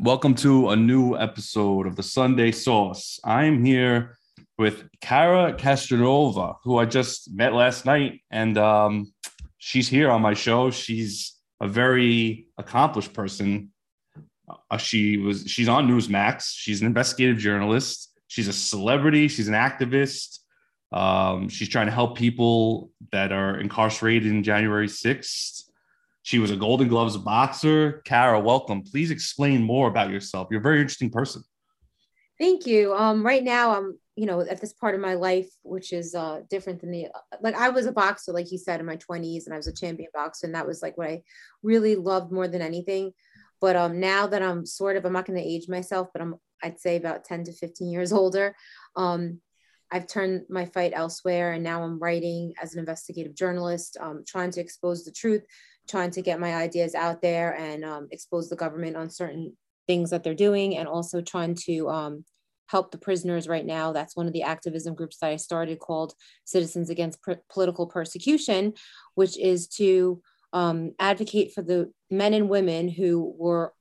Welcome 0.00 0.34
to 0.36 0.70
a 0.70 0.76
new 0.76 1.16
episode 1.16 1.86
of 1.86 1.94
the 1.94 2.02
Sunday 2.02 2.50
Sauce. 2.50 3.20
I'm 3.24 3.64
here 3.64 4.18
with 4.58 4.88
Cara 5.00 5.52
Castronuova, 5.52 6.56
who 6.64 6.78
I 6.78 6.86
just 6.86 7.32
met 7.32 7.52
last 7.52 7.86
night, 7.86 8.20
and 8.30 8.58
um, 8.58 9.12
she's 9.58 9.88
here 9.88 10.10
on 10.10 10.22
my 10.22 10.34
show. 10.34 10.70
She's 10.70 11.34
a 11.60 11.68
very 11.68 12.48
accomplished 12.58 13.12
person. 13.12 13.70
Uh, 14.70 14.76
she 14.76 15.18
was 15.18 15.44
she's 15.46 15.68
on 15.68 15.88
Newsmax. 15.88 16.52
She's 16.52 16.80
an 16.80 16.86
investigative 16.88 17.38
journalist. 17.38 18.12
She's 18.26 18.48
a 18.48 18.52
celebrity. 18.52 19.28
She's 19.28 19.48
an 19.48 19.54
activist. 19.54 20.40
Um, 20.90 21.48
she's 21.48 21.68
trying 21.68 21.86
to 21.86 21.92
help 21.92 22.18
people 22.18 22.90
that 23.12 23.30
are 23.30 23.58
incarcerated 23.58 24.32
in 24.32 24.42
January 24.42 24.88
6th. 24.88 25.62
She 26.26 26.40
was 26.40 26.50
a 26.50 26.56
Golden 26.56 26.88
Gloves 26.88 27.16
boxer. 27.16 28.02
Cara, 28.04 28.40
welcome. 28.40 28.82
Please 28.82 29.12
explain 29.12 29.62
more 29.62 29.86
about 29.86 30.10
yourself. 30.10 30.48
You're 30.50 30.58
a 30.58 30.62
very 30.62 30.80
interesting 30.80 31.08
person. 31.08 31.44
Thank 32.36 32.66
you. 32.66 32.92
Um, 32.94 33.24
right 33.24 33.44
now, 33.44 33.76
I'm, 33.76 33.96
you 34.16 34.26
know, 34.26 34.40
at 34.40 34.60
this 34.60 34.72
part 34.72 34.96
of 34.96 35.00
my 35.00 35.14
life, 35.14 35.48
which 35.62 35.92
is 35.92 36.16
uh, 36.16 36.40
different 36.50 36.80
than 36.80 36.90
the, 36.90 37.06
like, 37.40 37.54
I 37.54 37.68
was 37.68 37.86
a 37.86 37.92
boxer, 37.92 38.32
like 38.32 38.50
you 38.50 38.58
said, 38.58 38.80
in 38.80 38.86
my 38.86 38.96
20s, 38.96 39.44
and 39.44 39.54
I 39.54 39.56
was 39.56 39.68
a 39.68 39.72
champion 39.72 40.08
boxer, 40.12 40.46
and 40.46 40.54
that 40.56 40.66
was 40.66 40.82
like 40.82 40.98
what 40.98 41.06
I 41.06 41.22
really 41.62 41.94
loved 41.94 42.32
more 42.32 42.48
than 42.48 42.60
anything. 42.60 43.12
But 43.60 43.76
um, 43.76 44.00
now 44.00 44.26
that 44.26 44.42
I'm 44.42 44.66
sort 44.66 44.96
of, 44.96 45.04
I'm 45.04 45.12
not 45.12 45.26
going 45.26 45.38
to 45.40 45.48
age 45.48 45.68
myself, 45.68 46.08
but 46.12 46.22
I'm, 46.22 46.34
I'd 46.60 46.80
say 46.80 46.96
about 46.96 47.22
10 47.22 47.44
to 47.44 47.52
15 47.52 47.88
years 47.88 48.12
older. 48.12 48.56
Um, 48.96 49.40
I've 49.92 50.08
turned 50.08 50.46
my 50.50 50.64
fight 50.64 50.90
elsewhere, 50.92 51.52
and 51.52 51.62
now 51.62 51.84
I'm 51.84 52.00
writing 52.00 52.54
as 52.60 52.72
an 52.72 52.80
investigative 52.80 53.36
journalist, 53.36 53.96
um, 54.00 54.24
trying 54.26 54.50
to 54.50 54.60
expose 54.60 55.04
the 55.04 55.12
truth, 55.12 55.44
trying 55.88 56.10
to 56.10 56.22
get 56.22 56.40
my 56.40 56.54
ideas 56.54 56.94
out 56.94 57.22
there 57.22 57.54
and 57.54 57.84
um, 57.84 58.08
expose 58.10 58.48
the 58.48 58.56
government 58.56 58.96
on 58.96 59.10
certain 59.10 59.56
things 59.86 60.10
that 60.10 60.24
they're 60.24 60.34
doing 60.34 60.76
and 60.76 60.88
also 60.88 61.20
trying 61.20 61.54
to 61.54 61.88
um, 61.88 62.24
help 62.68 62.90
the 62.90 62.98
prisoners 62.98 63.48
right 63.48 63.64
now. 63.64 63.92
That's 63.92 64.16
one 64.16 64.26
of 64.26 64.32
the 64.32 64.42
activism 64.42 64.94
groups 64.94 65.18
that 65.18 65.30
I 65.30 65.36
started 65.36 65.78
called 65.78 66.14
Citizens 66.44 66.90
Against 66.90 67.22
P- 67.24 67.34
Political 67.50 67.86
Persecution, 67.86 68.74
which 69.14 69.38
is 69.38 69.68
to 69.68 70.20
um, 70.52 70.92
advocate 70.98 71.52
for 71.52 71.62
the 71.62 71.92
men 72.10 72.34
and 72.34 72.48
women 72.48 72.88
who 72.88 73.34
were 73.38 73.72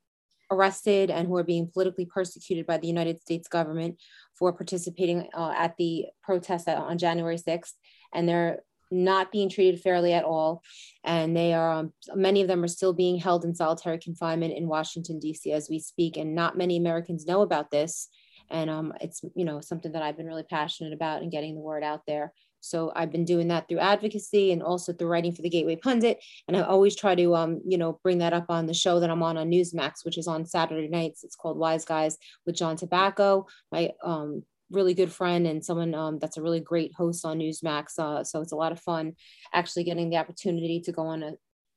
arrested 0.51 1.09
and 1.09 1.27
who 1.27 1.35
are 1.35 1.43
being 1.43 1.69
politically 1.71 2.05
persecuted 2.05 2.67
by 2.67 2.77
the 2.77 2.87
United 2.87 3.19
States 3.19 3.47
government 3.47 3.99
for 4.37 4.53
participating 4.53 5.27
uh, 5.33 5.53
at 5.57 5.75
the 5.77 6.05
protest 6.23 6.67
on 6.67 6.97
January 6.97 7.37
6th. 7.37 7.73
And 8.13 8.29
they're 8.29 8.59
not 8.91 9.31
being 9.31 9.49
treated 9.49 9.81
fairly 9.81 10.13
at 10.13 10.23
all. 10.23 10.61
And 11.03 11.35
they 11.35 11.53
are, 11.53 11.71
um, 11.71 11.93
many 12.13 12.41
of 12.41 12.47
them 12.47 12.63
are 12.63 12.69
still 12.69 12.93
being 12.93 13.17
held 13.17 13.45
in 13.45 13.55
solitary 13.55 13.99
confinement 13.99 14.53
in 14.53 14.67
Washington, 14.67 15.19
D.C. 15.19 15.51
as 15.51 15.69
we 15.69 15.79
speak. 15.79 16.17
And 16.17 16.35
not 16.35 16.57
many 16.57 16.77
Americans 16.77 17.25
know 17.25 17.41
about 17.41 17.71
this. 17.71 18.09
And 18.49 18.69
um, 18.69 18.93
it's, 19.01 19.21
you 19.35 19.45
know, 19.45 19.59
something 19.61 19.91
that 19.93 20.03
I've 20.03 20.17
been 20.17 20.27
really 20.27 20.43
passionate 20.43 20.93
about 20.93 21.21
and 21.21 21.31
getting 21.31 21.55
the 21.55 21.61
word 21.61 21.83
out 21.83 22.01
there. 22.05 22.31
So 22.65 22.91
I've 22.95 23.11
been 23.11 23.25
doing 23.25 23.49
that 23.49 23.67
through 23.67 23.77
advocacy 23.79 24.51
and 24.51 24.63
also 24.63 24.91
through 24.91 25.07
writing 25.07 25.33
for 25.33 25.43
the 25.43 25.49
Gateway 25.49 25.75
Pundit. 25.75 26.17
And 26.47 26.57
I 26.57 26.61
always 26.61 26.95
try 26.95 27.13
to, 27.13 27.35
um, 27.35 27.61
you 27.63 27.77
know, 27.77 27.99
bring 28.01 28.17
that 28.19 28.33
up 28.33 28.45
on 28.49 28.65
the 28.65 28.73
show 28.73 28.99
that 28.99 29.09
I'm 29.09 29.21
on 29.21 29.37
on 29.37 29.51
Newsmax, 29.51 30.03
which 30.03 30.17
is 30.17 30.27
on 30.27 30.45
Saturday 30.45 30.87
nights. 30.87 31.23
It's 31.23 31.35
called 31.35 31.57
Wise 31.57 31.85
Guys 31.85 32.17
with 32.45 32.55
John 32.55 32.75
Tabacco. 32.75 33.45
My 33.71 33.91
um, 34.03 34.43
really 34.71 34.93
good 34.93 35.11
friend 35.11 35.45
and 35.45 35.63
someone 35.63 35.93
um, 35.93 36.19
that's 36.19 36.37
a 36.37 36.41
really 36.41 36.59
great 36.59 36.93
host 36.93 37.25
on 37.25 37.39
Newsmax. 37.39 37.99
Uh, 37.99 38.23
so 38.23 38.41
it's 38.41 38.51
a 38.51 38.55
lot 38.55 38.71
of 38.71 38.79
fun 38.79 39.13
actually 39.53 39.83
getting 39.83 40.09
the 40.09 40.17
opportunity 40.17 40.81
to 40.81 40.91
go 40.91 41.03
on 41.03 41.23
a 41.23 41.33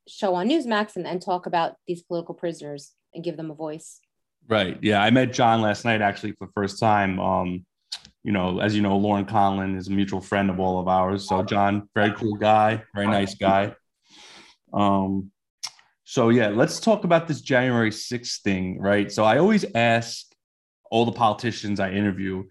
show 0.07 0.35
on 0.35 0.49
Newsmax 0.49 0.97
and, 0.97 1.21
talk 1.21 1.47
about 1.47 1.75
these 1.87 2.03
political 2.03 2.35
prisoners 2.35 2.93
and 3.15 3.23
give 3.23 3.37
them 3.37 3.51
a 3.51 3.55
voice. 3.55 4.01
Right. 4.49 4.79
Yeah. 4.81 5.03
I 5.03 5.11
met 5.11 5.33
John 5.33 5.61
last 5.61 5.85
night 5.85 6.01
actually 6.01 6.33
for 6.33 6.47
the 6.47 6.53
first 6.53 6.81
time. 6.81 7.21
Um, 7.21 7.67
you 8.25 8.33
know, 8.33 8.61
as 8.61 8.75
you 8.75 8.83
know, 8.83 8.97
Lauren 8.97 9.27
Conlin 9.27 9.77
is 9.77 9.89
a 9.89 9.93
mutual 9.93 10.21
friend 10.21 10.49
of 10.49 10.59
all 10.59 10.81
of 10.81 10.89
ours. 10.89 11.29
So 11.29 11.43
John, 11.43 11.89
very 11.95 12.13
cool 12.13 12.35
guy, 12.35 12.83
very 12.95 13.07
nice 13.07 13.35
guy. 13.35 13.75
Um, 14.73 15.31
so 16.05 16.31
yeah, 16.31 16.49
let's 16.49 16.81
talk 16.81 17.05
about 17.05 17.29
this 17.29 17.41
January 17.41 17.91
6th 17.91 18.41
thing, 18.41 18.81
right? 18.81 19.13
So 19.13 19.25
I 19.25 19.39
always 19.39 19.65
ask 19.75 20.27
all 20.91 21.05
the 21.05 21.13
politicians 21.13 21.81
I 21.81 21.91
interview, 21.91 22.45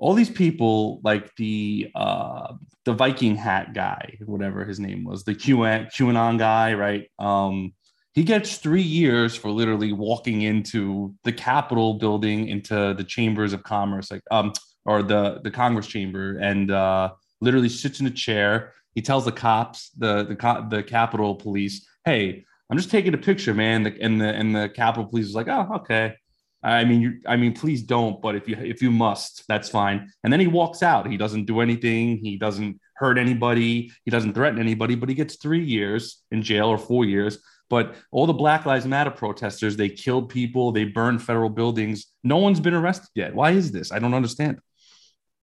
all 0.00 0.14
these 0.14 0.30
people 0.30 1.00
like 1.04 1.34
the 1.36 1.90
uh 1.94 2.54
the 2.86 2.94
Viking 2.94 3.36
hat 3.36 3.74
guy, 3.74 4.16
whatever 4.24 4.64
his 4.64 4.80
name 4.80 5.04
was, 5.04 5.22
the 5.22 5.34
QAnon, 5.34 5.92
QAnon 5.92 6.38
guy, 6.38 6.72
right? 6.72 7.08
Um, 7.18 7.74
he 8.14 8.24
gets 8.24 8.56
three 8.56 8.82
years 8.82 9.36
for 9.36 9.50
literally 9.50 9.92
walking 9.92 10.42
into 10.42 11.14
the 11.24 11.32
Capitol 11.32 11.94
building, 11.94 12.48
into 12.48 12.94
the 12.96 13.04
chambers 13.04 13.52
of 13.52 13.62
commerce, 13.62 14.10
like 14.10 14.22
um, 14.30 14.52
or 14.86 15.02
the 15.02 15.40
the 15.44 15.50
Congress 15.50 15.86
chamber, 15.86 16.38
and 16.38 16.70
uh, 16.70 17.10
literally 17.42 17.68
sits 17.68 18.00
in 18.00 18.06
a 18.06 18.10
chair. 18.10 18.72
He 18.94 19.02
tells 19.02 19.26
the 19.26 19.32
cops, 19.32 19.90
the 19.90 20.24
the 20.24 20.66
the 20.70 20.82
Capitol 20.82 21.34
police, 21.36 21.86
"Hey, 22.06 22.44
I'm 22.70 22.78
just 22.78 22.90
taking 22.90 23.12
a 23.12 23.18
picture, 23.18 23.52
man." 23.52 23.82
The, 23.82 23.96
and 24.00 24.18
the 24.20 24.28
and 24.28 24.56
the 24.56 24.70
Capitol 24.70 25.04
police 25.06 25.26
is 25.26 25.34
like, 25.34 25.48
"Oh, 25.48 25.68
okay." 25.76 26.14
I 26.62 26.84
mean, 26.84 27.00
you, 27.00 27.20
I 27.26 27.36
mean, 27.36 27.54
please 27.54 27.82
don't. 27.82 28.20
But 28.20 28.34
if 28.34 28.48
you 28.48 28.56
if 28.56 28.82
you 28.82 28.90
must, 28.90 29.44
that's 29.48 29.68
fine. 29.68 30.10
And 30.24 30.32
then 30.32 30.40
he 30.40 30.46
walks 30.46 30.82
out. 30.82 31.08
He 31.08 31.16
doesn't 31.16 31.46
do 31.46 31.60
anything. 31.60 32.18
He 32.18 32.36
doesn't 32.36 32.80
hurt 32.96 33.18
anybody. 33.18 33.90
He 34.04 34.10
doesn't 34.10 34.34
threaten 34.34 34.58
anybody. 34.58 34.94
But 34.94 35.08
he 35.08 35.14
gets 35.14 35.36
three 35.36 35.64
years 35.64 36.22
in 36.30 36.42
jail 36.42 36.66
or 36.66 36.78
four 36.78 37.04
years. 37.04 37.38
But 37.70 37.94
all 38.10 38.26
the 38.26 38.32
Black 38.32 38.66
Lives 38.66 38.84
Matter 38.84 39.12
protesters, 39.12 39.76
they 39.76 39.88
killed 39.88 40.28
people. 40.28 40.72
They 40.72 40.84
burned 40.84 41.22
federal 41.22 41.48
buildings. 41.48 42.06
No 42.24 42.36
one's 42.36 42.60
been 42.60 42.74
arrested 42.74 43.10
yet. 43.14 43.34
Why 43.34 43.52
is 43.52 43.72
this? 43.72 43.92
I 43.92 44.00
don't 44.00 44.12
understand. 44.12 44.60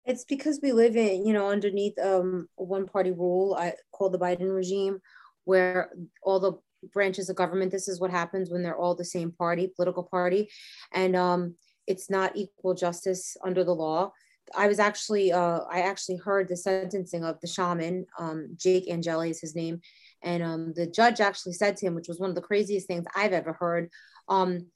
It's 0.07 0.25
because 0.25 0.61
we 0.63 0.73
live 0.73 0.97
in, 0.97 1.27
you 1.27 1.33
know, 1.33 1.51
underneath 1.51 1.99
um, 1.99 2.49
one 2.55 2.87
party 2.87 3.11
rule 3.11 3.55
I 3.59 3.75
call 3.93 4.09
the 4.09 4.19
Biden 4.19 4.55
regime, 4.55 5.01
where 5.45 5.91
all 6.23 6.41
the 6.41 6.53
branches 6.93 7.29
of 7.29 7.37
government. 7.37 7.73
This 7.73 7.89
is 7.89 8.01
what 8.01 8.11
happens 8.11 8.51
when 8.51 8.63
they're 8.63 8.77
all 8.77 8.95
the 8.95 9.05
same 9.05 9.33
party, 9.33 9.73
political 9.75 10.03
party, 10.03 10.51
and 10.93 11.17
um, 11.17 11.55
it's 11.87 12.11
not 12.11 12.37
equal 12.37 12.75
justice 12.75 13.37
under 13.45 13.65
the 13.65 13.75
law. 13.75 14.13
I 14.55 14.69
was 14.69 14.79
actually, 14.79 15.33
uh, 15.33 15.61
I 15.71 15.81
actually 15.81 16.17
heard 16.17 16.49
the 16.49 16.57
sentencing 16.57 17.25
of 17.25 17.41
the 17.41 17.49
shaman, 17.49 18.07
um, 18.19 18.57
Jake 18.57 18.89
Angeli 18.89 19.31
is 19.31 19.41
his 19.41 19.57
name, 19.57 19.81
and 20.23 20.43
um, 20.43 20.73
the 20.75 20.87
judge 20.87 21.21
actually 21.21 21.55
said 21.55 21.77
to 21.77 21.87
him, 21.87 21.95
which 21.95 22.09
was 22.09 22.21
one 22.21 22.31
of 22.31 22.37
the 22.37 22.43
craziest 22.43 22.87
things 22.87 23.05
I've 23.15 23.33
ever 23.33 23.53
heard. 23.55 23.91
Um, 24.29 24.67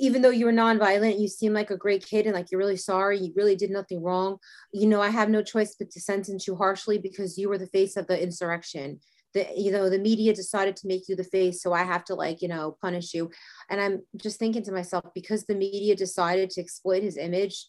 even 0.00 0.22
though 0.22 0.30
you 0.30 0.46
were 0.46 0.52
nonviolent, 0.52 1.20
you 1.20 1.28
seem 1.28 1.52
like 1.52 1.70
a 1.70 1.76
great 1.76 2.06
kid 2.06 2.26
and 2.26 2.34
like 2.34 2.50
you're 2.50 2.60
really 2.60 2.76
sorry, 2.76 3.18
you 3.18 3.32
really 3.36 3.56
did 3.56 3.70
nothing 3.70 4.02
wrong. 4.02 4.38
You 4.72 4.86
know, 4.86 5.00
I 5.00 5.08
have 5.08 5.28
no 5.28 5.42
choice 5.42 5.74
but 5.78 5.90
to 5.90 6.00
sentence 6.00 6.46
you 6.46 6.54
harshly 6.56 6.98
because 6.98 7.38
you 7.38 7.48
were 7.48 7.58
the 7.58 7.66
face 7.66 7.96
of 7.96 8.06
the 8.06 8.20
insurrection 8.20 9.00
the 9.34 9.46
you 9.56 9.70
know 9.70 9.90
the 9.90 9.98
media 9.98 10.32
decided 10.32 10.76
to 10.76 10.86
make 10.86 11.08
you 11.08 11.14
the 11.14 11.24
face 11.24 11.62
so 11.62 11.72
i 11.72 11.82
have 11.82 12.04
to 12.04 12.14
like 12.14 12.40
you 12.42 12.48
know 12.48 12.76
punish 12.80 13.14
you. 13.14 13.30
And 13.68 13.80
i'm 13.80 14.02
just 14.16 14.38
thinking 14.38 14.62
to 14.64 14.72
myself 14.72 15.04
because 15.14 15.44
the 15.44 15.54
media 15.54 15.94
decided 15.94 16.50
to 16.50 16.60
exploit 16.60 17.02
his 17.02 17.16
image 17.16 17.66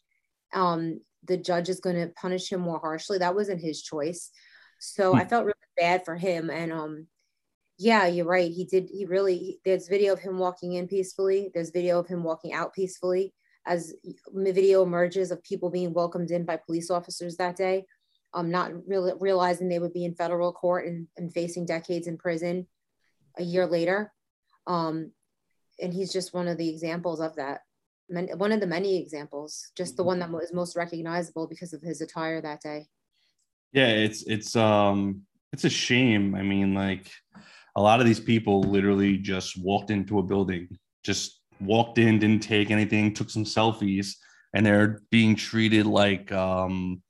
um 0.53 0.99
the 1.25 1.37
judge 1.37 1.69
is 1.69 1.79
going 1.79 1.95
to 1.97 2.13
punish 2.13 2.51
him 2.51 2.61
more 2.61 2.79
harshly. 2.79 3.17
That 3.17 3.35
wasn't 3.35 3.61
his 3.61 3.81
choice. 3.81 4.31
So 4.79 5.13
i 5.13 5.23
hmm. 5.23 5.29
felt 5.29 5.45
really 5.45 5.55
bad 5.77 6.05
for 6.05 6.15
him 6.15 6.49
and 6.49 6.71
um 6.71 7.07
yeah 7.77 8.07
you're 8.07 8.25
right. 8.25 8.51
He 8.51 8.65
did 8.65 8.89
he 8.91 9.05
really 9.05 9.59
there's 9.65 9.87
video 9.87 10.13
of 10.13 10.19
him 10.19 10.37
walking 10.37 10.73
in 10.73 10.87
peacefully. 10.87 11.51
There's 11.53 11.71
video 11.71 11.99
of 11.99 12.07
him 12.07 12.23
walking 12.23 12.53
out 12.53 12.73
peacefully 12.73 13.33
as 13.65 13.93
video 14.33 14.83
emerges 14.83 15.31
of 15.31 15.43
people 15.43 15.69
being 15.69 15.93
welcomed 15.93 16.31
in 16.31 16.45
by 16.45 16.57
police 16.57 16.89
officers 16.89 17.35
that 17.37 17.55
day 17.55 17.85
um, 18.33 18.51
not 18.51 18.71
really 18.87 19.13
realizing 19.19 19.67
they 19.67 19.79
would 19.79 19.93
be 19.93 20.05
in 20.05 20.13
federal 20.13 20.53
court 20.53 20.85
and, 20.85 21.07
and 21.17 21.33
facing 21.33 21.65
decades 21.65 22.07
in 22.07 22.17
prison 22.17 22.67
a 23.37 23.43
year 23.43 23.65
later. 23.65 24.11
Um, 24.67 25.11
and 25.81 25.93
he's 25.93 26.11
just 26.11 26.33
one 26.33 26.47
of 26.47 26.57
the 26.57 26.69
examples 26.69 27.21
of 27.21 27.35
that. 27.35 27.61
One 28.09 28.51
of 28.51 28.59
the 28.59 28.67
many 28.67 28.97
examples, 29.01 29.71
just 29.77 29.95
the 29.95 30.03
one 30.03 30.19
that 30.19 30.31
was 30.31 30.51
most 30.51 30.75
recognizable 30.75 31.47
because 31.47 31.73
of 31.73 31.81
his 31.81 32.01
attire 32.01 32.41
that 32.41 32.61
day. 32.61 32.87
Yeah, 33.71 33.89
it's 33.89 34.23
it's 34.23 34.55
um 34.55 35.21
it's 35.53 35.63
a 35.63 35.69
shame. 35.69 36.33
I 36.33 36.41
mean, 36.41 36.73
like 36.73 37.11
a 37.75 37.81
lot 37.81 37.99
of 37.99 38.07
these 38.07 38.19
people 38.19 38.61
literally 38.61 39.17
just 39.17 39.61
walked 39.61 39.91
into 39.91 40.17
a 40.17 40.23
building, 40.23 40.67
just 41.03 41.39
walked 41.61 41.99
in, 41.99 42.17
didn't 42.17 42.41
take 42.41 42.71
anything, 42.71 43.13
took 43.13 43.29
some 43.29 43.45
selfies, 43.45 44.15
and 44.55 44.65
they're 44.65 45.01
being 45.11 45.35
treated 45.35 45.85
like 45.85 46.31
um 46.31 47.03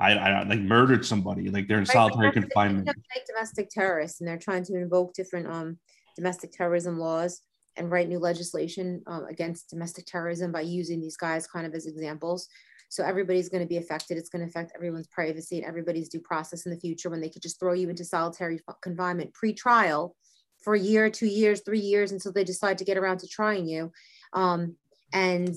I, 0.00 0.12
I 0.12 0.42
like 0.44 0.60
murdered 0.60 1.04
somebody. 1.04 1.50
Like 1.50 1.68
they're 1.68 1.78
in 1.78 1.84
right, 1.84 1.92
solitary 1.92 2.32
confinement. 2.32 2.86
Like 2.86 3.26
domestic 3.26 3.68
terrorists, 3.70 4.20
and 4.20 4.28
they're 4.28 4.38
trying 4.38 4.64
to 4.64 4.76
invoke 4.76 5.12
different 5.12 5.46
um, 5.46 5.78
domestic 6.16 6.52
terrorism 6.52 6.98
laws 6.98 7.42
and 7.76 7.90
write 7.90 8.08
new 8.08 8.18
legislation 8.18 9.02
um, 9.06 9.26
against 9.26 9.70
domestic 9.70 10.06
terrorism 10.06 10.52
by 10.52 10.62
using 10.62 11.00
these 11.00 11.16
guys 11.16 11.46
kind 11.46 11.66
of 11.66 11.74
as 11.74 11.86
examples. 11.86 12.48
So 12.88 13.04
everybody's 13.04 13.48
going 13.48 13.62
to 13.62 13.68
be 13.68 13.76
affected. 13.76 14.18
It's 14.18 14.30
going 14.30 14.42
to 14.44 14.48
affect 14.48 14.72
everyone's 14.74 15.06
privacy 15.06 15.58
and 15.58 15.66
everybody's 15.66 16.08
due 16.08 16.20
process 16.20 16.66
in 16.66 16.72
the 16.72 16.80
future 16.80 17.08
when 17.08 17.20
they 17.20 17.28
could 17.28 17.42
just 17.42 17.60
throw 17.60 17.72
you 17.72 17.88
into 17.88 18.04
solitary 18.04 18.60
confinement 18.82 19.32
pre-trial 19.32 20.16
for 20.64 20.74
a 20.74 20.80
year, 20.80 21.08
two 21.08 21.26
years, 21.26 21.62
three 21.64 21.78
years 21.78 22.10
until 22.10 22.32
they 22.32 22.42
decide 22.42 22.78
to 22.78 22.84
get 22.84 22.98
around 22.98 23.18
to 23.18 23.28
trying 23.28 23.68
you. 23.68 23.92
Um, 24.32 24.74
and 25.12 25.54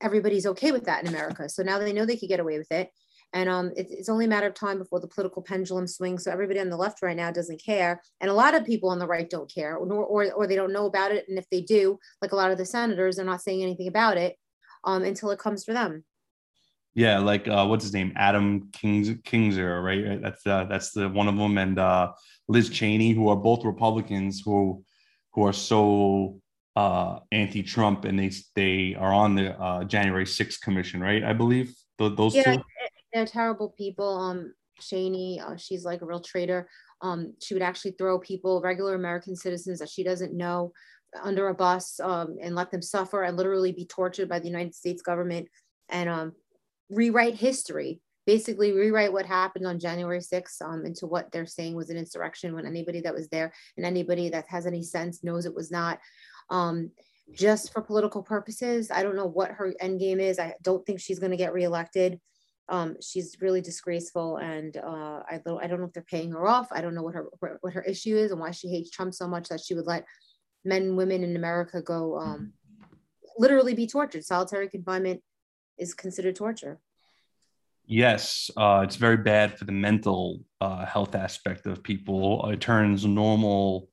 everybody's 0.00 0.46
okay 0.46 0.72
with 0.72 0.84
that 0.84 1.02
in 1.02 1.08
America. 1.08 1.48
So 1.48 1.62
now 1.62 1.78
they 1.78 1.92
know 1.92 2.04
they 2.04 2.16
could 2.16 2.28
get 2.28 2.40
away 2.40 2.58
with 2.58 2.70
it. 2.70 2.90
And 3.34 3.50
um, 3.50 3.72
it, 3.76 3.88
it's 3.90 4.08
only 4.08 4.24
a 4.26 4.28
matter 4.28 4.46
of 4.46 4.54
time 4.54 4.78
before 4.78 5.00
the 5.00 5.08
political 5.08 5.42
pendulum 5.42 5.88
swings. 5.88 6.24
So 6.24 6.30
everybody 6.30 6.60
on 6.60 6.70
the 6.70 6.76
left 6.76 7.02
right 7.02 7.16
now 7.16 7.32
doesn't 7.32 7.62
care. 7.62 8.00
And 8.20 8.30
a 8.30 8.34
lot 8.34 8.54
of 8.54 8.64
people 8.64 8.88
on 8.88 9.00
the 9.00 9.08
right 9.08 9.28
don't 9.28 9.52
care, 9.52 9.76
or, 9.76 9.92
or, 9.92 10.32
or 10.32 10.46
they 10.46 10.54
don't 10.54 10.72
know 10.72 10.86
about 10.86 11.10
it. 11.10 11.28
And 11.28 11.36
if 11.36 11.50
they 11.50 11.60
do, 11.60 11.98
like 12.22 12.30
a 12.30 12.36
lot 12.36 12.52
of 12.52 12.58
the 12.58 12.64
senators, 12.64 13.16
they're 13.16 13.24
not 13.24 13.42
saying 13.42 13.60
anything 13.60 13.88
about 13.88 14.16
it 14.16 14.36
um, 14.84 15.02
until 15.02 15.32
it 15.32 15.40
comes 15.40 15.64
for 15.64 15.72
them. 15.72 16.04
Yeah, 16.94 17.18
like 17.18 17.48
uh, 17.48 17.66
what's 17.66 17.82
his 17.82 17.92
name, 17.92 18.12
Adam 18.14 18.68
Kings 18.72 19.10
Kinzinger, 19.10 19.82
right? 19.82 20.22
That's 20.22 20.46
uh, 20.46 20.66
that's 20.70 20.92
the 20.92 21.08
one 21.08 21.26
of 21.26 21.36
them, 21.36 21.58
and 21.58 21.76
uh, 21.76 22.12
Liz 22.46 22.70
Cheney, 22.70 23.10
who 23.10 23.28
are 23.30 23.36
both 23.36 23.64
Republicans 23.64 24.40
who 24.44 24.84
who 25.32 25.44
are 25.44 25.52
so 25.52 26.40
uh, 26.76 27.18
anti-Trump, 27.32 28.04
and 28.04 28.16
they 28.16 28.30
they 28.54 28.94
are 28.94 29.12
on 29.12 29.34
the 29.34 29.60
uh, 29.60 29.82
January 29.82 30.24
6th 30.24 30.60
commission, 30.60 31.00
right? 31.00 31.24
I 31.24 31.32
believe 31.32 31.74
Th- 31.98 32.16
those 32.16 32.34
yeah, 32.34 32.56
two. 32.56 32.62
They're 33.14 33.24
terrible 33.24 33.70
people. 33.70 34.18
Um, 34.18 34.52
Cheney, 34.80 35.40
uh, 35.40 35.56
she's 35.56 35.84
like 35.84 36.02
a 36.02 36.06
real 36.06 36.20
traitor. 36.20 36.68
Um, 37.00 37.34
she 37.40 37.54
would 37.54 37.62
actually 37.62 37.92
throw 37.92 38.18
people, 38.18 38.60
regular 38.60 38.94
American 38.94 39.36
citizens 39.36 39.78
that 39.78 39.88
she 39.88 40.02
doesn't 40.02 40.36
know, 40.36 40.72
under 41.22 41.48
a 41.48 41.54
bus 41.54 42.00
um, 42.00 42.36
and 42.42 42.54
let 42.54 42.70
them 42.70 42.82
suffer 42.82 43.22
and 43.22 43.36
literally 43.36 43.72
be 43.72 43.86
tortured 43.86 44.28
by 44.28 44.38
the 44.38 44.48
United 44.48 44.74
States 44.74 45.02
government 45.02 45.48
and 45.88 46.08
um, 46.08 46.32
rewrite 46.90 47.34
history, 47.34 48.00
basically 48.26 48.72
rewrite 48.72 49.12
what 49.12 49.26
happened 49.26 49.66
on 49.66 49.78
January 49.78 50.18
6th 50.18 50.60
um, 50.62 50.84
into 50.84 51.06
what 51.06 51.30
they're 51.30 51.46
saying 51.46 51.76
was 51.76 51.90
an 51.90 51.96
insurrection 51.96 52.54
when 52.54 52.66
anybody 52.66 53.00
that 53.00 53.14
was 53.14 53.28
there 53.28 53.52
and 53.76 53.86
anybody 53.86 54.30
that 54.30 54.46
has 54.48 54.66
any 54.66 54.82
sense 54.82 55.22
knows 55.22 55.46
it 55.46 55.54
was 55.54 55.70
not. 55.70 56.00
Um, 56.50 56.90
just 57.32 57.72
for 57.72 57.80
political 57.80 58.22
purposes, 58.22 58.90
I 58.90 59.02
don't 59.02 59.16
know 59.16 59.26
what 59.26 59.50
her 59.52 59.72
end 59.80 60.00
game 60.00 60.20
is. 60.20 60.38
I 60.38 60.54
don't 60.62 60.84
think 60.84 61.00
she's 61.00 61.18
going 61.18 61.30
to 61.30 61.38
get 61.38 61.54
reelected. 61.54 62.20
Um, 62.68 62.96
she's 63.00 63.36
really 63.40 63.60
disgraceful, 63.60 64.38
and 64.38 64.76
uh, 64.76 65.20
I 65.30 65.40
don't 65.44 65.62
I 65.62 65.66
don't 65.66 65.80
know 65.80 65.86
if 65.86 65.92
they're 65.92 66.02
paying 66.02 66.32
her 66.32 66.46
off. 66.46 66.68
I 66.70 66.80
don't 66.80 66.94
know 66.94 67.02
what 67.02 67.14
her 67.14 67.26
what 67.60 67.72
her 67.74 67.82
issue 67.82 68.16
is 68.16 68.30
and 68.30 68.40
why 68.40 68.52
she 68.52 68.68
hates 68.68 68.90
Trump 68.90 69.14
so 69.14 69.28
much 69.28 69.48
that 69.48 69.60
she 69.60 69.74
would 69.74 69.86
let 69.86 70.06
men 70.64 70.82
and 70.82 70.96
women 70.96 71.22
in 71.22 71.36
America 71.36 71.82
go 71.82 72.18
um, 72.18 72.52
literally 73.36 73.74
be 73.74 73.86
tortured. 73.86 74.24
Solitary 74.24 74.68
confinement 74.68 75.20
is 75.78 75.92
considered 75.92 76.36
torture. 76.36 76.80
Yes, 77.86 78.50
uh, 78.56 78.80
it's 78.82 78.96
very 78.96 79.18
bad 79.18 79.58
for 79.58 79.66
the 79.66 79.72
mental 79.72 80.40
uh, 80.60 80.86
health 80.86 81.14
aspect 81.14 81.66
of 81.66 81.82
people. 81.82 82.48
It 82.50 82.60
turns 82.60 83.04
normal 83.04 83.90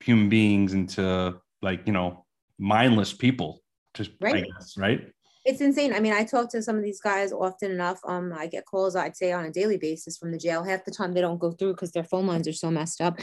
human 0.00 0.28
beings 0.28 0.72
into 0.72 1.40
like 1.62 1.86
you 1.86 1.92
know 1.92 2.26
mindless 2.58 3.12
people. 3.12 3.60
Just 3.94 4.10
right, 4.20 4.44
guess, 4.44 4.76
right? 4.76 5.12
It's 5.44 5.62
insane. 5.62 5.94
I 5.94 6.00
mean, 6.00 6.12
I 6.12 6.24
talk 6.24 6.50
to 6.50 6.62
some 6.62 6.76
of 6.76 6.82
these 6.82 7.00
guys 7.00 7.32
often 7.32 7.70
enough. 7.70 7.98
Um, 8.06 8.32
I 8.36 8.46
get 8.46 8.66
calls, 8.66 8.94
I'd 8.94 9.16
say 9.16 9.32
on 9.32 9.46
a 9.46 9.50
daily 9.50 9.78
basis 9.78 10.18
from 10.18 10.32
the 10.32 10.38
jail. 10.38 10.62
Half 10.62 10.84
the 10.84 10.90
time 10.90 11.14
they 11.14 11.22
don't 11.22 11.40
go 11.40 11.52
through 11.52 11.72
because 11.72 11.92
their 11.92 12.04
phone 12.04 12.26
lines 12.26 12.46
are 12.46 12.52
so 12.52 12.70
messed 12.70 13.00
up. 13.00 13.18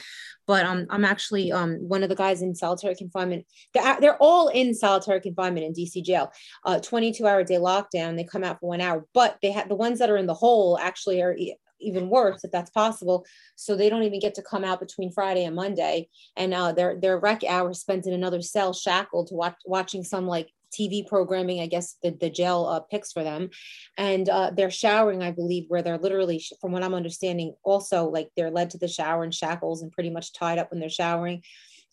But 0.48 0.66
um, 0.66 0.88
I'm 0.90 1.06
actually 1.06 1.52
um 1.52 1.76
one 1.76 2.02
of 2.02 2.10
the 2.10 2.16
guys 2.16 2.42
in 2.42 2.56
solitary 2.56 2.96
confinement. 2.96 3.46
They're, 3.74 3.98
they're 4.02 4.18
all 4.18 4.48
in 4.48 4.74
solitary 4.74 5.22
confinement 5.22 5.68
in 5.68 5.74
DC 5.74 6.04
jail. 6.04 6.32
Uh, 6.66 6.80
22 6.80 7.28
hour 7.28 7.44
day 7.44 7.56
lockdown. 7.56 8.18
They 8.18 8.24
come 8.24 8.44
out 8.44 8.60
for 8.60 8.70
one 8.70 8.82
hour, 8.82 9.06
but 9.14 9.38
they 9.44 9.52
have 9.52 9.70
the 9.70 9.76
ones 9.76 10.00
that 10.00 10.10
are 10.10 10.18
in 10.18 10.28
the 10.28 10.34
hole 10.34 10.80
actually 10.82 11.22
are 11.22 11.36
even 11.80 12.10
worse 12.10 12.44
if 12.44 12.52
that's 12.52 12.72
possible. 12.72 13.26
So 13.56 13.76
they 13.76 13.90
don't 13.90 14.04
even 14.04 14.20
get 14.20 14.34
to 14.36 14.42
come 14.42 14.64
out 14.64 14.80
between 14.80 15.12
Friday 15.12 15.44
and 15.44 15.56
Monday, 15.56 16.10
and 16.36 16.52
uh, 16.54 16.72
their 16.72 17.00
their 17.00 17.20
rec 17.20 17.44
hours 17.44 17.80
spent 17.80 18.08
in 18.08 18.14
another 18.14 18.42
cell, 18.42 18.74
shackled 18.74 19.28
to 19.28 19.36
watch 19.36 19.56
watching 19.66 20.04
some 20.04 20.26
like 20.26 20.50
TV 20.72 21.06
programming, 21.06 21.62
I 21.62 21.68
guess 21.68 21.96
the, 22.04 22.12
the 22.12 22.30
jail 22.30 22.66
uh, 22.66 22.80
picks 22.80 23.12
for 23.12 23.24
them. 23.24 23.50
And 23.98 24.28
uh, 24.30 24.52
they're 24.56 24.72
showering, 24.72 25.24
I 25.24 25.32
believe, 25.32 25.66
where 25.68 25.82
they're 25.82 25.98
literally, 25.98 26.44
from 26.62 26.72
what 26.72 26.84
I'm 26.84 26.94
understanding, 26.94 27.56
also 27.64 28.10
like 28.10 28.30
they're 28.36 28.52
led 28.52 28.72
to 28.72 28.78
the 28.78 28.88
shower 28.88 29.24
in 29.24 29.32
shackles 29.32 29.82
and 29.82 29.92
pretty 29.92 30.10
much 30.10 30.34
tied 30.34 30.58
up 30.58 30.72
when 30.72 30.80
they're 30.80 30.90
showering. 30.90 31.44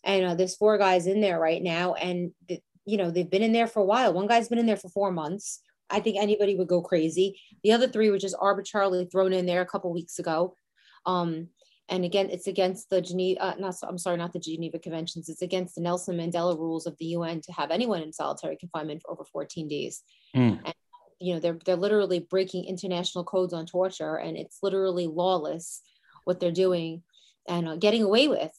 And 0.03 0.25
uh, 0.25 0.35
there's 0.35 0.55
four 0.55 0.77
guys 0.77 1.07
in 1.07 1.21
there 1.21 1.39
right 1.39 1.61
now. 1.61 1.93
And, 1.93 2.31
you 2.85 2.97
know, 2.97 3.09
they've 3.09 3.29
been 3.29 3.41
in 3.41 3.53
there 3.53 3.67
for 3.67 3.79
a 3.79 3.85
while. 3.85 4.13
One 4.13 4.27
guy's 4.27 4.49
been 4.49 4.59
in 4.59 4.67
there 4.67 4.77
for 4.77 4.89
four 4.89 5.11
months. 5.11 5.61
I 5.89 5.99
think 5.99 6.17
anybody 6.17 6.55
would 6.55 6.67
go 6.67 6.81
crazy. 6.81 7.39
The 7.63 7.71
other 7.71 7.87
three 7.87 8.09
were 8.09 8.17
just 8.17 8.35
arbitrarily 8.39 9.05
thrown 9.05 9.33
in 9.33 9.45
there 9.45 9.61
a 9.61 9.67
couple 9.67 9.91
weeks 9.93 10.19
ago. 10.19 10.55
Um, 11.05 11.49
and 11.89 12.03
again, 12.03 12.29
it's 12.31 12.47
against 12.47 12.89
the 12.89 13.01
Geneva, 13.01 13.41
uh, 13.41 13.55
not, 13.59 13.75
I'm 13.83 13.97
sorry, 13.97 14.17
not 14.17 14.33
the 14.33 14.39
Geneva 14.39 14.79
Conventions. 14.79 15.29
It's 15.29 15.43
against 15.43 15.75
the 15.75 15.81
Nelson 15.81 16.17
Mandela 16.17 16.57
rules 16.57 16.87
of 16.87 16.97
the 16.97 17.05
UN 17.05 17.41
to 17.41 17.51
have 17.51 17.69
anyone 17.69 18.01
in 18.01 18.11
solitary 18.11 18.57
confinement 18.57 19.03
for 19.03 19.11
over 19.11 19.23
14 19.23 19.67
days. 19.67 20.01
Mm. 20.35 20.59
And, 20.65 20.73
you 21.19 21.33
know, 21.33 21.39
they're, 21.39 21.59
they're 21.63 21.75
literally 21.75 22.19
breaking 22.19 22.65
international 22.65 23.23
codes 23.23 23.53
on 23.53 23.67
torture 23.67 24.15
and 24.15 24.35
it's 24.35 24.59
literally 24.63 25.05
lawless 25.05 25.81
what 26.23 26.39
they're 26.39 26.51
doing 26.51 27.03
and 27.47 27.67
uh, 27.67 27.75
getting 27.75 28.01
away 28.01 28.27
with. 28.27 28.51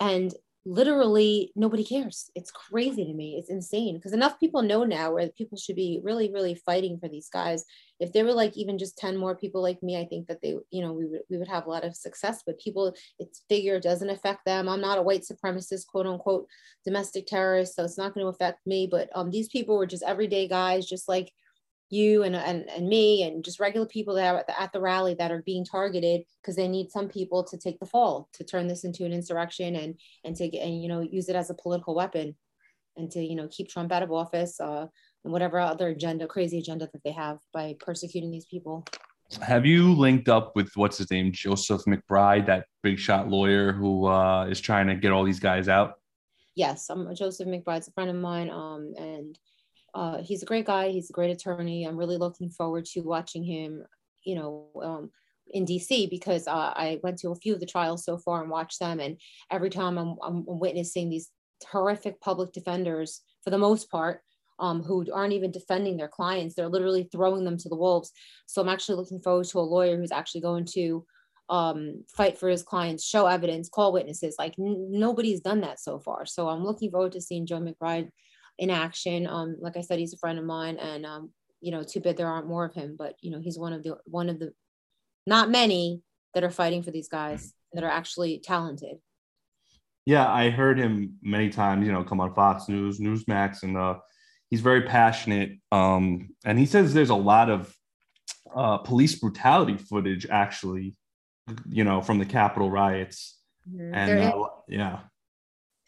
And 0.00 0.34
literally 0.64 1.52
nobody 1.56 1.84
cares. 1.84 2.30
It's 2.34 2.50
crazy 2.50 3.04
to 3.04 3.12
me. 3.12 3.36
It's 3.38 3.50
insane 3.50 3.96
because 3.96 4.12
enough 4.12 4.38
people 4.38 4.62
know 4.62 4.84
now 4.84 5.12
where 5.12 5.28
people 5.28 5.58
should 5.58 5.76
be 5.76 6.00
really, 6.02 6.30
really 6.30 6.54
fighting 6.54 6.98
for 6.98 7.08
these 7.08 7.28
guys. 7.28 7.64
If 7.98 8.12
there 8.12 8.24
were 8.24 8.32
like 8.32 8.56
even 8.56 8.78
just 8.78 8.96
10 8.98 9.16
more 9.16 9.34
people 9.36 9.60
like 9.60 9.82
me, 9.82 10.00
I 10.00 10.04
think 10.04 10.28
that 10.28 10.40
they, 10.40 10.56
you 10.70 10.82
know, 10.82 10.92
we 10.92 11.06
would 11.06 11.22
we 11.28 11.38
would 11.38 11.48
have 11.48 11.66
a 11.66 11.70
lot 11.70 11.84
of 11.84 11.96
success. 11.96 12.42
But 12.46 12.60
people, 12.60 12.94
it's 13.18 13.42
figure 13.48 13.80
doesn't 13.80 14.10
affect 14.10 14.44
them. 14.44 14.68
I'm 14.68 14.80
not 14.80 14.98
a 14.98 15.02
white 15.02 15.22
supremacist, 15.22 15.86
quote 15.86 16.06
unquote, 16.06 16.46
domestic 16.84 17.26
terrorist, 17.26 17.74
so 17.74 17.84
it's 17.84 17.98
not 17.98 18.14
going 18.14 18.24
to 18.24 18.30
affect 18.30 18.66
me. 18.66 18.88
But 18.90 19.08
um, 19.14 19.30
these 19.30 19.48
people 19.48 19.76
were 19.76 19.86
just 19.86 20.04
everyday 20.04 20.46
guys, 20.46 20.86
just 20.86 21.08
like 21.08 21.32
you 21.92 22.22
and, 22.22 22.34
and, 22.34 22.68
and 22.70 22.88
me 22.88 23.22
and 23.22 23.44
just 23.44 23.60
regular 23.60 23.86
people 23.86 24.14
that 24.14 24.34
are 24.34 24.38
at 24.38 24.46
the, 24.46 24.60
at 24.60 24.72
the 24.72 24.80
rally 24.80 25.14
that 25.14 25.30
are 25.30 25.42
being 25.42 25.64
targeted 25.64 26.22
because 26.40 26.56
they 26.56 26.66
need 26.66 26.90
some 26.90 27.06
people 27.06 27.44
to 27.44 27.58
take 27.58 27.78
the 27.78 27.86
fall 27.86 28.28
to 28.32 28.42
turn 28.42 28.66
this 28.66 28.84
into 28.84 29.04
an 29.04 29.12
insurrection 29.12 29.76
and 29.76 29.94
and 30.24 30.34
take 30.34 30.54
and 30.54 30.82
you 30.82 30.88
know 30.88 31.00
use 31.00 31.28
it 31.28 31.36
as 31.36 31.50
a 31.50 31.54
political 31.54 31.94
weapon 31.94 32.34
and 32.96 33.10
to 33.10 33.22
you 33.22 33.36
know 33.36 33.46
keep 33.50 33.68
Trump 33.68 33.92
out 33.92 34.02
of 34.02 34.10
office 34.10 34.58
uh, 34.58 34.86
and 35.24 35.32
whatever 35.32 35.58
other 35.58 35.88
agenda 35.88 36.26
crazy 36.26 36.58
agenda 36.58 36.88
that 36.92 37.02
they 37.04 37.12
have 37.12 37.38
by 37.52 37.76
persecuting 37.78 38.30
these 38.30 38.46
people. 38.46 38.84
Have 39.40 39.64
you 39.64 39.94
linked 39.94 40.28
up 40.28 40.56
with 40.56 40.70
what's 40.74 40.98
his 40.98 41.10
name 41.10 41.30
Joseph 41.32 41.82
McBride, 41.86 42.46
that 42.46 42.66
big 42.82 42.98
shot 42.98 43.28
lawyer 43.28 43.72
who 43.72 44.06
uh, 44.06 44.46
is 44.46 44.60
trying 44.60 44.86
to 44.88 44.94
get 44.94 45.12
all 45.12 45.24
these 45.24 45.40
guys 45.40 45.68
out? 45.68 45.94
Yes, 46.54 46.88
I'm 46.90 47.14
Joseph 47.14 47.48
McBride's 47.48 47.88
a 47.88 47.92
friend 47.92 48.10
of 48.10 48.16
mine, 48.16 48.50
um, 48.50 48.92
and 48.98 49.38
uh, 49.94 50.18
he's 50.22 50.42
a 50.42 50.46
great 50.46 50.66
guy. 50.66 50.88
He's 50.88 51.10
a 51.10 51.12
great 51.12 51.30
attorney. 51.30 51.84
I'm 51.84 51.96
really 51.96 52.16
looking 52.16 52.50
forward 52.50 52.84
to 52.86 53.00
watching 53.00 53.44
him, 53.44 53.84
you 54.24 54.36
know, 54.36 54.66
um, 54.82 55.10
in 55.50 55.66
DC 55.66 56.08
because 56.08 56.46
uh, 56.46 56.72
I 56.74 56.98
went 57.02 57.18
to 57.18 57.30
a 57.30 57.36
few 57.36 57.54
of 57.54 57.60
the 57.60 57.66
trials 57.66 58.04
so 58.04 58.16
far 58.16 58.40
and 58.40 58.50
watched 58.50 58.80
them. 58.80 59.00
And 59.00 59.18
every 59.50 59.70
time 59.70 59.98
I'm, 59.98 60.16
I'm 60.22 60.44
witnessing 60.46 61.10
these 61.10 61.30
horrific 61.70 62.20
public 62.20 62.52
defenders, 62.52 63.20
for 63.44 63.50
the 63.50 63.58
most 63.58 63.90
part, 63.90 64.22
um, 64.58 64.82
who 64.82 65.04
aren't 65.12 65.32
even 65.32 65.50
defending 65.50 65.96
their 65.96 66.08
clients, 66.08 66.54
they're 66.54 66.68
literally 66.68 67.08
throwing 67.10 67.44
them 67.44 67.58
to 67.58 67.68
the 67.68 67.76
wolves. 67.76 68.12
So 68.46 68.62
I'm 68.62 68.68
actually 68.68 68.96
looking 68.96 69.20
forward 69.20 69.46
to 69.46 69.58
a 69.58 69.60
lawyer 69.60 69.96
who's 69.96 70.12
actually 70.12 70.42
going 70.42 70.66
to 70.72 71.04
um, 71.48 72.04
fight 72.08 72.38
for 72.38 72.48
his 72.48 72.62
clients, 72.62 73.04
show 73.04 73.26
evidence, 73.26 73.68
call 73.68 73.92
witnesses. 73.92 74.36
Like 74.38 74.54
n- 74.58 74.88
nobody's 74.90 75.40
done 75.40 75.60
that 75.62 75.80
so 75.80 75.98
far. 75.98 76.24
So 76.26 76.48
I'm 76.48 76.64
looking 76.64 76.90
forward 76.90 77.12
to 77.12 77.20
seeing 77.20 77.46
Joe 77.46 77.60
McBride 77.60 78.08
in 78.62 78.70
action. 78.70 79.26
Um, 79.26 79.56
like 79.60 79.76
I 79.76 79.80
said, 79.80 79.98
he's 79.98 80.14
a 80.14 80.18
friend 80.18 80.38
of 80.38 80.44
mine, 80.44 80.76
and 80.76 81.04
um, 81.04 81.30
you 81.60 81.72
know, 81.72 81.82
too 81.82 81.98
bad 81.98 82.16
there 82.16 82.28
aren't 82.28 82.46
more 82.46 82.64
of 82.64 82.72
him. 82.72 82.94
But 82.96 83.16
you 83.20 83.32
know, 83.32 83.40
he's 83.40 83.58
one 83.58 83.72
of 83.72 83.82
the 83.82 83.96
one 84.04 84.28
of 84.28 84.38
the 84.38 84.52
not 85.26 85.50
many 85.50 86.00
that 86.32 86.44
are 86.44 86.50
fighting 86.50 86.84
for 86.84 86.92
these 86.92 87.08
guys 87.08 87.54
that 87.72 87.82
are 87.82 87.90
actually 87.90 88.38
talented. 88.38 88.98
Yeah, 90.06 90.32
I 90.32 90.50
heard 90.50 90.78
him 90.78 91.18
many 91.22 91.50
times. 91.50 91.84
You 91.84 91.92
know, 91.92 92.04
come 92.04 92.20
on 92.20 92.34
Fox 92.34 92.68
News, 92.68 93.00
Newsmax, 93.00 93.64
and 93.64 93.76
uh, 93.76 93.96
he's 94.48 94.60
very 94.60 94.82
passionate. 94.82 95.58
Um, 95.72 96.30
and 96.44 96.56
he 96.56 96.66
says 96.66 96.94
there's 96.94 97.10
a 97.10 97.16
lot 97.16 97.50
of 97.50 97.74
uh, 98.54 98.78
police 98.78 99.16
brutality 99.16 99.76
footage, 99.76 100.24
actually, 100.30 100.94
you 101.68 101.82
know, 101.82 102.00
from 102.00 102.20
the 102.20 102.26
Capitol 102.26 102.70
riots. 102.70 103.40
Mm-hmm. 103.68 103.92
And 103.92 104.20
uh, 104.20 104.46
yeah, 104.68 105.00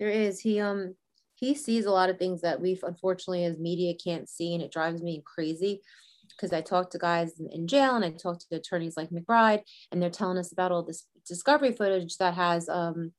there 0.01 0.09
is. 0.09 0.41
He 0.41 0.59
um 0.59 0.97
he 1.45 1.55
sees 1.55 1.85
a 1.85 1.91
lot 1.91 2.09
of 2.09 2.19
things 2.19 2.41
that 2.41 2.61
we've 2.61 2.83
unfortunately 2.83 3.45
as 3.45 3.59
media 3.59 3.95
can't 4.03 4.29
see 4.29 4.55
and 4.55 4.63
it 4.63 4.73
drives 4.73 5.03
me 5.03 5.23
crazy 5.25 5.83
because 6.31 6.53
I 6.53 6.63
talk 6.63 6.91
to 6.91 6.99
guys 6.99 7.33
in 7.39 7.67
jail 7.67 7.95
and 7.95 8.05
I 8.05 8.11
talk 8.11 8.39
to 8.39 8.57
attorneys 8.57 8.97
like 8.97 9.11
McBride 9.11 9.63
and 9.93 10.01
they're 10.01 10.11
telling 10.11 10.39
us 10.39 10.53
about 10.53 10.73
all 10.73 10.83
this 10.83 11.07
discovery 11.27 11.73
footage 11.73 12.17
that 12.17 12.35
has 12.35 12.69
um, 12.69 13.13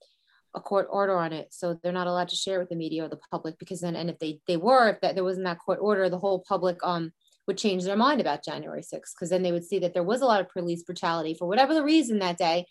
a 0.55 0.59
court 0.59 0.87
order 0.89 1.15
on 1.17 1.33
it. 1.33 1.53
So 1.53 1.79
they're 1.81 1.91
not 1.91 2.07
allowed 2.07 2.29
to 2.29 2.35
share 2.35 2.59
with 2.59 2.69
the 2.69 2.75
media 2.75 3.05
or 3.05 3.09
the 3.09 3.19
public 3.31 3.59
because 3.59 3.81
then, 3.81 3.95
and 3.95 4.09
if 4.09 4.17
they, 4.19 4.39
they 4.47 4.57
were, 4.57 4.89
if 4.89 5.01
that 5.01 5.15
there 5.15 5.23
wasn't 5.23 5.45
that 5.45 5.59
court 5.59 5.79
order, 5.81 6.09
the 6.09 6.17
whole 6.17 6.43
public 6.47 6.77
um, 6.83 7.13
would 7.47 7.57
change 7.57 7.83
their 7.83 7.95
mind 7.95 8.21
about 8.21 8.43
January 8.43 8.81
6th 8.81 9.13
because 9.13 9.29
then 9.29 9.43
they 9.43 9.51
would 9.51 9.65
see 9.65 9.79
that 9.79 9.93
there 9.93 10.03
was 10.03 10.21
a 10.21 10.25
lot 10.25 10.41
of 10.41 10.49
police 10.49 10.83
brutality 10.83 11.35
for 11.37 11.47
whatever 11.47 11.73
the 11.73 11.83
reason 11.83 12.19
that 12.19 12.37
day. 12.37 12.65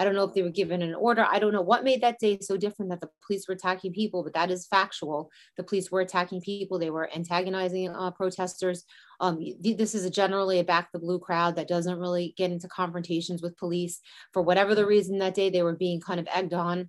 I 0.00 0.04
don't 0.04 0.14
know 0.14 0.24
if 0.24 0.32
they 0.32 0.42
were 0.42 0.48
given 0.48 0.80
an 0.80 0.94
order. 0.94 1.26
I 1.28 1.38
don't 1.38 1.52
know 1.52 1.60
what 1.60 1.84
made 1.84 2.00
that 2.00 2.18
day 2.18 2.38
so 2.40 2.56
different 2.56 2.90
that 2.90 3.02
the 3.02 3.10
police 3.26 3.46
were 3.46 3.54
attacking 3.54 3.92
people, 3.92 4.24
but 4.24 4.32
that 4.32 4.50
is 4.50 4.66
factual. 4.66 5.30
The 5.58 5.62
police 5.62 5.90
were 5.90 6.00
attacking 6.00 6.40
people. 6.40 6.78
They 6.78 6.88
were 6.88 7.12
antagonizing 7.14 7.90
uh, 7.90 8.10
protesters. 8.12 8.84
Um, 9.20 9.44
this 9.60 9.94
is 9.94 10.06
a 10.06 10.10
generally 10.10 10.58
a 10.58 10.64
back 10.64 10.88
the 10.90 10.98
blue 10.98 11.18
crowd 11.18 11.56
that 11.56 11.68
doesn't 11.68 11.98
really 11.98 12.32
get 12.38 12.50
into 12.50 12.66
confrontations 12.66 13.42
with 13.42 13.58
police. 13.58 14.00
For 14.32 14.40
whatever 14.40 14.74
the 14.74 14.86
reason 14.86 15.18
that 15.18 15.34
day, 15.34 15.50
they 15.50 15.62
were 15.62 15.76
being 15.76 16.00
kind 16.00 16.18
of 16.18 16.26
egged 16.32 16.54
on. 16.54 16.88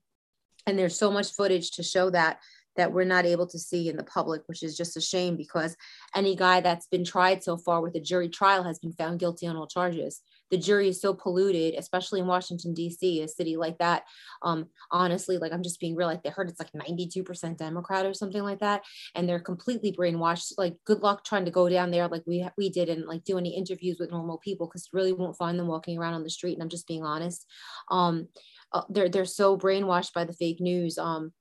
And 0.65 0.79
there's 0.79 0.97
so 0.97 1.11
much 1.11 1.33
footage 1.33 1.71
to 1.71 1.83
show 1.83 2.11
that 2.11 2.39
that 2.77 2.93
we're 2.93 3.03
not 3.03 3.25
able 3.25 3.47
to 3.47 3.59
see 3.59 3.89
in 3.89 3.97
the 3.97 4.03
public, 4.03 4.43
which 4.45 4.63
is 4.63 4.77
just 4.77 4.95
a 4.95 5.01
shame 5.01 5.35
because 5.35 5.75
any 6.15 6.35
guy 6.35 6.61
that's 6.61 6.87
been 6.87 7.03
tried 7.03 7.43
so 7.43 7.57
far 7.57 7.81
with 7.81 7.95
a 7.95 7.99
jury 7.99 8.29
trial 8.29 8.63
has 8.63 8.79
been 8.79 8.93
found 8.93 9.19
guilty 9.19 9.45
on 9.45 9.57
all 9.57 9.67
charges. 9.67 10.21
The 10.51 10.57
jury 10.57 10.89
is 10.89 11.01
so 11.01 11.13
polluted, 11.13 11.73
especially 11.75 12.19
in 12.19 12.27
Washington, 12.27 12.73
D.C., 12.73 13.21
a 13.21 13.27
city 13.27 13.57
like 13.57 13.77
that. 13.79 14.03
Um, 14.43 14.67
honestly, 14.91 15.37
like 15.37 15.51
I'm 15.51 15.63
just 15.63 15.79
being 15.79 15.95
real, 15.95 16.07
like 16.07 16.23
they 16.23 16.29
heard 16.29 16.49
it's 16.49 16.59
like 16.59 16.71
92% 16.73 17.57
Democrat 17.57 18.05
or 18.05 18.13
something 18.13 18.43
like 18.43 18.59
that. 18.59 18.83
And 19.15 19.27
they're 19.27 19.39
completely 19.39 19.91
brainwashed. 19.91 20.53
Like, 20.57 20.75
good 20.85 20.99
luck 20.99 21.23
trying 21.23 21.45
to 21.45 21.51
go 21.51 21.67
down 21.69 21.91
there 21.91 22.07
like 22.07 22.23
we 22.27 22.47
we 22.57 22.69
did 22.69 22.89
and 22.89 23.05
like 23.05 23.23
do 23.23 23.37
any 23.37 23.55
interviews 23.55 23.97
with 23.99 24.11
normal 24.11 24.37
people 24.37 24.67
because 24.67 24.89
really 24.93 25.13
won't 25.13 25.37
find 25.37 25.57
them 25.57 25.67
walking 25.67 25.97
around 25.97 26.13
on 26.13 26.23
the 26.23 26.29
street. 26.29 26.53
And 26.53 26.61
I'm 26.61 26.69
just 26.69 26.87
being 26.87 27.03
honest. 27.03 27.45
Um, 27.89 28.27
uh, 28.73 28.83
they're 28.89 29.09
they're 29.09 29.25
so 29.25 29.57
brainwashed 29.57 30.13
by 30.13 30.25
the 30.25 30.33
fake 30.33 30.59
news. 30.59 30.97
Um, 30.97 31.33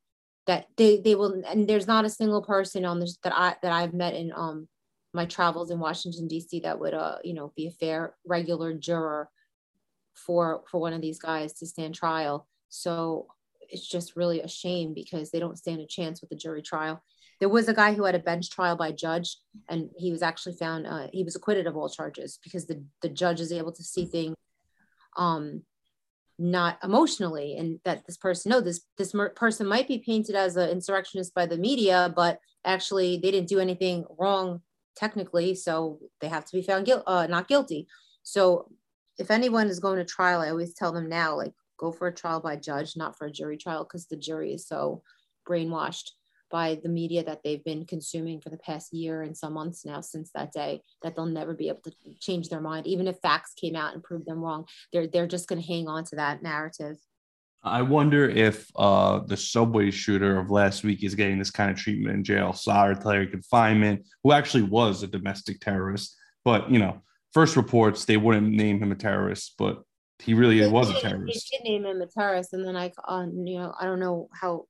that 0.46 0.66
they 0.76 1.00
they 1.00 1.14
will 1.14 1.42
and 1.48 1.68
there's 1.68 1.86
not 1.86 2.04
a 2.04 2.10
single 2.10 2.42
person 2.42 2.84
on 2.84 2.98
this 2.98 3.18
that 3.22 3.32
I 3.36 3.54
that 3.62 3.72
I've 3.72 3.92
met 3.92 4.14
in 4.14 4.32
um 4.34 4.68
my 5.12 5.26
travels 5.26 5.70
in 5.70 5.78
Washington 5.78 6.28
D.C. 6.28 6.60
that 6.60 6.78
would 6.78 6.94
uh 6.94 7.16
you 7.24 7.34
know 7.34 7.52
be 7.56 7.66
a 7.66 7.72
fair 7.72 8.14
regular 8.24 8.72
juror 8.74 9.28
for 10.14 10.62
for 10.70 10.80
one 10.80 10.92
of 10.92 11.00
these 11.00 11.18
guys 11.18 11.52
to 11.54 11.66
stand 11.66 11.94
trial. 11.94 12.46
So 12.68 13.26
it's 13.60 13.86
just 13.86 14.16
really 14.16 14.40
a 14.40 14.48
shame 14.48 14.94
because 14.94 15.30
they 15.30 15.40
don't 15.40 15.58
stand 15.58 15.80
a 15.80 15.86
chance 15.86 16.20
with 16.20 16.30
the 16.30 16.36
jury 16.36 16.62
trial. 16.62 17.02
There 17.38 17.48
was 17.48 17.68
a 17.68 17.74
guy 17.74 17.94
who 17.94 18.04
had 18.04 18.14
a 18.14 18.20
bench 18.20 18.50
trial 18.50 18.76
by 18.76 18.92
judge, 18.92 19.38
and 19.68 19.88
he 19.96 20.10
was 20.10 20.22
actually 20.22 20.56
found 20.56 20.86
uh, 20.86 21.06
he 21.12 21.24
was 21.24 21.36
acquitted 21.36 21.66
of 21.66 21.76
all 21.76 21.88
charges 21.88 22.38
because 22.42 22.66
the 22.66 22.84
the 23.02 23.08
judge 23.08 23.40
is 23.40 23.52
able 23.52 23.72
to 23.72 23.82
see 23.82 24.06
things 24.06 24.36
um 25.16 25.62
not 26.38 26.78
emotionally 26.82 27.56
and 27.56 27.80
that 27.84 28.06
this 28.06 28.16
person 28.16 28.48
no 28.48 28.60
this 28.60 28.80
this 28.96 29.14
person 29.36 29.66
might 29.66 29.86
be 29.86 29.98
painted 29.98 30.34
as 30.34 30.56
an 30.56 30.70
insurrectionist 30.70 31.34
by 31.34 31.44
the 31.44 31.58
media 31.58 32.10
but 32.16 32.38
actually 32.64 33.18
they 33.18 33.30
didn't 33.30 33.48
do 33.48 33.58
anything 33.58 34.04
wrong 34.18 34.62
technically 35.00 35.54
so 35.54 35.98
they 36.20 36.28
have 36.28 36.44
to 36.44 36.56
be 36.56 36.62
found 36.62 36.84
guilty 36.86 37.04
uh, 37.06 37.26
not 37.26 37.48
guilty. 37.48 37.88
So 38.22 38.68
if 39.20 39.30
anyone 39.30 39.68
is 39.68 39.78
going 39.78 39.98
to 39.98 40.04
trial 40.04 40.40
i 40.40 40.48
always 40.48 40.74
tell 40.74 40.92
them 40.92 41.08
now 41.08 41.36
like 41.36 41.52
go 41.78 41.92
for 41.92 42.08
a 42.08 42.14
trial 42.14 42.40
by 42.40 42.56
judge 42.56 42.96
not 42.96 43.16
for 43.16 43.26
a 43.26 43.30
jury 43.30 43.56
trial 43.56 43.84
because 43.84 44.06
the 44.06 44.16
jury 44.16 44.52
is 44.52 44.66
so 44.66 45.02
brainwashed 45.48 46.10
by 46.50 46.78
the 46.82 46.88
media 46.88 47.22
that 47.22 47.40
they've 47.44 47.64
been 47.64 47.84
consuming 47.84 48.40
for 48.40 48.50
the 48.50 48.56
past 48.56 48.92
year 48.92 49.22
and 49.22 49.36
some 49.36 49.52
months 49.52 49.84
now 49.84 50.00
since 50.00 50.30
that 50.34 50.52
day 50.52 50.82
that 51.02 51.14
they'll 51.14 51.26
never 51.26 51.54
be 51.54 51.68
able 51.68 51.80
to 51.82 51.92
change 52.18 52.48
their 52.48 52.60
mind. 52.60 52.88
Even 52.88 53.06
if 53.06 53.16
facts 53.20 53.52
came 53.54 53.76
out 53.76 53.94
and 53.94 54.02
proved 54.02 54.26
them 54.26 54.40
wrong 54.40 54.66
they're 54.92 55.06
they're 55.06 55.28
just 55.28 55.48
going 55.48 55.60
to 55.60 55.68
hang 55.68 55.86
on 55.86 56.04
to 56.04 56.16
that 56.16 56.42
narrative 56.42 56.96
I 57.62 57.82
wonder 57.82 58.28
if 58.28 58.70
uh, 58.76 59.20
the 59.26 59.36
subway 59.36 59.90
shooter 59.90 60.38
of 60.38 60.50
last 60.50 60.82
week 60.82 61.04
is 61.04 61.14
getting 61.14 61.38
this 61.38 61.50
kind 61.50 61.70
of 61.70 61.76
treatment 61.76 62.14
in 62.14 62.24
jail, 62.24 62.52
solitary 62.52 63.26
confinement, 63.26 64.06
who 64.24 64.32
actually 64.32 64.62
was 64.62 65.02
a 65.02 65.06
domestic 65.06 65.60
terrorist. 65.60 66.16
But, 66.44 66.70
you 66.70 66.78
know, 66.78 67.02
first 67.34 67.56
reports, 67.56 68.06
they 68.06 68.16
wouldn't 68.16 68.48
name 68.48 68.82
him 68.82 68.92
a 68.92 68.96
terrorist, 68.96 69.54
but 69.58 69.82
he 70.20 70.32
really 70.32 70.60
they 70.60 70.68
was 70.68 70.88
a 70.88 71.00
terrorist. 71.00 71.50
They 71.50 71.58
did 71.58 71.64
name 71.64 71.84
him 71.84 72.00
a 72.00 72.06
terrorist. 72.06 72.54
And 72.54 72.66
then 72.66 72.76
I, 72.76 72.92
uh, 73.06 73.26
you 73.30 73.58
know, 73.58 73.74
I 73.78 73.84
don't 73.84 74.00
know 74.00 74.28
how 74.32 74.64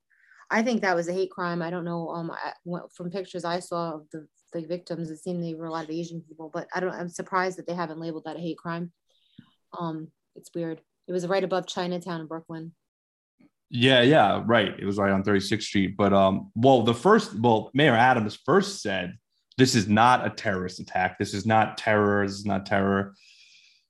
I 0.50 0.62
think 0.62 0.82
that 0.82 0.96
was 0.96 1.08
a 1.08 1.12
hate 1.12 1.30
crime. 1.30 1.62
I 1.62 1.70
don't 1.70 1.84
know. 1.84 2.08
Um, 2.08 2.30
I, 2.32 2.52
from 2.92 3.10
pictures 3.10 3.44
I 3.44 3.60
saw 3.60 3.94
of 3.94 4.06
the, 4.10 4.26
the 4.52 4.66
victims, 4.66 5.10
it 5.10 5.18
seemed 5.18 5.42
they 5.42 5.54
were 5.54 5.66
a 5.66 5.70
lot 5.70 5.84
of 5.84 5.90
Asian 5.90 6.20
people, 6.22 6.50
but 6.52 6.66
I 6.74 6.80
don't. 6.80 6.92
I'm 6.92 7.08
surprised 7.08 7.58
that 7.58 7.66
they 7.68 7.74
haven't 7.74 8.00
labeled 8.00 8.24
that 8.24 8.36
a 8.36 8.40
hate 8.40 8.58
crime. 8.58 8.92
Um, 9.78 10.08
it's 10.34 10.50
weird. 10.52 10.80
It 11.06 11.12
was 11.12 11.26
right 11.26 11.44
above 11.44 11.66
Chinatown 11.66 12.20
in 12.20 12.26
Brooklyn. 12.26 12.72
Yeah, 13.70 14.02
yeah, 14.02 14.42
right. 14.44 14.74
It 14.78 14.84
was 14.84 14.98
right 14.98 15.12
on 15.12 15.22
36th 15.22 15.62
Street. 15.62 15.96
But 15.96 16.12
um, 16.12 16.50
well, 16.54 16.82
the 16.82 16.94
first, 16.94 17.38
well, 17.38 17.70
Mayor 17.72 17.94
Adams 17.94 18.38
first 18.44 18.82
said 18.82 19.16
this 19.56 19.74
is 19.74 19.88
not 19.88 20.26
a 20.26 20.30
terrorist 20.30 20.80
attack. 20.80 21.18
This 21.18 21.34
is 21.34 21.46
not 21.46 21.78
terror. 21.78 22.26
This 22.26 22.36
is 22.36 22.46
not 22.46 22.66
terror. 22.66 23.14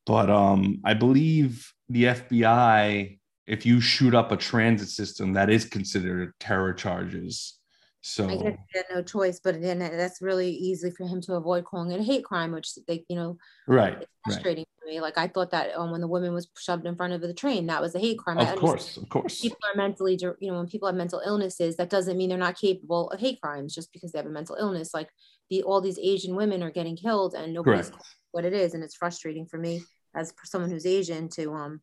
But 0.04 0.28
um, 0.28 0.80
I 0.84 0.94
believe 0.94 1.72
the 1.88 2.04
FBI 2.04 3.18
if 3.50 3.66
you 3.66 3.80
shoot 3.80 4.14
up 4.14 4.30
a 4.30 4.37
transit 4.37 4.88
system, 4.88 5.32
that 5.32 5.50
is 5.50 5.64
considered 5.64 6.32
terror 6.38 6.72
charges. 6.72 7.58
So 8.02 8.26
I 8.26 8.37
guess 8.37 8.57
he 8.73 8.78
had 8.78 8.87
no 8.95 9.02
choice, 9.02 9.40
but 9.40 9.61
then 9.61 9.78
that's 9.78 10.23
really 10.23 10.50
easy 10.50 10.90
for 10.90 11.07
him 11.07 11.21
to 11.23 11.35
avoid 11.35 11.64
calling 11.64 11.90
it 11.92 12.00
a 12.00 12.02
hate 12.02 12.25
crime, 12.25 12.52
which 12.52 12.75
they, 12.88 13.04
you 13.09 13.16
know, 13.16 13.37
right, 13.66 13.99
It's 14.00 14.09
frustrating 14.25 14.62
right. 14.62 14.83
for 14.83 14.88
me. 14.88 15.00
Like 15.02 15.19
I 15.19 15.28
thought 15.28 15.50
that 15.50 15.75
um, 15.76 15.90
when 15.90 16.00
the 16.00 16.09
woman 16.09 16.33
was 16.33 16.49
shoved 16.59 16.87
in 16.87 16.97
front 16.97 17.12
of 17.12 17.21
the 17.21 17.35
train, 17.35 17.66
that 17.66 17.83
was 17.83 17.95
a 17.95 17.99
hate 17.99 18.19
crime. 18.19 18.38
Of 18.38 18.57
course, 18.57 18.97
of 18.97 19.09
course. 19.11 19.40
People 19.42 19.59
are 19.71 19.76
mentally, 19.76 20.19
you 20.21 20.50
know, 20.50 20.57
when 20.57 20.66
people 20.66 20.88
have 20.88 20.97
mental 20.97 21.21
illnesses, 21.25 21.76
that 21.76 21.90
doesn't 21.90 22.16
mean 22.16 22.30
they're 22.30 22.38
not 22.38 22.59
capable 22.59 23.11
of 23.11 23.21
hate 23.21 23.40
crimes 23.42 23.75
just 23.75 23.92
because 23.92 24.12
they 24.12 24.19
have 24.19 24.26
a 24.26 24.30
mental 24.30 24.57
illness. 24.57 24.95
Like 24.95 25.11
the 25.50 25.62
all 25.64 25.83
these 25.83 25.99
Asian 25.99 26.35
women 26.37 26.62
are 26.62 26.71
getting 26.71 26.97
killed, 26.97 27.35
and 27.35 27.52
nobody's 27.52 27.92
what 28.30 28.47
it 28.47 28.54
is, 28.54 28.73
and 28.73 28.83
it's 28.83 28.97
frustrating 28.97 29.45
for 29.45 29.59
me 29.59 29.83
as 30.14 30.33
someone 30.45 30.71
who's 30.71 30.87
Asian 30.87 31.28
to 31.28 31.52
um 31.52 31.80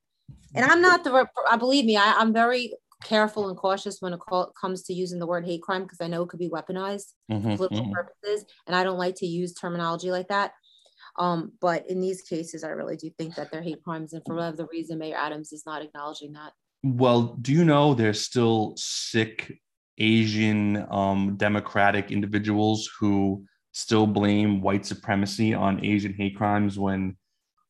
and 0.55 0.65
I'm 0.65 0.81
not 0.81 1.03
the, 1.03 1.27
I 1.49 1.57
believe 1.57 1.85
me, 1.85 1.97
I, 1.97 2.15
I'm 2.17 2.33
very 2.33 2.73
careful 3.03 3.49
and 3.49 3.57
cautious 3.57 3.97
when 4.01 4.13
it 4.13 4.19
call, 4.19 4.51
comes 4.59 4.83
to 4.83 4.93
using 4.93 5.19
the 5.19 5.27
word 5.27 5.45
hate 5.45 5.61
crime 5.61 5.83
because 5.83 6.01
I 6.01 6.07
know 6.07 6.23
it 6.23 6.29
could 6.29 6.39
be 6.39 6.49
weaponized 6.49 7.13
mm-hmm, 7.31 7.51
for 7.51 7.57
political 7.57 7.85
mm-hmm. 7.85 7.93
purposes. 7.93 8.45
And 8.65 8.75
I 8.75 8.83
don't 8.83 8.97
like 8.97 9.15
to 9.15 9.25
use 9.25 9.53
terminology 9.53 10.11
like 10.11 10.27
that. 10.29 10.51
Um, 11.19 11.53
but 11.61 11.89
in 11.89 11.99
these 11.99 12.21
cases, 12.21 12.63
I 12.63 12.69
really 12.69 12.95
do 12.95 13.09
think 13.17 13.35
that 13.35 13.51
they're 13.51 13.61
hate 13.61 13.83
crimes. 13.83 14.13
And 14.13 14.21
for 14.25 14.35
whatever 14.35 14.57
the 14.57 14.67
reason, 14.67 14.99
Mayor 14.99 15.17
Adams 15.17 15.51
is 15.51 15.63
not 15.65 15.81
acknowledging 15.81 16.33
that. 16.33 16.53
Well, 16.83 17.37
do 17.41 17.53
you 17.53 17.65
know 17.65 17.93
there's 17.93 18.21
still 18.21 18.73
sick 18.77 19.59
Asian 19.97 20.85
um, 20.91 21.35
Democratic 21.37 22.11
individuals 22.11 22.89
who 22.99 23.45
still 23.71 24.07
blame 24.07 24.61
white 24.61 24.85
supremacy 24.85 25.53
on 25.53 25.83
Asian 25.83 26.13
hate 26.13 26.35
crimes 26.35 26.77
when, 26.77 27.17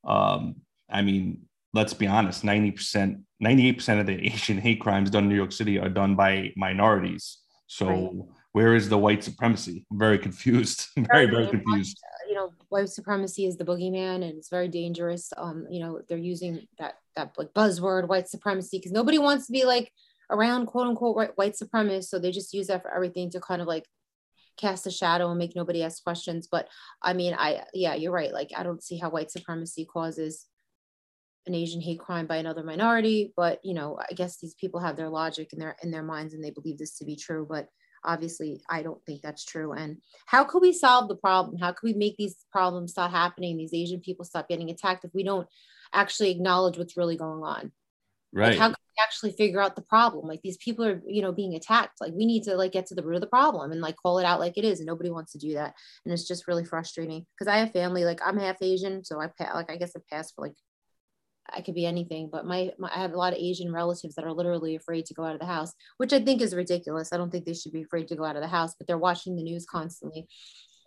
um, 0.06 0.56
I 0.90 1.02
mean, 1.02 1.42
let's 1.72 1.94
be 1.94 2.06
honest 2.06 2.42
90% 2.42 3.22
98% 3.42 4.00
of 4.00 4.06
the 4.06 4.26
asian 4.26 4.58
hate 4.58 4.80
crimes 4.80 5.10
done 5.10 5.24
in 5.24 5.28
new 5.28 5.36
york 5.36 5.52
city 5.52 5.78
are 5.78 5.88
done 5.88 6.14
by 6.14 6.52
minorities. 6.56 7.38
So 7.68 7.86
right. 7.86 8.10
where 8.52 8.74
is 8.74 8.88
the 8.88 8.98
white 8.98 9.22
supremacy? 9.22 9.84
I'm 9.90 9.98
very 10.06 10.18
confused. 10.18 10.86
Very 10.96 11.26
very 11.26 11.46
confused. 11.46 12.00
you 12.28 12.34
know 12.34 12.52
white 12.68 12.88
supremacy 12.88 13.46
is 13.46 13.56
the 13.56 13.64
boogeyman 13.64 14.16
and 14.16 14.38
it's 14.38 14.48
very 14.48 14.68
dangerous. 14.68 15.32
Um 15.36 15.66
you 15.70 15.80
know 15.80 16.00
they're 16.08 16.18
using 16.18 16.66
that 16.78 16.94
that 17.16 17.36
like 17.36 17.52
buzzword 17.52 18.08
white 18.08 18.28
supremacy 18.28 18.78
because 18.78 18.92
nobody 18.92 19.18
wants 19.18 19.46
to 19.46 19.52
be 19.52 19.64
like 19.64 19.92
around 20.30 20.66
quote 20.66 20.86
unquote 20.86 21.16
white, 21.16 21.36
white 21.36 21.54
supremacists 21.54 22.08
so 22.08 22.18
they 22.18 22.30
just 22.30 22.52
use 22.52 22.66
that 22.66 22.82
for 22.82 22.94
everything 22.94 23.30
to 23.30 23.40
kind 23.40 23.62
of 23.62 23.68
like 23.68 23.86
cast 24.56 24.86
a 24.86 24.90
shadow 24.90 25.30
and 25.30 25.38
make 25.38 25.54
nobody 25.54 25.82
ask 25.82 26.02
questions. 26.02 26.48
But 26.50 26.68
i 27.02 27.12
mean 27.12 27.34
i 27.34 27.64
yeah 27.74 27.94
you're 27.94 28.12
right. 28.12 28.32
Like 28.32 28.50
i 28.56 28.62
don't 28.62 28.82
see 28.82 28.98
how 28.98 29.10
white 29.10 29.30
supremacy 29.30 29.84
causes 29.84 30.46
an 31.46 31.54
Asian 31.54 31.80
hate 31.80 32.00
crime 32.00 32.26
by 32.26 32.36
another 32.36 32.62
minority. 32.62 33.32
But 33.36 33.60
you 33.64 33.74
know, 33.74 33.98
I 33.98 34.12
guess 34.14 34.38
these 34.38 34.54
people 34.54 34.80
have 34.80 34.96
their 34.96 35.08
logic 35.08 35.52
in 35.52 35.58
their 35.58 35.76
in 35.82 35.90
their 35.90 36.02
minds 36.02 36.34
and 36.34 36.42
they 36.42 36.50
believe 36.50 36.78
this 36.78 36.98
to 36.98 37.04
be 37.04 37.16
true. 37.16 37.46
But 37.48 37.68
obviously, 38.04 38.60
I 38.68 38.82
don't 38.82 39.04
think 39.04 39.22
that's 39.22 39.44
true. 39.44 39.72
And 39.72 39.98
how 40.26 40.44
could 40.44 40.60
we 40.60 40.72
solve 40.72 41.08
the 41.08 41.16
problem? 41.16 41.58
How 41.58 41.72
could 41.72 41.86
we 41.86 41.94
make 41.94 42.16
these 42.16 42.36
problems 42.52 42.92
stop 42.92 43.10
happening? 43.10 43.56
These 43.56 43.74
Asian 43.74 44.00
people 44.00 44.24
stop 44.24 44.48
getting 44.48 44.70
attacked 44.70 45.04
if 45.04 45.10
we 45.14 45.24
don't 45.24 45.48
actually 45.92 46.30
acknowledge 46.30 46.78
what's 46.78 46.96
really 46.96 47.16
going 47.16 47.42
on. 47.42 47.72
Right. 48.32 48.50
Like 48.50 48.58
how 48.58 48.66
can 48.66 48.76
we 48.96 49.02
actually 49.02 49.32
figure 49.32 49.60
out 49.60 49.74
the 49.74 49.82
problem? 49.82 50.26
Like 50.26 50.42
these 50.42 50.58
people 50.58 50.84
are, 50.84 51.02
you 51.06 51.22
know, 51.22 51.32
being 51.32 51.54
attacked. 51.54 52.00
Like 52.00 52.12
we 52.14 52.26
need 52.26 52.42
to 52.44 52.56
like 52.56 52.72
get 52.72 52.86
to 52.86 52.94
the 52.94 53.02
root 53.02 53.16
of 53.16 53.20
the 53.22 53.26
problem 53.26 53.72
and 53.72 53.80
like 53.80 53.96
call 53.96 54.18
it 54.18 54.26
out 54.26 54.40
like 54.40 54.58
it 54.58 54.64
is. 54.64 54.80
And 54.80 54.86
nobody 54.86 55.10
wants 55.10 55.32
to 55.32 55.38
do 55.38 55.54
that. 55.54 55.74
And 56.04 56.12
it's 56.12 56.28
just 56.28 56.46
really 56.46 56.64
frustrating 56.64 57.24
because 57.34 57.50
I 57.50 57.58
have 57.58 57.72
family. 57.72 58.04
Like 58.04 58.20
I'm 58.24 58.38
half 58.38 58.60
Asian, 58.60 59.02
so 59.04 59.20
I 59.20 59.28
like 59.54 59.70
I 59.70 59.76
guess 59.76 59.92
I 59.96 60.00
pass 60.10 60.32
for 60.32 60.42
like 60.42 60.54
I 61.52 61.60
could 61.60 61.74
be 61.74 61.86
anything, 61.86 62.28
but 62.30 62.46
my, 62.46 62.72
my, 62.78 62.90
I 62.94 63.00
have 63.00 63.12
a 63.12 63.16
lot 63.16 63.32
of 63.32 63.38
Asian 63.38 63.72
relatives 63.72 64.14
that 64.14 64.24
are 64.24 64.32
literally 64.32 64.74
afraid 64.74 65.06
to 65.06 65.14
go 65.14 65.24
out 65.24 65.34
of 65.34 65.40
the 65.40 65.46
house, 65.46 65.72
which 65.96 66.12
I 66.12 66.20
think 66.20 66.42
is 66.42 66.54
ridiculous. 66.54 67.12
I 67.12 67.16
don't 67.16 67.30
think 67.30 67.44
they 67.44 67.54
should 67.54 67.72
be 67.72 67.82
afraid 67.82 68.08
to 68.08 68.16
go 68.16 68.24
out 68.24 68.36
of 68.36 68.42
the 68.42 68.48
house, 68.48 68.74
but 68.76 68.86
they're 68.86 68.98
watching 68.98 69.36
the 69.36 69.42
news 69.42 69.64
constantly, 69.64 70.28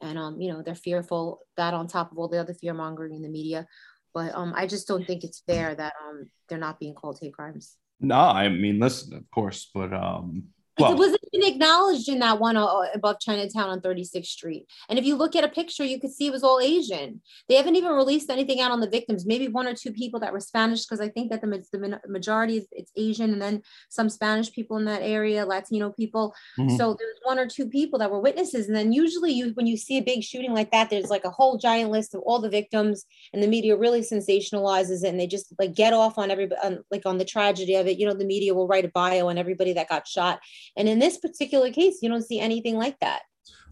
and 0.01 0.17
um, 0.17 0.39
you 0.39 0.51
know, 0.51 0.61
they're 0.61 0.75
fearful. 0.75 1.39
That 1.57 1.73
on 1.73 1.87
top 1.87 2.11
of 2.11 2.17
all 2.17 2.27
the 2.27 2.39
other 2.39 2.53
fear 2.53 2.73
mongering 2.73 3.15
in 3.15 3.21
the 3.21 3.29
media, 3.29 3.67
but 4.13 4.33
um, 4.35 4.53
I 4.55 4.67
just 4.67 4.87
don't 4.87 5.05
think 5.05 5.23
it's 5.23 5.43
fair 5.47 5.73
that 5.73 5.93
um, 6.07 6.29
they're 6.49 6.57
not 6.57 6.79
being 6.79 6.95
called 6.95 7.19
hate 7.21 7.33
crimes. 7.33 7.77
No, 7.99 8.19
I 8.19 8.49
mean, 8.49 8.79
listen, 8.79 9.15
of 9.15 9.29
course, 9.31 9.69
but 9.73 9.93
um, 9.93 10.45
well, 10.81 10.93
it 10.93 10.97
wasn't 10.97 11.21
even 11.31 11.53
acknowledged 11.53 12.09
in 12.09 12.19
that 12.19 12.39
one 12.39 12.57
uh, 12.57 12.67
above 12.93 13.19
Chinatown 13.19 13.69
on 13.69 13.81
36th 13.81 14.25
Street. 14.25 14.65
And 14.89 14.99
if 14.99 15.05
you 15.05 15.15
look 15.15 15.35
at 15.35 15.43
a 15.43 15.49
picture, 15.49 15.83
you 15.83 15.99
could 15.99 16.11
see 16.11 16.27
it 16.27 16.31
was 16.31 16.43
all 16.43 16.59
Asian. 16.59 17.21
They 17.47 17.55
haven't 17.55 17.75
even 17.75 17.91
released 17.91 18.29
anything 18.29 18.59
out 18.61 18.71
on 18.71 18.79
the 18.79 18.89
victims. 18.89 19.25
Maybe 19.25 19.47
one 19.47 19.67
or 19.67 19.73
two 19.73 19.91
people 19.91 20.19
that 20.19 20.33
were 20.33 20.39
Spanish, 20.39 20.85
because 20.85 20.99
I 20.99 21.09
think 21.09 21.31
that 21.31 21.41
the, 21.41 21.63
the 21.71 21.99
majority 22.07 22.57
is 22.57 22.67
it's 22.71 22.91
Asian, 22.95 23.33
and 23.33 23.41
then 23.41 23.61
some 23.89 24.09
Spanish 24.09 24.51
people 24.51 24.77
in 24.77 24.85
that 24.85 25.01
area, 25.01 25.45
Latino 25.45 25.91
people. 25.91 26.33
Mm-hmm. 26.59 26.75
So 26.75 26.95
there's 26.97 27.17
one 27.23 27.39
or 27.39 27.47
two 27.47 27.67
people 27.67 27.99
that 27.99 28.11
were 28.11 28.19
witnesses. 28.19 28.67
And 28.67 28.75
then 28.75 28.91
usually, 28.91 29.31
you 29.31 29.51
when 29.53 29.67
you 29.67 29.77
see 29.77 29.97
a 29.97 30.03
big 30.03 30.23
shooting 30.23 30.53
like 30.53 30.71
that, 30.71 30.89
there's 30.89 31.09
like 31.09 31.25
a 31.25 31.29
whole 31.29 31.57
giant 31.57 31.91
list 31.91 32.13
of 32.15 32.21
all 32.21 32.39
the 32.39 32.49
victims, 32.49 33.05
and 33.33 33.41
the 33.41 33.47
media 33.47 33.75
really 33.75 34.01
sensationalizes 34.01 35.03
it, 35.03 35.09
and 35.09 35.19
they 35.19 35.27
just 35.27 35.53
like 35.59 35.73
get 35.75 35.93
off 35.93 36.17
on 36.17 36.31
everybody, 36.31 36.61
on, 36.63 36.83
like 36.91 37.05
on 37.05 37.17
the 37.17 37.25
tragedy 37.25 37.75
of 37.75 37.87
it. 37.87 37.99
You 37.99 38.07
know, 38.07 38.13
the 38.13 38.25
media 38.25 38.53
will 38.53 38.67
write 38.67 38.85
a 38.85 38.89
bio 38.89 39.29
on 39.29 39.37
everybody 39.37 39.73
that 39.73 39.89
got 39.89 40.07
shot 40.07 40.39
and 40.77 40.87
in 40.87 40.99
this 40.99 41.17
particular 41.17 41.71
case, 41.71 41.99
you 42.01 42.09
don't 42.09 42.23
see 42.23 42.39
anything 42.39 42.77
like 42.77 42.99
that. 42.99 43.21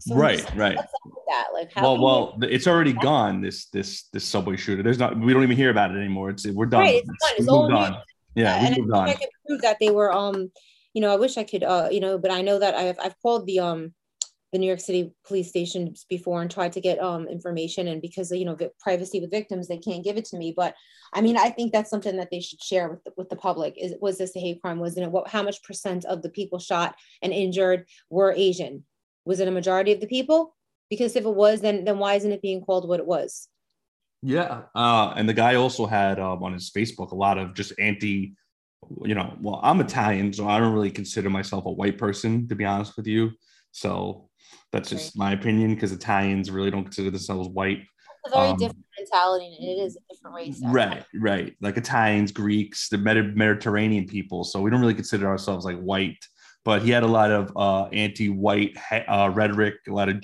So 0.00 0.14
right, 0.14 0.42
right. 0.56 0.76
That 1.28 1.46
like, 1.52 1.70
well, 1.76 2.02
well, 2.02 2.38
you- 2.40 2.48
it's 2.48 2.66
already 2.66 2.92
gone. 2.92 3.40
This 3.40 3.66
this 3.66 4.04
this 4.12 4.24
subway 4.24 4.56
shooter. 4.56 4.82
There's 4.82 4.98
not. 4.98 5.18
We 5.18 5.32
don't 5.32 5.42
even 5.42 5.56
hear 5.56 5.70
about 5.70 5.90
it 5.90 5.98
anymore. 5.98 6.30
It's 6.30 6.46
we're 6.46 6.66
done. 6.66 6.80
Right, 6.80 6.96
it's, 6.96 7.06
done. 7.06 7.34
It's 7.36 7.46
moved 7.46 7.72
on. 7.72 7.92
Yeah, 8.34 8.62
yeah 8.62 8.70
we 8.70 8.80
moved 8.80 8.92
on. 8.92 9.08
I 9.08 9.14
can 9.14 9.28
prove 9.46 9.60
that 9.62 9.76
they 9.78 9.90
were 9.90 10.12
um, 10.12 10.50
you 10.94 11.00
know, 11.02 11.12
I 11.12 11.16
wish 11.16 11.36
I 11.36 11.44
could 11.44 11.62
uh, 11.62 11.88
you 11.90 12.00
know, 12.00 12.18
but 12.18 12.30
I 12.30 12.40
know 12.42 12.58
that 12.58 12.74
I've 12.74 12.98
I've 12.98 13.20
called 13.20 13.46
the 13.46 13.60
um 13.60 13.94
the 14.52 14.58
New 14.58 14.66
York 14.66 14.80
City 14.80 15.12
police 15.24 15.48
stations 15.48 16.04
before 16.08 16.42
and 16.42 16.50
tried 16.50 16.72
to 16.72 16.80
get 16.80 16.98
um, 16.98 17.28
information. 17.28 17.88
And 17.88 18.02
because 18.02 18.30
you 18.32 18.44
know 18.44 18.56
privacy 18.80 19.20
with 19.20 19.30
victims, 19.30 19.68
they 19.68 19.78
can't 19.78 20.04
give 20.04 20.16
it 20.16 20.24
to 20.26 20.36
me. 20.36 20.52
But 20.56 20.74
I 21.12 21.20
mean, 21.20 21.36
I 21.36 21.50
think 21.50 21.72
that's 21.72 21.90
something 21.90 22.16
that 22.16 22.30
they 22.30 22.40
should 22.40 22.62
share 22.62 22.88
with 22.88 23.04
the, 23.04 23.12
with 23.16 23.28
the 23.28 23.36
public. 23.36 23.74
Is 23.78 23.94
was 24.00 24.18
this 24.18 24.34
a 24.36 24.40
hate 24.40 24.60
crime? 24.60 24.78
Wasn't 24.78 25.06
it? 25.06 25.12
What? 25.12 25.28
How 25.28 25.42
much 25.42 25.62
percent 25.62 26.04
of 26.04 26.22
the 26.22 26.30
people 26.30 26.58
shot 26.58 26.96
and 27.22 27.32
injured 27.32 27.86
were 28.10 28.32
Asian? 28.32 28.84
Was 29.24 29.40
it 29.40 29.48
a 29.48 29.52
majority 29.52 29.92
of 29.92 30.00
the 30.00 30.06
people? 30.06 30.56
Because 30.88 31.14
if 31.14 31.24
it 31.24 31.34
was, 31.34 31.60
then 31.60 31.84
then 31.84 31.98
why 31.98 32.14
isn't 32.14 32.32
it 32.32 32.42
being 32.42 32.62
called 32.62 32.88
what 32.88 33.00
it 33.00 33.06
was? 33.06 33.48
Yeah, 34.22 34.62
uh, 34.74 35.14
and 35.16 35.28
the 35.28 35.34
guy 35.34 35.54
also 35.54 35.86
had 35.86 36.18
um, 36.18 36.42
on 36.42 36.52
his 36.52 36.70
Facebook 36.70 37.12
a 37.12 37.16
lot 37.16 37.38
of 37.38 37.54
just 37.54 37.72
anti. 37.78 38.34
You 39.04 39.14
know, 39.14 39.36
well, 39.40 39.60
I'm 39.62 39.80
Italian, 39.80 40.32
so 40.32 40.48
I 40.48 40.58
don't 40.58 40.72
really 40.72 40.90
consider 40.90 41.30
myself 41.30 41.66
a 41.66 41.70
white 41.70 41.98
person, 41.98 42.48
to 42.48 42.54
be 42.54 42.64
honest 42.64 42.96
with 42.96 43.06
you. 43.06 43.30
So 43.72 44.28
that's 44.72 44.90
just 44.90 45.16
right. 45.16 45.26
my 45.26 45.32
opinion 45.32 45.74
because 45.74 45.92
Italians 45.92 46.50
really 46.50 46.70
don't 46.70 46.84
consider 46.84 47.10
themselves 47.10 47.48
white. 47.48 47.82
It's 48.24 48.34
a 48.34 48.38
very 48.38 48.50
um, 48.50 48.56
different 48.58 48.84
mentality, 48.98 49.56
and 49.58 49.68
it 49.68 49.82
is 49.82 49.96
a 49.96 50.14
different 50.14 50.36
race. 50.36 50.60
Right, 50.64 51.04
right. 51.14 51.56
Like 51.60 51.76
Italians, 51.76 52.32
Greeks, 52.32 52.88
the 52.88 52.98
Mediterranean 52.98 54.06
people. 54.06 54.44
So 54.44 54.60
we 54.60 54.70
don't 54.70 54.80
really 54.80 54.94
consider 54.94 55.28
ourselves 55.28 55.64
like 55.64 55.78
white. 55.78 56.22
But 56.62 56.82
he 56.82 56.90
had 56.90 57.02
a 57.02 57.08
lot 57.08 57.30
of 57.30 57.52
uh, 57.56 57.84
anti-white 57.86 58.76
uh, 59.08 59.30
rhetoric, 59.32 59.76
a 59.88 59.92
lot 59.92 60.10
of 60.10 60.22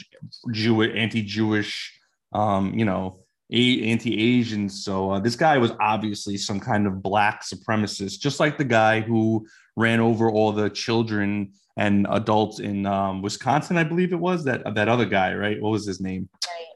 Jewish, 0.52 0.92
anti-Jewish, 0.94 1.98
um, 2.34 2.78
you 2.78 2.84
know, 2.84 3.20
a- 3.50 3.82
anti-Asian. 3.84 4.68
So 4.68 5.12
uh, 5.12 5.20
this 5.20 5.34
guy 5.34 5.56
was 5.56 5.72
obviously 5.80 6.36
some 6.36 6.60
kind 6.60 6.86
of 6.86 7.02
black 7.02 7.42
supremacist, 7.42 8.20
just 8.20 8.38
like 8.38 8.58
the 8.58 8.64
guy 8.64 9.00
who 9.00 9.46
ran 9.76 10.00
over 10.00 10.30
all 10.30 10.52
the 10.52 10.68
children 10.68 11.52
and 11.76 12.06
adults 12.10 12.60
in 12.60 12.86
um, 12.86 13.22
Wisconsin, 13.22 13.76
I 13.76 13.84
believe 13.84 14.12
it 14.12 14.18
was 14.18 14.44
that 14.44 14.74
that 14.74 14.88
other 14.88 15.04
guy, 15.06 15.34
right? 15.34 15.60
What 15.60 15.70
was 15.70 15.86
his 15.86 16.00
name? 16.00 16.28
Right. 16.46 16.66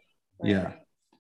right. 0.43 0.51
Yeah. 0.51 0.73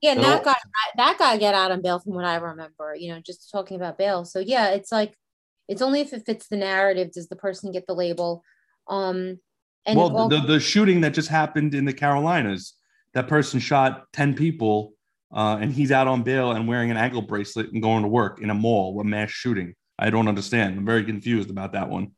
Yeah, 0.02 0.14
so, 0.14 0.20
that 0.22 0.44
guy 0.44 0.54
that 0.96 1.18
guy 1.18 1.36
get 1.36 1.54
out 1.54 1.70
on 1.70 1.82
bail 1.82 1.98
from 1.98 2.14
what 2.14 2.24
I 2.24 2.36
remember, 2.36 2.94
you 2.94 3.12
know, 3.12 3.20
just 3.20 3.50
talking 3.50 3.76
about 3.76 3.98
bail. 3.98 4.24
So 4.24 4.38
yeah, 4.38 4.70
it's 4.70 4.90
like 4.90 5.14
it's 5.68 5.82
only 5.82 6.00
if 6.00 6.12
it 6.12 6.24
fits 6.24 6.48
the 6.48 6.56
narrative 6.56 7.12
does 7.12 7.28
the 7.28 7.36
person 7.36 7.70
get 7.70 7.86
the 7.86 7.94
label. 7.94 8.42
Um 8.88 9.38
and 9.86 9.98
well, 9.98 10.16
all- 10.16 10.28
the, 10.28 10.40
the 10.40 10.60
shooting 10.60 11.02
that 11.02 11.12
just 11.12 11.28
happened 11.28 11.74
in 11.74 11.84
the 11.84 11.92
Carolinas, 11.92 12.74
that 13.14 13.28
person 13.28 13.60
shot 13.60 14.06
10 14.12 14.34
people 14.34 14.94
uh, 15.34 15.58
and 15.60 15.72
he's 15.72 15.92
out 15.92 16.08
on 16.08 16.22
bail 16.22 16.52
and 16.52 16.66
wearing 16.66 16.90
an 16.90 16.96
ankle 16.96 17.22
bracelet 17.22 17.72
and 17.72 17.82
going 17.82 18.02
to 18.02 18.08
work 18.08 18.40
in 18.40 18.50
a 18.50 18.54
mall, 18.54 18.98
a 19.00 19.04
mass 19.04 19.30
shooting. 19.30 19.74
I 19.98 20.10
don't 20.10 20.28
understand. 20.28 20.78
I'm 20.78 20.86
very 20.86 21.04
confused 21.04 21.50
about 21.50 21.72
that 21.72 21.88
one. 21.88 22.12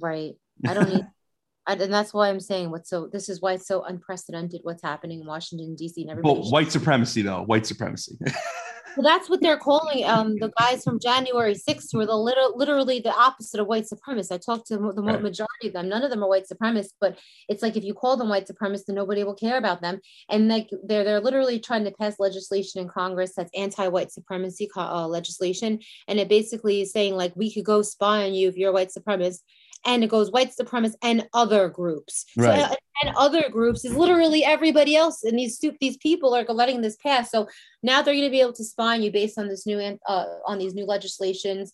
Right. 0.00 0.34
I 0.66 0.74
don't 0.74 0.88
need, 0.88 1.06
and 1.66 1.92
that's 1.92 2.12
why 2.12 2.28
I'm 2.28 2.40
saying 2.40 2.70
what's 2.70 2.90
so. 2.90 3.08
This 3.12 3.28
is 3.28 3.40
why 3.40 3.54
it's 3.54 3.66
so 3.66 3.82
unprecedented. 3.84 4.60
What's 4.62 4.82
happening 4.82 5.20
in 5.20 5.26
Washington 5.26 5.74
D.C. 5.74 6.02
and 6.02 6.10
everybody. 6.10 6.40
Well, 6.40 6.50
white 6.50 6.72
supremacy, 6.72 7.22
though. 7.22 7.42
White 7.42 7.66
supremacy. 7.66 8.16
well, 8.96 9.04
that's 9.04 9.28
what 9.28 9.40
they're 9.40 9.56
calling 9.56 10.04
um, 10.04 10.36
the 10.36 10.50
guys 10.58 10.82
from 10.82 10.98
January 10.98 11.54
6th, 11.54 11.88
who 11.92 12.00
are 12.00 12.06
the 12.06 12.16
little, 12.16 12.56
literally 12.56 13.00
the 13.00 13.14
opposite 13.14 13.60
of 13.60 13.66
white 13.66 13.84
supremacists. 13.84 14.32
I 14.32 14.38
talked 14.38 14.66
to 14.68 14.76
the 14.76 15.02
right. 15.02 15.22
majority 15.22 15.68
of 15.68 15.72
them. 15.72 15.88
None 15.88 16.02
of 16.02 16.10
them 16.10 16.22
are 16.22 16.28
white 16.28 16.46
supremacists, 16.50 16.94
but 17.00 17.18
it's 17.48 17.62
like 17.62 17.76
if 17.76 17.84
you 17.84 17.94
call 17.94 18.16
them 18.16 18.28
white 18.28 18.48
supremacists, 18.48 18.86
then 18.86 18.96
nobody 18.96 19.24
will 19.24 19.34
care 19.34 19.58
about 19.58 19.80
them. 19.80 20.00
And 20.28 20.48
like 20.48 20.70
they're 20.84 21.04
they're 21.04 21.20
literally 21.20 21.60
trying 21.60 21.84
to 21.84 21.92
pass 21.92 22.16
legislation 22.18 22.80
in 22.80 22.88
Congress 22.88 23.32
that's 23.36 23.50
anti-white 23.54 24.12
supremacy 24.12 24.68
uh, 24.76 25.06
legislation, 25.06 25.80
and 26.08 26.18
it 26.18 26.28
basically 26.28 26.82
is 26.82 26.92
saying 26.92 27.14
like 27.14 27.32
we 27.36 27.52
could 27.52 27.64
go 27.64 27.82
spy 27.82 28.24
on 28.24 28.34
you 28.34 28.48
if 28.48 28.56
you're 28.56 28.70
a 28.70 28.74
white 28.74 28.90
supremacist 28.96 29.40
and 29.86 30.04
it 30.04 30.10
goes 30.10 30.30
white 30.30 30.52
supremacists 30.58 30.96
and 31.02 31.26
other 31.32 31.68
groups. 31.68 32.26
Right. 32.36 32.70
So, 32.70 32.76
and 33.02 33.16
other 33.16 33.48
groups 33.48 33.84
is 33.84 33.94
literally 33.96 34.44
everybody 34.44 34.94
else. 34.94 35.24
And 35.24 35.38
these 35.38 35.58
these 35.80 35.96
people 35.96 36.34
are 36.34 36.44
letting 36.44 36.82
this 36.82 36.96
pass. 36.96 37.30
So 37.30 37.48
now 37.82 38.02
they're 38.02 38.14
going 38.14 38.24
to 38.24 38.30
be 38.30 38.40
able 38.40 38.52
to 38.54 38.64
spy 38.64 38.94
on 38.94 39.02
you 39.02 39.10
based 39.10 39.38
on 39.38 39.48
this 39.48 39.66
new 39.66 39.78
uh, 40.06 40.24
on 40.46 40.58
these 40.58 40.74
new 40.74 40.84
legislations 40.84 41.72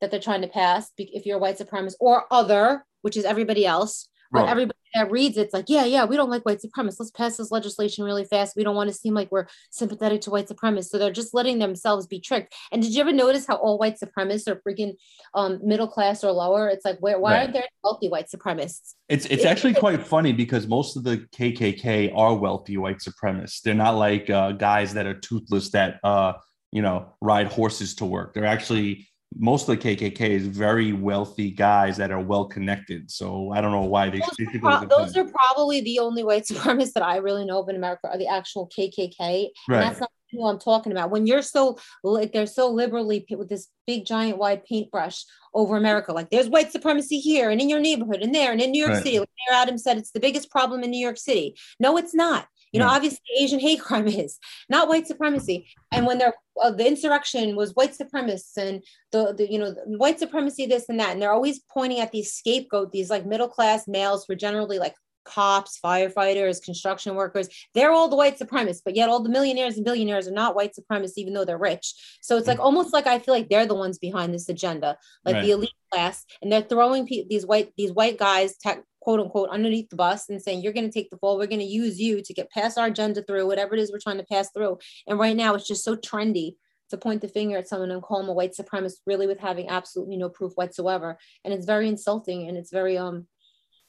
that 0.00 0.10
they're 0.10 0.20
trying 0.20 0.42
to 0.42 0.48
pass. 0.48 0.90
If 0.98 1.26
you're 1.26 1.36
a 1.36 1.40
white 1.40 1.58
supremacist 1.58 1.94
or 2.00 2.24
other, 2.30 2.84
which 3.02 3.16
is 3.16 3.24
everybody 3.24 3.64
else, 3.64 4.08
but 4.32 4.40
right. 4.40 4.50
everybody 4.50 4.73
that 4.94 5.10
reads 5.10 5.36
it's 5.36 5.52
like, 5.52 5.66
yeah, 5.68 5.84
yeah, 5.84 6.04
we 6.04 6.16
don't 6.16 6.30
like 6.30 6.44
white 6.44 6.60
supremacists. 6.60 7.00
Let's 7.00 7.10
pass 7.10 7.36
this 7.36 7.50
legislation 7.50 8.04
really 8.04 8.24
fast. 8.24 8.56
We 8.56 8.64
don't 8.64 8.76
want 8.76 8.88
to 8.88 8.94
seem 8.94 9.14
like 9.14 9.30
we're 9.30 9.46
sympathetic 9.70 10.20
to 10.22 10.30
white 10.30 10.48
supremacists. 10.48 10.88
So 10.88 10.98
they're 10.98 11.10
just 11.10 11.34
letting 11.34 11.58
themselves 11.58 12.06
be 12.06 12.20
tricked. 12.20 12.54
And 12.72 12.82
did 12.82 12.94
you 12.94 13.00
ever 13.00 13.12
notice 13.12 13.46
how 13.46 13.56
all 13.56 13.78
white 13.78 13.98
supremacists 13.98 14.48
are 14.48 14.60
freaking 14.66 14.94
um, 15.34 15.60
middle 15.62 15.88
class 15.88 16.24
or 16.24 16.32
lower? 16.32 16.68
It's 16.68 16.84
like, 16.84 16.98
where, 16.98 17.18
why 17.18 17.32
right. 17.32 17.40
aren't 17.40 17.52
there 17.52 17.64
wealthy 17.82 18.08
white 18.08 18.26
supremacists? 18.34 18.94
It's 19.08 19.26
it's 19.26 19.44
actually 19.44 19.74
quite 19.74 20.04
funny 20.06 20.32
because 20.32 20.66
most 20.66 20.96
of 20.96 21.04
the 21.04 21.18
KKK 21.36 22.16
are 22.16 22.34
wealthy 22.34 22.78
white 22.78 22.98
supremacists. 22.98 23.60
They're 23.60 23.74
not 23.74 23.96
like 23.96 24.30
uh, 24.30 24.52
guys 24.52 24.94
that 24.94 25.06
are 25.06 25.14
toothless 25.14 25.70
that 25.70 26.00
uh, 26.02 26.34
you 26.72 26.80
know 26.80 27.12
ride 27.20 27.48
horses 27.48 27.94
to 27.96 28.06
work. 28.06 28.32
They're 28.32 28.46
actually 28.46 29.06
most 29.36 29.68
of 29.68 29.80
the 29.80 29.96
KKK 29.96 30.20
is 30.30 30.46
very 30.46 30.92
wealthy 30.92 31.50
guys 31.50 31.96
that 31.96 32.10
are 32.10 32.20
well 32.20 32.46
connected. 32.46 33.10
So 33.10 33.50
I 33.52 33.60
don't 33.60 33.72
know 33.72 33.82
why 33.82 34.10
they. 34.10 34.20
Those, 34.20 34.52
they 34.52 34.58
pro- 34.58 34.84
those 34.86 35.16
are 35.16 35.24
probably 35.24 35.80
the 35.80 35.98
only 35.98 36.24
white 36.24 36.44
supremacists 36.50 36.92
that 36.92 37.02
I 37.02 37.16
really 37.16 37.44
know 37.44 37.60
of 37.60 37.68
in 37.68 37.76
America 37.76 38.08
are 38.10 38.18
the 38.18 38.28
actual 38.28 38.70
KKK. 38.76 39.18
Right. 39.18 39.50
And 39.68 39.82
that's 39.82 40.00
not 40.00 40.10
who 40.34 40.46
I'm 40.46 40.58
talking 40.58 40.92
about. 40.92 41.10
When 41.10 41.26
you're 41.26 41.42
so 41.42 41.78
like 42.02 42.32
they're 42.32 42.46
so 42.46 42.70
liberally 42.70 43.24
with 43.30 43.48
this 43.48 43.68
big 43.86 44.04
giant 44.04 44.38
wide 44.38 44.64
paintbrush 44.64 45.24
over 45.54 45.76
America, 45.76 46.12
like 46.12 46.30
there's 46.30 46.48
white 46.48 46.72
supremacy 46.72 47.18
here 47.18 47.50
and 47.50 47.60
in 47.60 47.68
your 47.68 47.80
neighborhood 47.80 48.22
and 48.22 48.34
there 48.34 48.52
and 48.52 48.60
in 48.60 48.70
New 48.70 48.80
York 48.80 48.94
right. 48.94 49.02
City. 49.02 49.18
Like 49.20 49.30
Mayor 49.48 49.58
Adams 49.58 49.82
said, 49.82 49.98
it's 49.98 50.10
the 50.10 50.20
biggest 50.20 50.50
problem 50.50 50.82
in 50.82 50.90
New 50.90 51.04
York 51.04 51.18
City. 51.18 51.56
No, 51.80 51.96
it's 51.96 52.14
not. 52.14 52.46
You 52.74 52.80
know, 52.80 52.88
obviously 52.88 53.20
Asian 53.38 53.60
hate 53.60 53.80
crime 53.80 54.06
is 54.06 54.38
not 54.68 54.88
white 54.88 55.06
supremacy. 55.06 55.68
And 55.92 56.06
when 56.06 56.18
they're 56.18 56.34
uh, 56.62 56.70
the 56.70 56.86
insurrection 56.86 57.56
was 57.56 57.72
white 57.72 57.96
supremacists 57.96 58.56
and 58.56 58.82
the, 59.12 59.34
the 59.34 59.50
you 59.50 59.58
know 59.58 59.74
white 59.86 60.18
supremacy 60.18 60.66
this 60.66 60.88
and 60.88 61.00
that, 61.00 61.10
and 61.10 61.22
they're 61.22 61.32
always 61.32 61.60
pointing 61.72 62.00
at 62.00 62.12
these 62.12 62.32
scapegoat, 62.32 62.92
these 62.92 63.10
like 63.10 63.26
middle 63.26 63.48
class 63.48 63.88
males 63.88 64.24
who 64.26 64.34
are 64.34 64.36
generally 64.36 64.78
like 64.78 64.94
cops, 65.24 65.78
firefighters, 65.82 66.62
construction 66.62 67.14
workers. 67.14 67.48
They're 67.74 67.92
all 67.92 68.08
the 68.08 68.16
white 68.16 68.38
supremacists, 68.38 68.82
but 68.84 68.94
yet 68.94 69.08
all 69.08 69.22
the 69.22 69.30
millionaires 69.30 69.76
and 69.76 69.84
billionaires 69.84 70.28
are 70.28 70.32
not 70.32 70.54
white 70.54 70.72
supremacists, 70.78 71.14
even 71.16 71.34
though 71.34 71.44
they're 71.44 71.58
rich. 71.58 71.94
So 72.20 72.36
it's 72.36 72.46
like 72.46 72.60
almost 72.60 72.92
like 72.92 73.06
I 73.06 73.18
feel 73.18 73.34
like 73.34 73.48
they're 73.48 73.66
the 73.66 73.74
ones 73.74 73.98
behind 73.98 74.32
this 74.32 74.48
agenda, 74.48 74.96
like 75.24 75.36
right. 75.36 75.44
the 75.44 75.52
elite 75.52 75.70
class, 75.90 76.24
and 76.42 76.52
they're 76.52 76.62
throwing 76.62 77.06
pe- 77.06 77.26
these 77.28 77.46
white 77.46 77.72
these 77.76 77.92
white 77.92 78.18
guys, 78.18 78.56
quote 79.04 79.20
unquote 79.20 79.50
underneath 79.50 79.90
the 79.90 79.96
bus 79.96 80.30
and 80.30 80.40
saying 80.40 80.62
you're 80.62 80.72
going 80.72 80.90
to 80.90 80.92
take 80.92 81.10
the 81.10 81.18
fall. 81.18 81.36
We're 81.36 81.46
going 81.46 81.60
to 81.60 81.66
use 81.66 82.00
you 82.00 82.22
to 82.22 82.32
get 82.32 82.50
past 82.50 82.78
our 82.78 82.86
agenda 82.86 83.22
through 83.22 83.46
whatever 83.46 83.74
it 83.74 83.80
is 83.80 83.92
we're 83.92 83.98
trying 83.98 84.16
to 84.16 84.24
pass 84.24 84.48
through. 84.50 84.78
And 85.06 85.18
right 85.18 85.36
now 85.36 85.54
it's 85.54 85.68
just 85.68 85.84
so 85.84 85.94
trendy 85.94 86.54
to 86.88 86.96
point 86.96 87.20
the 87.20 87.28
finger 87.28 87.58
at 87.58 87.68
someone 87.68 87.90
and 87.90 88.02
call 88.02 88.20
them 88.20 88.30
a 88.30 88.32
white 88.32 88.54
supremacist 88.58 89.02
really 89.06 89.26
with 89.26 89.38
having 89.38 89.68
absolutely 89.68 90.16
no 90.16 90.30
proof 90.30 90.54
whatsoever. 90.54 91.18
And 91.44 91.52
it's 91.52 91.66
very 91.66 91.86
insulting 91.86 92.48
and 92.48 92.56
it's 92.56 92.70
very 92.70 92.96
um 92.96 93.26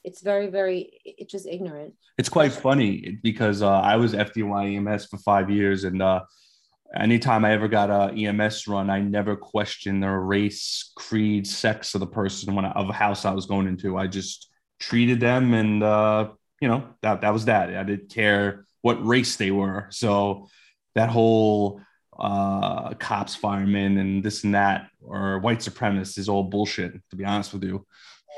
it's 0.04 0.20
very 0.20 0.48
very 0.48 1.00
it's 1.06 1.32
just 1.32 1.46
ignorant. 1.46 1.94
It's 2.18 2.28
quite 2.28 2.52
funny 2.52 3.18
because 3.22 3.62
uh, 3.62 3.70
i 3.70 3.96
was 3.96 4.12
fdy 4.12 4.76
ems 4.76 5.06
for 5.06 5.18
five 5.18 5.48
years 5.50 5.84
and 5.84 6.02
uh 6.02 6.20
anytime 6.94 7.44
I 7.44 7.52
ever 7.52 7.68
got 7.68 7.90
a 7.90 8.14
EMS 8.14 8.68
run, 8.68 8.90
I 8.90 9.00
never 9.00 9.36
questioned 9.36 10.02
the 10.02 10.10
race, 10.10 10.92
creed, 10.94 11.46
sex 11.46 11.94
of 11.94 12.00
the 12.00 12.06
person 12.06 12.54
when 12.54 12.64
I, 12.64 12.70
of 12.72 12.88
a 12.88 12.92
house 12.92 13.24
I 13.24 13.32
was 13.32 13.46
going 13.46 13.66
into. 13.66 13.96
I 13.96 14.06
just 14.06 14.48
treated 14.78 15.20
them 15.20 15.54
and 15.54 15.82
uh, 15.82 16.28
you 16.60 16.68
know 16.68 16.86
that 17.02 17.20
that 17.20 17.32
was 17.32 17.44
that 17.46 17.74
i 17.74 17.82
didn't 17.82 18.10
care 18.10 18.64
what 18.82 19.04
race 19.04 19.36
they 19.36 19.50
were 19.50 19.86
so 19.90 20.48
that 20.94 21.08
whole 21.08 21.80
uh, 22.18 22.94
cops 22.94 23.34
firemen 23.34 23.98
and 23.98 24.22
this 24.22 24.44
and 24.44 24.54
that 24.54 24.88
or 25.02 25.38
white 25.40 25.58
supremacists 25.58 26.18
is 26.18 26.28
all 26.28 26.44
bullshit 26.44 26.94
to 27.10 27.16
be 27.16 27.24
honest 27.24 27.52
with 27.52 27.62
you 27.62 27.84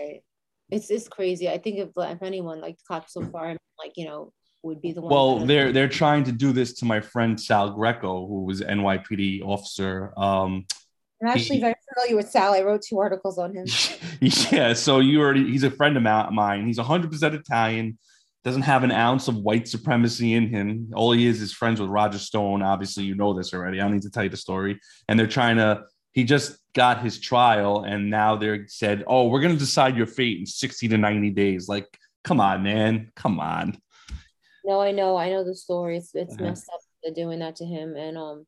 right 0.01 0.22
it's 0.70 0.90
it's 0.90 1.09
crazy. 1.09 1.48
I 1.48 1.59
think 1.59 1.79
if 1.79 1.88
if 1.96 2.22
anyone 2.22 2.61
like 2.61 2.77
cops 2.87 3.14
so 3.14 3.24
far, 3.24 3.57
like 3.79 3.92
you 3.96 4.05
know, 4.05 4.33
would 4.62 4.81
be 4.81 4.92
the 4.92 5.01
one. 5.01 5.11
Well, 5.11 5.38
they're 5.40 5.72
they're 5.72 5.88
trying 5.88 6.24
to 6.24 6.33
do 6.33 6.53
this 6.53 6.74
to 6.74 6.85
my 6.85 7.01
friend 7.01 7.40
Sal 7.40 7.70
Greco, 7.70 8.27
who 8.27 8.44
was 8.44 8.61
NYPD 8.61 9.42
officer. 9.42 10.12
Um, 10.16 10.66
I'm 11.22 11.29
actually 11.29 11.57
he, 11.57 11.62
very 11.62 11.74
familiar 11.98 12.16
with 12.16 12.30
Sal. 12.30 12.54
I 12.54 12.62
wrote 12.62 12.82
two 12.82 12.98
articles 12.98 13.38
on 13.38 13.54
him. 13.54 13.66
yeah, 14.20 14.72
so 14.72 15.00
you 15.00 15.20
already 15.20 15.50
he's 15.50 15.64
a 15.64 15.70
friend 15.70 15.96
of 15.96 16.02
mine. 16.02 16.66
He's 16.66 16.78
100% 16.78 17.34
Italian. 17.34 17.98
Doesn't 18.44 18.62
have 18.62 18.84
an 18.84 18.92
ounce 18.92 19.28
of 19.28 19.37
white 19.37 19.68
supremacy 19.68 20.34
in 20.34 20.48
him. 20.48 20.90
All 20.94 21.12
he 21.12 21.26
is 21.26 21.42
is 21.42 21.52
friends 21.52 21.80
with 21.80 21.90
Roger 21.90 22.18
Stone. 22.18 22.62
Obviously, 22.62 23.04
you 23.04 23.14
know 23.14 23.34
this 23.34 23.52
already. 23.52 23.80
I 23.80 23.84
don't 23.84 23.92
need 23.92 24.02
to 24.02 24.11
tell 24.11 24.24
you 24.24 24.30
the 24.30 24.37
story. 24.37 24.80
And 25.08 25.18
they're 25.18 25.26
trying 25.26 25.56
to. 25.56 25.84
He 26.12 26.24
just 26.24 26.58
got 26.72 27.02
his 27.02 27.20
trial, 27.20 27.84
and 27.84 28.11
now 28.11 28.37
they're 28.37 28.66
said, 28.68 29.04
"Oh, 29.06 29.28
we're 29.28 29.40
going 29.40 29.52
to 29.52 29.58
decide 29.58 29.96
your 29.96 30.06
fate 30.06 30.38
in 30.38 30.46
60 30.46 30.88
to 30.88 30.98
90 30.98 31.30
days." 31.30 31.68
Like, 31.68 31.87
come 32.24 32.40
on, 32.40 32.62
man, 32.62 33.11
come 33.14 33.38
on. 33.40 33.76
No, 34.64 34.80
I 34.80 34.92
know, 34.92 35.16
I 35.16 35.30
know 35.30 35.44
the 35.44 35.54
story. 35.54 35.98
It's 35.98 36.14
it's 36.14 36.34
uh-huh. 36.34 36.44
messed 36.44 36.68
up. 36.72 36.80
They're 37.02 37.14
doing 37.14 37.40
that 37.40 37.56
to 37.56 37.64
him, 37.64 37.94
and 37.96 38.16
um, 38.16 38.46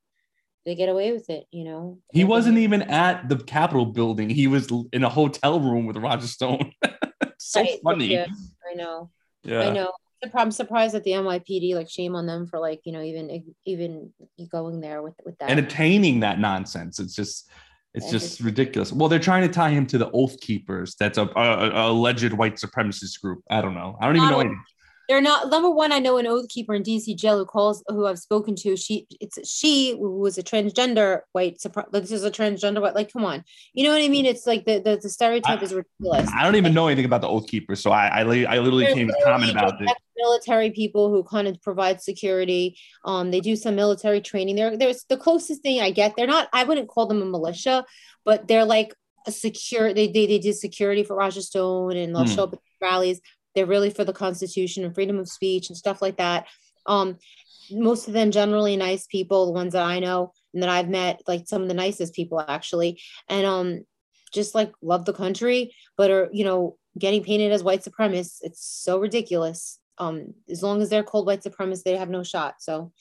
they 0.67 0.75
get 0.75 0.89
away 0.89 1.13
with 1.13 1.31
it, 1.31 1.47
you 1.51 1.65
know. 1.65 1.99
He 2.13 2.25
wasn't 2.25 2.59
even 2.59 2.83
at 2.83 3.29
the 3.29 3.37
Capitol 3.37 3.87
building. 3.87 4.29
He 4.29 4.47
was 4.47 4.69
in 4.93 5.05
a 5.05 5.09
hotel 5.09 5.61
room 5.61 5.87
with 5.87 5.97
Roger 5.97 6.27
Stone. 6.27 6.73
so 7.39 7.61
right. 7.61 7.79
funny. 7.83 8.07
Yeah, 8.09 8.27
I 8.71 8.75
know. 8.75 9.11
Yeah. 9.43 9.61
I 9.61 9.73
know. 9.73 9.93
I'm 10.35 10.51
surprised 10.51 10.95
at 10.95 11.05
the 11.05 11.13
NYPD. 11.13 11.75
Like, 11.75 11.89
shame 11.89 12.15
on 12.15 12.27
them 12.27 12.47
for 12.47 12.59
like 12.59 12.81
you 12.85 12.93
know 12.93 13.03
even 13.03 13.55
even 13.65 14.13
going 14.51 14.81
there 14.81 15.03
with 15.03 15.15
with 15.25 15.39
that 15.39 15.51
entertaining 15.51 16.21
that 16.21 16.39
nonsense. 16.39 17.01
It's 17.01 17.15
just 17.15 17.51
it's 17.95 18.11
just 18.11 18.41
ridiculous. 18.41 18.93
Well, 18.93 19.09
they're 19.09 19.19
trying 19.19 19.49
to 19.49 19.53
tie 19.53 19.71
him 19.71 19.87
to 19.87 19.99
the 19.99 20.11
Oath 20.13 20.39
Keepers. 20.41 20.95
That's 21.01 21.19
a, 21.19 21.25
a, 21.25 21.71
a 21.71 21.91
alleged 21.91 22.33
white 22.35 22.57
supremacist 22.57 23.21
group. 23.21 23.43
I 23.51 23.61
don't 23.63 23.75
know. 23.75 23.97
I 24.01 24.07
don't 24.07 24.17
even 24.17 24.29
oh, 24.29 24.33
know 24.33 24.41
anything 24.41 24.63
they're 25.11 25.21
not 25.21 25.51
number 25.51 25.69
one. 25.69 25.91
I 25.91 25.99
know 25.99 26.19
an 26.19 26.29
oath 26.29 26.49
keeper 26.49 26.73
in 26.73 26.85
DC 26.85 27.17
jail 27.17 27.37
who 27.37 27.45
calls 27.45 27.83
who 27.89 28.07
I've 28.07 28.21
spoken 28.21 28.55
to. 28.55 28.77
She 28.77 29.09
it's 29.21 29.39
she 29.51 29.91
who 29.99 30.21
was 30.21 30.39
a 30.39 30.43
transgender 30.43 31.23
white. 31.33 31.61
This 31.91 32.13
is 32.13 32.23
a 32.23 32.31
transgender 32.31 32.81
white. 32.81 32.95
Like, 32.95 33.13
come 33.13 33.25
on, 33.25 33.43
you 33.73 33.83
know 33.83 33.91
what 33.91 34.01
I 34.01 34.07
mean? 34.07 34.25
It's 34.25 34.47
like 34.47 34.67
the 34.67 34.79
the, 34.79 35.01
the 35.03 35.09
stereotype 35.09 35.59
I, 35.59 35.63
is 35.65 35.75
ridiculous. 35.75 36.31
I 36.33 36.45
don't 36.45 36.55
even 36.55 36.73
know 36.75 36.87
anything 36.87 37.07
about 37.07 37.23
the 37.23 37.29
oath 37.29 37.49
keeper, 37.49 37.75
so 37.75 37.91
I 37.91 38.07
I, 38.07 38.21
I 38.21 38.59
literally 38.59 38.87
came 38.87 39.09
to 39.09 39.15
comment 39.25 39.51
about 39.51 39.83
it. 39.83 39.91
Military 40.17 40.71
people 40.71 41.11
who 41.11 41.25
kind 41.25 41.49
of 41.49 41.61
provide 41.61 42.01
security. 42.01 42.79
Um, 43.05 43.33
they 43.33 43.41
do 43.41 43.57
some 43.57 43.75
military 43.75 44.21
training. 44.21 44.55
They're 44.55 44.77
there's 44.77 45.07
the 45.09 45.17
closest 45.17 45.63
thing 45.63 45.81
I 45.81 45.91
get. 45.91 46.15
They're 46.17 46.29
not. 46.29 46.49
I 46.53 46.63
wouldn't 46.63 46.87
call 46.87 47.07
them 47.07 47.21
a 47.21 47.25
militia, 47.25 47.85
but 48.25 48.47
they're 48.47 48.65
like 48.65 48.95
a 49.27 49.33
secure. 49.33 49.93
They 49.93 50.07
they, 50.07 50.27
they 50.27 50.39
did 50.39 50.55
security 50.55 51.03
for 51.03 51.17
Roger 51.17 51.43
Stone 51.43 51.97
and 51.97 52.15
they'll 52.15 52.27
hmm. 52.27 52.33
show 52.33 52.45
up 52.45 52.53
at 52.53 52.61
rallies 52.81 53.21
they're 53.55 53.67
really 53.67 53.91
for 53.91 54.05
the 54.05 54.13
Constitution 54.13 54.85
and 54.85 54.95
freedom 54.95 55.19
of 55.19 55.29
speech 55.29 55.69
and 55.69 55.77
stuff 55.77 56.01
like 56.01 56.17
that. 56.19 56.47
Um, 56.87 57.19
most 57.71 58.09
of 58.09 58.15
them 58.15 58.31
generally 58.31 58.77
nice 58.77 59.07
people, 59.07 59.47
the 59.47 59.53
ones 59.53 59.73
that 59.75 59.85
I 59.85 60.01
know 60.01 60.33
and 60.53 60.63
that 60.63 60.71
I've 60.71 60.89
met, 60.89 61.23
like 61.27 61.47
some 61.47 61.63
of 61.63 61.69
the 61.69 61.75
nicest 61.75 62.15
people 62.15 62.41
actually, 62.47 63.01
and 63.29 63.47
um, 63.47 63.85
just 64.33 64.55
like 64.55 64.73
love 64.83 65.05
the 65.05 65.13
country, 65.13 65.75
but 65.97 66.11
are 66.11 66.29
you 66.33 66.45
know 66.45 66.77
getting 66.99 67.23
painted 67.23 67.53
as 67.53 67.63
white 67.63 67.85
supremacists. 67.85 68.39
It's 68.43 68.65
so 68.65 68.99
ridiculous. 68.99 69.79
Um, 69.99 70.35
as 70.49 70.63
long 70.63 70.83
as 70.83 70.89
they're 70.89 71.03
called 71.03 71.27
white 71.27 71.43
supremacists, 71.43 71.83
they 71.85 71.97
have 71.97 72.11
no 72.11 72.23
shot. 72.23 72.57
So, 72.61 72.93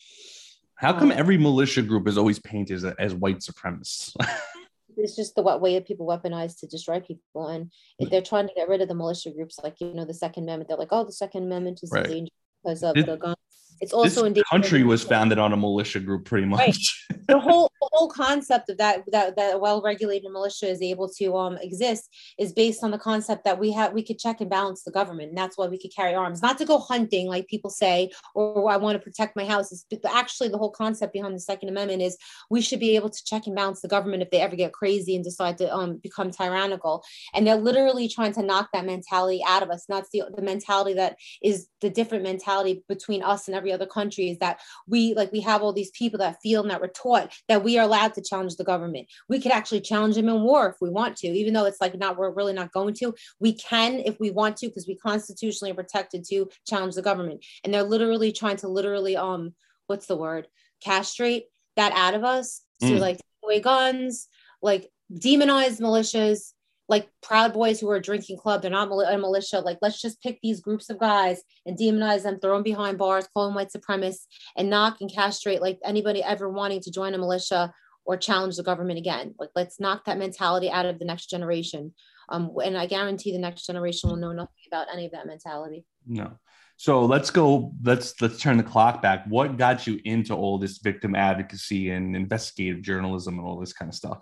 how 0.75 0.93
come 0.93 1.12
um, 1.12 1.17
every 1.17 1.38
militia 1.38 1.81
group 1.81 2.07
is 2.07 2.17
always 2.17 2.39
painted 2.39 2.75
as, 2.75 2.85
as 2.99 3.13
white 3.15 3.39
supremacists? 3.39 4.15
it's 4.99 5.15
just 5.15 5.35
the 5.35 5.41
way 5.41 5.73
that 5.73 5.88
people 5.88 6.07
weaponize 6.07 6.59
to 6.59 6.67
destroy 6.67 6.99
people. 6.99 7.47
And 7.47 7.71
if 7.97 8.07
mm. 8.07 8.12
they're 8.12 8.21
trying 8.21 8.47
to 8.47 8.53
get 8.53 8.69
rid 8.69 8.81
of 8.81 8.88
the 8.88 8.95
militia 8.95 9.31
groups, 9.31 9.59
like 9.63 9.79
you 9.79 9.93
know, 9.93 10.05
the 10.05 10.13
Second 10.13 10.43
Amendment, 10.43 10.67
they're 10.67 10.77
like, 10.77 10.89
oh, 10.91 11.05
the 11.05 11.12
Second 11.12 11.43
Amendment 11.43 11.79
is 11.83 11.91
right. 11.93 12.05
dangerous 12.05 12.29
because 12.63 12.83
of 12.83 12.95
the 12.95 13.17
gun 13.17 13.35
it's 13.81 13.93
also 13.93 14.29
this 14.29 14.43
country 14.43 14.83
was 14.83 15.03
founded 15.03 15.39
on 15.39 15.53
a 15.53 15.57
militia 15.57 15.99
group, 15.99 16.25
pretty 16.25 16.45
much. 16.45 16.59
Right. 16.59 17.19
the 17.27 17.39
whole 17.45 17.71
the 17.81 17.89
whole 17.93 18.09
concept 18.09 18.69
of 18.69 18.77
that 18.77 19.03
that 19.11 19.35
that 19.35 19.55
a 19.55 19.57
well-regulated 19.57 20.29
militia 20.31 20.67
is 20.67 20.81
able 20.81 21.09
to 21.17 21.35
um 21.37 21.57
exist 21.61 22.09
is 22.37 22.51
based 22.51 22.83
on 22.83 22.91
the 22.91 22.97
concept 22.97 23.45
that 23.45 23.59
we 23.59 23.71
have 23.71 23.93
we 23.93 24.03
could 24.03 24.19
check 24.19 24.41
and 24.41 24.49
balance 24.49 24.83
the 24.83 24.91
government, 24.91 25.29
and 25.29 25.37
that's 25.37 25.57
why 25.57 25.67
we 25.67 25.79
could 25.79 25.95
carry 25.95 26.13
arms, 26.13 26.41
not 26.41 26.57
to 26.57 26.65
go 26.65 26.77
hunting 26.77 27.27
like 27.27 27.47
people 27.47 27.69
say, 27.69 28.11
or 28.35 28.69
I 28.71 28.77
want 28.77 28.95
to 28.95 29.03
protect 29.03 29.35
my 29.35 29.45
house. 29.45 29.71
It's, 29.71 29.85
actually 30.05 30.49
the 30.49 30.57
whole 30.57 30.71
concept 30.71 31.13
behind 31.13 31.35
the 31.35 31.39
Second 31.39 31.69
Amendment 31.69 32.01
is 32.01 32.17
we 32.49 32.61
should 32.61 32.79
be 32.79 32.95
able 32.95 33.09
to 33.09 33.23
check 33.25 33.47
and 33.47 33.55
balance 33.55 33.81
the 33.81 33.87
government 33.87 34.23
if 34.23 34.31
they 34.31 34.41
ever 34.41 34.55
get 34.55 34.73
crazy 34.73 35.15
and 35.15 35.23
decide 35.23 35.57
to 35.59 35.73
um 35.73 35.97
become 35.97 36.31
tyrannical. 36.31 37.03
And 37.33 37.47
they're 37.47 37.55
literally 37.55 38.09
trying 38.09 38.33
to 38.33 38.43
knock 38.43 38.69
that 38.73 38.85
mentality 38.85 39.41
out 39.47 39.63
of 39.63 39.69
us. 39.69 39.85
And 39.87 39.97
that's 39.97 40.09
the 40.11 40.23
the 40.35 40.41
mentality 40.41 40.93
that 40.95 41.17
is 41.41 41.67
the 41.81 41.89
different 41.89 42.23
mentality 42.23 42.83
between 42.87 43.23
us 43.23 43.47
and 43.47 43.55
every 43.55 43.68
every 43.69 43.73
other 43.73 43.89
country 43.89 44.29
is 44.29 44.38
that 44.39 44.60
we 44.88 45.13
like 45.13 45.32
we 45.32 45.41
have 45.41 45.62
all 45.62 45.73
these 45.73 45.91
people 45.91 46.19
that 46.19 46.41
feel 46.41 46.62
and 46.62 46.71
that 46.71 46.82
we're 46.82 46.88
taught 46.88 47.32
that 47.47 47.63
we 47.63 47.77
are 47.77 47.86
allowed 47.86 48.13
to 48.15 48.21
challenge 48.21 48.55
the 48.55 48.63
government. 48.63 49.08
We 49.27 49.39
could 49.39 49.51
actually 49.51 49.82
challenge 49.82 50.15
them 50.15 50.29
in 50.29 50.41
war 50.41 50.69
if 50.69 50.75
we 50.82 50.89
want 50.89 51.17
to, 51.17 51.27
even 51.27 51.53
though 51.53 51.65
it's 51.65 51.82
like 51.82 51.97
not 51.97 52.17
we're 52.17 52.32
really 52.32 52.53
not 52.53 52.71
going 52.71 52.95
to. 52.95 53.13
We 53.39 53.53
can 53.53 53.99
if 53.99 54.19
we 54.19 54.32
want 54.32 54.58
to 54.58 54.67
because 54.67 54.88
we 54.88 54.95
constitutionally 54.95 55.71
are 55.71 55.75
protected 55.75 56.23
to 56.25 56.49
challenge 56.67 56.95
the 56.95 57.01
government. 57.01 57.45
And 57.63 57.73
they're 57.73 57.84
literally 57.84 58.32
trying 58.32 58.58
to 58.58 58.67
literally 58.67 59.15
um 59.15 59.53
what's 59.88 60.08
the 60.08 60.17
word 60.17 60.47
castrate 60.84 61.45
that 61.75 61.91
out 61.93 62.13
of 62.13 62.23
us 62.23 62.62
mm. 62.82 62.89
to 62.89 62.99
like 62.99 63.17
take 63.17 63.43
away 63.43 63.60
guns, 63.60 64.27
like 64.62 64.89
demonize 65.13 65.79
militias 65.79 66.53
like 66.89 67.08
Proud 67.21 67.54
Boys 67.54 67.80
who 67.80 67.89
are 67.89 67.99
drinking 67.99 68.38
club. 68.38 68.62
They're 68.62 68.71
not 68.71 68.91
a 68.91 69.17
militia. 69.17 69.60
Like, 69.60 69.78
let's 69.82 70.02
just 70.02 70.21
pick 70.21 70.39
these 70.41 70.60
groups 70.60 70.89
of 70.89 70.99
guys 70.99 71.41
and 71.65 71.78
demonize 71.78 72.23
them, 72.23 72.39
throw 72.39 72.56
them 72.56 72.63
behind 72.63 72.97
bars, 72.97 73.28
call 73.34 73.45
them 73.45 73.56
white 73.56 73.69
supremacists, 73.69 74.25
and 74.58 74.69
knock 74.69 74.97
and 74.99 75.13
castrate 75.13 75.62
like 75.62 75.80
anybody 75.86 76.23
ever 76.23 76.49
wanting 76.49 76.82
to 76.82 76.91
join 76.91 77.13
a 77.13 77.17
militia 77.19 77.71
or 78.06 78.17
challenge 78.17 78.58
the 78.58 78.63
government 78.63 78.97
again. 78.97 79.36
Like, 79.39 79.52
let's 79.56 79.80
knock 79.80 80.06
that 80.06 80.17
mentality 80.17 80.71
out 80.71 80.88
of 80.88 80.97
the 80.97 81.06
next 81.06 81.30
generation. 81.30 81.93
Um, 82.30 82.52
and 82.63 82.75
I 82.75 82.88
guarantee 82.88 83.32
the 83.32 83.39
next 83.39 83.67
generation 83.67 84.10
will 84.10 84.17
know 84.17 84.32
nothing 84.32 84.63
about 84.67 84.88
any 84.91 85.06
of 85.06 85.12
that 85.12 85.28
mentality. 85.28 85.86
No. 86.08 86.39
So 86.78 87.06
let's 87.06 87.30
go. 87.30 87.73
Let's 87.84 88.19
let's 88.21 88.39
turn 88.39 88.58
the 88.58 88.63
clock 88.63 89.02
back. 89.02 89.25
What 89.28 89.58
got 89.58 89.86
you 89.86 89.99
into 90.06 90.34
all 90.34 90.58
this 90.58 90.78
victim 90.78 91.13
advocacy 91.13 91.91
and 91.91 92.15
investigative 92.15 92.82
journalism 92.82 93.38
and 93.38 93.45
all 93.45 93.60
this 93.60 93.73
kind 93.73 93.89
of 93.89 93.95
stuff? 93.95 94.19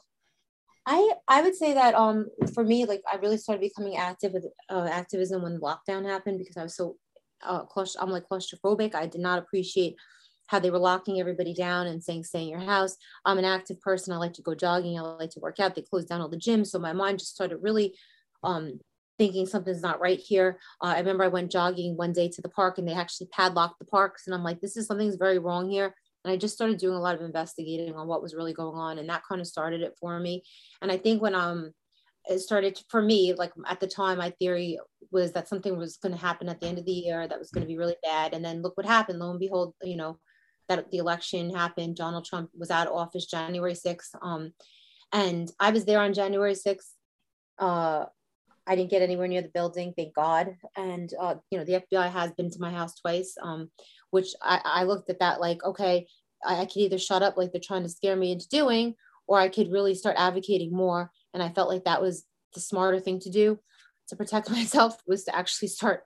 I 0.88 1.12
I 1.28 1.42
would 1.42 1.56
say 1.56 1.74
that 1.74 1.94
um 1.94 2.28
for 2.54 2.64
me 2.64 2.86
like 2.86 3.04
I 3.12 3.18
really 3.18 3.38
started 3.38 3.62
becoming 3.62 3.98
active 3.98 4.32
with 4.34 4.46
uh, 4.70 4.88
activism 4.90 5.44
when 5.44 5.60
lockdown 5.60 6.06
happened 6.06 6.40
because 6.40 6.56
I 6.58 6.64
was 6.64 6.76
so 6.76 6.96
uh 7.44 7.66
claust- 7.66 7.98
I'm 8.00 8.10
like 8.10 8.24
claustrophobic. 8.32 8.96
I 8.96 9.06
did 9.06 9.22
not 9.22 9.40
appreciate 9.40 9.96
how 10.48 10.60
they 10.60 10.72
were 10.72 10.80
locking 10.80 11.20
everybody 11.20 11.54
down 11.54 11.88
and 11.88 12.02
saying 12.02 12.24
stay 12.24 12.44
in 12.44 12.48
your 12.48 12.60
house. 12.62 12.96
I'm 13.26 13.38
an 13.38 13.44
active 13.44 13.82
person. 13.82 14.14
I 14.14 14.18
like 14.18 14.32
to 14.34 14.42
go 14.42 14.56
jogging. 14.56 14.98
I 14.98 15.02
like 15.02 15.32
to 15.32 15.42
work 15.42 15.60
out. 15.60 15.76
They 15.76 15.82
closed 15.82 16.08
down 16.08 16.22
all 16.22 16.30
the 16.30 16.38
gyms, 16.38 16.68
so 16.68 16.80
my 16.80 16.94
mind 16.94 17.20
just 17.20 17.36
started 17.36 17.58
really 17.58 17.94
um 18.44 18.80
thinking 19.18 19.46
something's 19.46 19.82
not 19.82 20.00
right 20.00 20.20
here. 20.20 20.60
Uh, 20.82 20.94
I 20.96 21.00
remember 21.00 21.24
I 21.26 21.28
went 21.28 21.52
jogging 21.52 21.98
one 21.98 22.14
day 22.14 22.30
to 22.30 22.42
the 22.42 22.50
park 22.50 22.78
and 22.78 22.88
they 22.88 22.94
actually 22.94 23.28
padlocked 23.28 23.80
the 23.80 23.86
parks 23.86 24.26
and 24.26 24.34
I'm 24.34 24.44
like 24.44 24.62
this 24.62 24.78
is 24.78 24.86
something's 24.88 25.16
very 25.16 25.40
wrong 25.40 25.70
here 25.70 25.96
and 26.28 26.34
I 26.34 26.38
just 26.38 26.56
started 26.56 26.78
doing 26.78 26.98
a 26.98 27.00
lot 27.00 27.16
of 27.16 27.22
investigating 27.22 27.96
on 27.96 28.06
what 28.06 28.22
was 28.22 28.36
really 28.36 28.52
going 28.52 28.78
on. 28.78 29.00
And 29.00 29.08
that 29.08 29.24
kind 29.28 29.40
of 29.40 29.48
started 29.48 29.80
it 29.80 29.94
for 29.98 30.20
me. 30.20 30.44
And 30.82 30.92
I 30.92 30.98
think 30.98 31.22
when 31.22 31.34
um 31.34 31.72
it 32.30 32.40
started 32.40 32.76
to, 32.76 32.84
for 32.90 33.02
me, 33.02 33.34
like 33.34 33.54
at 33.66 33.80
the 33.80 33.88
time, 33.88 34.18
my 34.18 34.32
theory 34.32 34.78
was 35.10 35.32
that 35.32 35.48
something 35.48 35.78
was 35.78 35.96
going 35.96 36.14
to 36.14 36.20
happen 36.20 36.50
at 36.50 36.60
the 36.60 36.68
end 36.68 36.78
of 36.78 36.84
the 36.84 36.92
year 36.92 37.26
that 37.26 37.40
was 37.40 37.52
going 37.52 37.62
to 37.62 37.68
be 37.68 37.78
really 37.78 37.96
bad. 38.04 38.34
And 38.34 38.44
then 38.44 38.62
look 38.62 38.76
what 38.76 38.86
happened. 38.86 39.20
Lo 39.20 39.32
and 39.32 39.40
behold, 39.40 39.74
you 39.82 39.96
know, 39.96 40.20
that 40.68 40.92
the 40.92 40.98
election 40.98 41.56
happened. 41.56 41.96
Donald 41.96 42.26
Trump 42.26 42.50
was 42.54 42.70
out 42.70 42.88
of 42.88 42.94
office 42.94 43.28
January 43.28 43.76
6th. 43.76 44.14
Um, 44.22 44.52
and 45.14 45.50
I 45.58 45.70
was 45.70 45.86
there 45.86 46.02
on 46.02 46.14
January 46.14 46.56
6th. 46.56 46.90
Uh, 47.58 48.08
I 48.68 48.76
didn't 48.76 48.92
get 48.92 49.02
anywhere 49.02 49.28
near 49.28 49.42
the 49.42 49.50
building, 49.50 49.94
thank 49.96 50.14
God. 50.14 50.56
And 50.76 51.12
uh, 51.20 51.36
you 51.50 51.58
know, 51.58 51.64
the 51.64 51.82
FBI 51.92 52.12
has 52.12 52.32
been 52.34 52.52
to 52.52 52.60
my 52.60 52.72
house 52.72 53.00
twice, 53.00 53.36
um, 53.42 53.72
which 54.12 54.30
I, 54.42 54.60
I 54.64 54.84
looked 54.84 55.10
at 55.10 55.20
that 55.20 55.40
like, 55.40 55.64
okay, 55.64 56.08
I, 56.46 56.62
I 56.62 56.66
could 56.66 56.78
either 56.78 56.98
shut 56.98 57.24
up 57.24 57.38
like 57.38 57.52
they're 57.52 57.62
trying 57.64 57.84
to 57.84 57.90
scare 57.90 58.16
me 58.16 58.32
into 58.32 58.48
doing, 58.50 58.96
or 59.28 59.40
I 59.40 59.50
could 59.50 59.72
really 59.72 59.96
start 59.96 60.16
advocating 60.18 60.76
more. 60.76 61.12
And 61.34 61.42
I 61.42 61.50
felt 61.50 61.70
like 61.70 61.86
that 61.86 62.02
was 62.02 62.26
the 62.54 62.60
smarter 62.60 63.00
thing 63.00 63.20
to 63.22 63.30
do 63.30 63.60
to 64.10 64.16
protect 64.16 64.50
myself 64.52 64.98
was 65.08 65.24
to 65.26 65.36
actually 65.36 65.70
start 65.70 66.04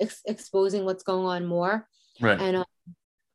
ex- 0.00 0.22
exposing 0.26 0.84
what's 0.84 1.02
going 1.02 1.26
on 1.26 1.46
more. 1.46 1.88
Right. 2.20 2.40
And 2.40 2.58
um, 2.58 2.64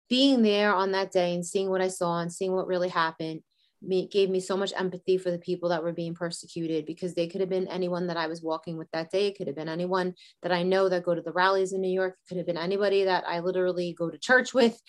being 0.09 0.41
there 0.41 0.73
on 0.73 0.91
that 0.91 1.11
day 1.11 1.33
and 1.33 1.45
seeing 1.45 1.69
what 1.69 1.81
I 1.81 1.87
saw 1.87 2.19
and 2.19 2.31
seeing 2.31 2.53
what 2.53 2.67
really 2.67 2.89
happened 2.89 3.41
me, 3.81 4.07
gave 4.07 4.29
me 4.29 4.39
so 4.39 4.57
much 4.57 4.73
empathy 4.75 5.17
for 5.17 5.31
the 5.31 5.39
people 5.39 5.69
that 5.69 5.83
were 5.83 5.93
being 5.93 6.13
persecuted 6.13 6.85
because 6.85 7.13
they 7.13 7.27
could 7.27 7.41
have 7.41 7.49
been 7.49 7.67
anyone 7.67 8.07
that 8.07 8.17
I 8.17 8.27
was 8.27 8.41
walking 8.41 8.77
with 8.77 8.89
that 8.91 9.11
day. 9.11 9.27
It 9.27 9.37
could 9.37 9.47
have 9.47 9.55
been 9.55 9.69
anyone 9.69 10.15
that 10.43 10.51
I 10.51 10.63
know 10.63 10.89
that 10.89 11.03
go 11.03 11.15
to 11.15 11.21
the 11.21 11.31
rallies 11.31 11.73
in 11.73 11.81
New 11.81 11.91
York. 11.91 12.15
It 12.15 12.27
could 12.27 12.37
have 12.37 12.47
been 12.47 12.57
anybody 12.57 13.05
that 13.05 13.23
I 13.27 13.39
literally 13.39 13.93
go 13.97 14.09
to 14.09 14.17
church 14.17 14.53
with. 14.53 14.79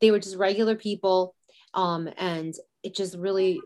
They 0.00 0.10
were 0.10 0.18
just 0.18 0.36
regular 0.36 0.76
people. 0.76 1.34
Um, 1.72 2.08
and 2.18 2.54
it 2.82 2.94
just 2.94 3.16
really 3.16 3.60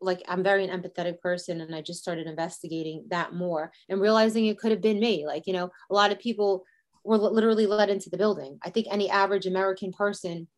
like 0.00 0.22
I'm 0.28 0.42
very 0.42 0.66
an 0.66 0.82
empathetic 0.82 1.20
person 1.20 1.60
and 1.60 1.74
I 1.74 1.80
just 1.80 2.00
started 2.00 2.26
investigating 2.26 3.06
that 3.08 3.32
more 3.32 3.72
and 3.88 4.00
realizing 4.00 4.46
it 4.46 4.58
could 4.58 4.70
have 4.70 4.82
been 4.82 5.00
me. 5.00 5.26
Like, 5.26 5.46
you 5.46 5.52
know, 5.52 5.70
a 5.90 5.94
lot 5.94 6.12
of 6.12 6.18
people 6.18 6.64
were 7.04 7.16
literally 7.16 7.66
let 7.66 7.88
into 7.88 8.10
the 8.10 8.18
building. 8.18 8.58
I 8.62 8.70
think 8.70 8.88
any 8.90 9.08
average 9.08 9.46
American 9.46 9.92
person, 9.92 10.48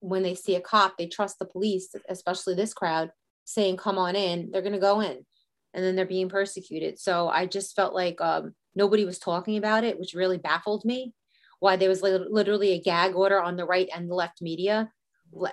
when 0.00 0.22
they 0.22 0.34
see 0.34 0.54
a 0.54 0.60
cop, 0.60 0.96
they 0.96 1.06
trust 1.06 1.38
the 1.38 1.44
police, 1.44 1.94
especially 2.08 2.54
this 2.54 2.74
crowd, 2.74 3.10
saying, 3.44 3.76
come 3.76 3.98
on 3.98 4.16
in, 4.16 4.50
they're 4.50 4.62
going 4.62 4.72
to 4.72 4.78
go 4.78 5.00
in. 5.00 5.24
And 5.72 5.84
then 5.84 5.94
they're 5.94 6.06
being 6.06 6.28
persecuted. 6.28 6.98
So 6.98 7.28
I 7.28 7.46
just 7.46 7.76
felt 7.76 7.94
like 7.94 8.20
um, 8.20 8.54
nobody 8.74 9.04
was 9.04 9.18
talking 9.18 9.56
about 9.56 9.84
it, 9.84 10.00
which 10.00 10.14
really 10.14 10.38
baffled 10.38 10.84
me. 10.84 11.14
Why 11.60 11.76
there 11.76 11.88
was 11.88 12.02
literally 12.02 12.72
a 12.72 12.80
gag 12.80 13.14
order 13.14 13.40
on 13.40 13.56
the 13.56 13.66
right 13.66 13.88
and 13.94 14.10
the 14.10 14.14
left 14.14 14.40
media 14.40 14.90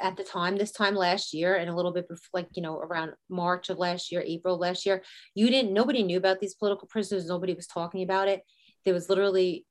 at 0.02 0.18
the 0.18 0.24
time 0.24 0.58
this 0.58 0.72
time 0.72 0.96
last 0.96 1.34
year 1.34 1.56
and 1.56 1.70
a 1.70 1.76
little 1.76 1.92
bit 1.92 2.08
before, 2.08 2.30
like 2.34 2.48
you 2.56 2.64
know 2.64 2.80
around 2.80 3.12
march 3.30 3.70
of 3.70 3.78
last 3.78 4.12
year 4.12 4.24
april 4.26 4.58
last 4.58 4.88
year 4.88 5.04
you 5.36 5.50
didn't 5.50 5.72
nobody 5.72 6.02
knew 6.02 6.18
about 6.18 6.40
these 6.40 6.56
political 6.56 6.88
prisoners 6.88 7.28
nobody 7.28 7.54
was 7.54 7.68
talking 7.68 8.02
about 8.02 8.28
it 8.28 8.42
there 8.86 8.94
was 8.94 9.08
literally 9.08 9.67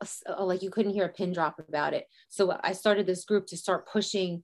Uh, 0.00 0.44
like 0.44 0.62
you 0.62 0.70
couldn't 0.70 0.92
hear 0.92 1.06
a 1.06 1.08
pin 1.08 1.32
drop 1.32 1.58
about 1.58 1.92
it. 1.92 2.06
So 2.28 2.56
i 2.62 2.72
started 2.72 3.06
this 3.06 3.24
group 3.24 3.46
to 3.48 3.56
start 3.56 3.88
pushing 3.88 4.42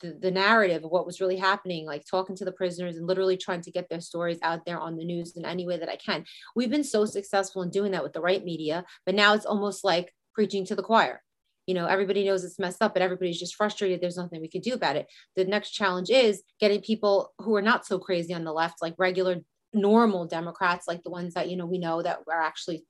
the, 0.00 0.16
the 0.18 0.30
narrative 0.30 0.84
of 0.84 0.90
what 0.90 1.06
was 1.06 1.20
really 1.20 1.36
happening 1.36 1.86
like 1.86 2.04
talking 2.10 2.34
to 2.36 2.44
the 2.44 2.52
prisoners 2.52 2.96
and 2.96 3.06
literally 3.06 3.36
trying 3.36 3.60
to 3.60 3.70
get 3.70 3.88
their 3.88 4.00
stories 4.00 4.38
out 4.42 4.64
there 4.64 4.78
on 4.78 4.96
the 4.96 5.04
news 5.04 5.36
in 5.36 5.44
any 5.44 5.66
way 5.66 5.76
that 5.76 5.88
i 5.88 5.96
can. 5.96 6.24
We've 6.56 6.70
been 6.70 6.84
so 6.84 7.04
successful 7.04 7.62
in 7.62 7.70
doing 7.70 7.92
that 7.92 8.02
with 8.02 8.12
the 8.12 8.20
right 8.20 8.44
media 8.44 8.84
but 9.06 9.14
now 9.14 9.34
it's 9.34 9.46
almost 9.46 9.84
like 9.84 10.14
preaching 10.34 10.64
to 10.66 10.74
the 10.74 10.82
choir. 10.82 11.22
You 11.66 11.74
know 11.74 11.86
everybody 11.86 12.24
knows 12.24 12.44
it's 12.44 12.58
messed 12.58 12.82
up 12.82 12.94
but 12.94 13.02
everybody's 13.02 13.38
just 13.38 13.54
frustrated. 13.54 14.00
There's 14.00 14.16
nothing 14.16 14.40
we 14.40 14.48
could 14.48 14.62
do 14.62 14.74
about 14.74 14.96
it. 14.96 15.06
The 15.36 15.44
next 15.44 15.70
challenge 15.72 16.10
is 16.10 16.42
getting 16.58 16.80
people 16.80 17.32
who 17.38 17.54
are 17.54 17.62
not 17.62 17.86
so 17.86 17.98
crazy 17.98 18.32
on 18.34 18.44
the 18.44 18.52
left 18.52 18.80
like 18.80 18.94
regular 18.98 19.36
normal 19.72 20.26
democrats 20.26 20.88
like 20.88 21.02
the 21.04 21.10
ones 21.10 21.34
that 21.34 21.48
you 21.48 21.56
know 21.56 21.66
we 21.66 21.78
know 21.78 22.02
that 22.02 22.18
are 22.28 22.42
actually 22.42 22.84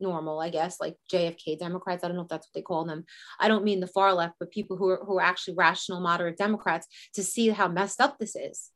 normal 0.00 0.40
i 0.40 0.50
guess 0.50 0.78
like 0.80 0.94
jfk 1.12 1.58
democrats 1.58 2.04
i 2.04 2.08
don't 2.08 2.16
know 2.16 2.22
if 2.22 2.28
that's 2.28 2.46
what 2.46 2.54
they 2.54 2.62
call 2.62 2.84
them. 2.84 3.04
I 3.40 3.48
don't 3.48 3.64
mean 3.64 3.80
the 3.80 3.86
far 3.86 4.12
left 4.12 4.34
but 4.38 4.50
people 4.50 4.76
who 4.76 4.90
are 4.90 5.04
who 5.04 5.18
are 5.18 5.22
actually 5.22 5.54
rational 5.54 6.00
moderate 6.00 6.36
democrats 6.36 6.86
to 7.14 7.22
see 7.22 7.48
how 7.48 7.68
messed 7.68 8.00
up 8.00 8.18
this 8.18 8.36
is. 8.36 8.70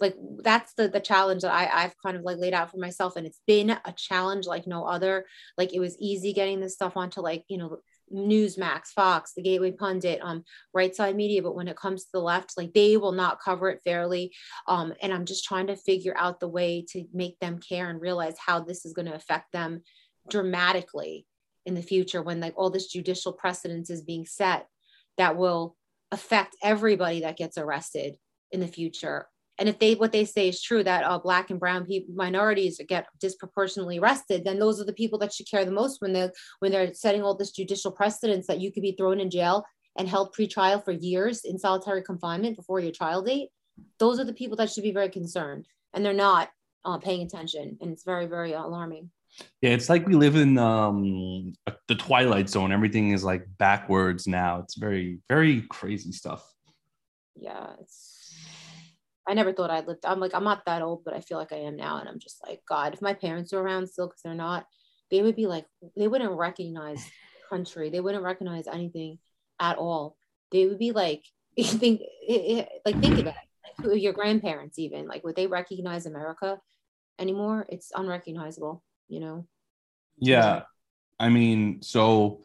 Like 0.00 0.16
that's 0.42 0.74
the 0.74 0.88
the 0.88 1.00
challenge 1.00 1.42
that 1.42 1.52
I, 1.52 1.84
I've 1.84 1.94
kind 2.04 2.16
of 2.16 2.22
like 2.22 2.38
laid 2.38 2.52
out 2.52 2.70
for 2.70 2.78
myself 2.78 3.16
and 3.16 3.26
it's 3.26 3.40
been 3.46 3.70
a 3.70 3.94
challenge 3.96 4.46
like 4.46 4.66
no 4.66 4.84
other. 4.84 5.26
Like 5.56 5.72
it 5.72 5.80
was 5.80 5.96
easy 6.00 6.32
getting 6.32 6.60
this 6.60 6.74
stuff 6.74 6.96
onto 6.96 7.20
like 7.20 7.44
you 7.48 7.58
know 7.58 7.78
Newsmax, 8.12 8.88
Fox, 8.88 9.32
the 9.34 9.42
Gateway 9.42 9.72
Pundit, 9.72 10.20
um, 10.22 10.44
Right 10.74 10.94
Side 10.94 11.16
Media, 11.16 11.42
but 11.42 11.54
when 11.54 11.68
it 11.68 11.76
comes 11.76 12.04
to 12.04 12.10
the 12.12 12.20
left, 12.20 12.52
like 12.56 12.74
they 12.74 12.96
will 12.96 13.12
not 13.12 13.40
cover 13.40 13.70
it 13.70 13.80
fairly. 13.84 14.32
Um, 14.68 14.92
and 15.00 15.12
I'm 15.12 15.24
just 15.24 15.44
trying 15.44 15.68
to 15.68 15.76
figure 15.76 16.14
out 16.16 16.38
the 16.38 16.48
way 16.48 16.84
to 16.90 17.04
make 17.14 17.38
them 17.38 17.58
care 17.58 17.88
and 17.88 18.00
realize 18.00 18.36
how 18.38 18.60
this 18.60 18.84
is 18.84 18.92
going 18.92 19.06
to 19.06 19.14
affect 19.14 19.52
them 19.52 19.82
dramatically 20.28 21.26
in 21.66 21.74
the 21.74 21.82
future 21.82 22.22
when 22.22 22.40
like 22.40 22.54
all 22.56 22.70
this 22.70 22.86
judicial 22.86 23.32
precedence 23.32 23.90
is 23.90 24.02
being 24.02 24.26
set 24.26 24.66
that 25.18 25.36
will 25.36 25.76
affect 26.12 26.56
everybody 26.62 27.20
that 27.20 27.36
gets 27.36 27.58
arrested 27.58 28.16
in 28.52 28.60
the 28.60 28.68
future. 28.68 29.26
And 29.58 29.68
if 29.68 29.78
they 29.78 29.94
what 29.94 30.12
they 30.12 30.24
say 30.24 30.48
is 30.48 30.60
true 30.60 30.82
that 30.82 31.04
uh, 31.04 31.18
black 31.18 31.50
and 31.50 31.60
brown 31.60 31.86
people 31.86 32.14
minorities 32.14 32.80
get 32.88 33.06
disproportionately 33.20 33.98
arrested 33.98 34.44
then 34.44 34.58
those 34.58 34.80
are 34.80 34.84
the 34.84 34.92
people 34.92 35.18
that 35.20 35.32
should 35.32 35.48
care 35.48 35.64
the 35.64 35.70
most 35.70 36.00
when 36.00 36.12
they 36.12 36.28
when 36.58 36.72
they're 36.72 36.92
setting 36.92 37.22
all 37.22 37.36
this 37.36 37.52
judicial 37.52 37.92
precedence 37.92 38.48
that 38.48 38.60
you 38.60 38.72
could 38.72 38.82
be 38.82 38.92
thrown 38.92 39.20
in 39.20 39.30
jail 39.30 39.64
and 39.96 40.08
held 40.08 40.32
pre-trial 40.32 40.80
for 40.80 40.90
years 40.90 41.44
in 41.44 41.56
solitary 41.56 42.02
confinement 42.02 42.56
before 42.56 42.80
your 42.80 42.90
trial 42.90 43.22
date. 43.22 43.48
Those 44.00 44.18
are 44.18 44.24
the 44.24 44.32
people 44.32 44.56
that 44.56 44.70
should 44.70 44.82
be 44.82 44.92
very 44.92 45.08
concerned 45.08 45.66
and 45.92 46.04
they're 46.04 46.12
not 46.12 46.50
uh, 46.84 46.98
paying 46.98 47.22
attention 47.22 47.78
and 47.80 47.92
it's 47.92 48.04
very 48.04 48.26
very 48.26 48.52
alarming 48.52 49.10
yeah 49.60 49.70
it's 49.70 49.88
like 49.88 50.06
we 50.06 50.14
live 50.14 50.36
in 50.36 50.58
um 50.58 51.52
the 51.88 51.94
twilight 51.94 52.48
zone 52.48 52.72
everything 52.72 53.10
is 53.10 53.24
like 53.24 53.46
backwards 53.58 54.26
now 54.26 54.60
it's 54.60 54.76
very 54.76 55.18
very 55.28 55.62
crazy 55.62 56.12
stuff 56.12 56.44
yeah 57.36 57.72
it's 57.80 58.14
I 59.26 59.34
never 59.34 59.52
thought 59.52 59.70
I'd 59.70 59.86
lived. 59.86 60.04
I'm 60.04 60.20
like, 60.20 60.34
I'm 60.34 60.44
not 60.44 60.64
that 60.66 60.82
old, 60.82 61.04
but 61.04 61.14
I 61.14 61.20
feel 61.20 61.38
like 61.38 61.52
I 61.52 61.60
am 61.60 61.76
now. 61.76 61.98
And 61.98 62.08
I'm 62.08 62.18
just 62.18 62.42
like, 62.46 62.60
God, 62.68 62.92
if 62.92 63.00
my 63.00 63.14
parents 63.14 63.52
were 63.52 63.62
around 63.62 63.86
still, 63.88 64.06
because 64.06 64.20
they're 64.22 64.34
not, 64.34 64.66
they 65.10 65.22
would 65.22 65.36
be 65.36 65.46
like, 65.46 65.66
they 65.96 66.08
wouldn't 66.08 66.32
recognize 66.32 67.08
country. 67.48 67.88
They 67.88 68.00
wouldn't 68.00 68.24
recognize 68.24 68.66
anything 68.66 69.18
at 69.60 69.78
all. 69.78 70.16
They 70.52 70.66
would 70.66 70.78
be 70.78 70.92
like, 70.92 71.24
think, 71.58 72.02
like, 72.84 73.00
think 73.00 73.18
about 73.18 73.34
it. 73.34 73.86
Like, 73.86 74.02
your 74.02 74.12
grandparents, 74.12 74.78
even, 74.78 75.06
like, 75.06 75.24
would 75.24 75.36
they 75.36 75.46
recognize 75.46 76.06
America 76.06 76.60
anymore? 77.18 77.66
It's 77.68 77.92
unrecognizable, 77.94 78.83
you 79.08 79.20
know? 79.20 79.46
Yeah. 80.18 80.62
I 81.18 81.28
mean, 81.28 81.82
so 81.82 82.44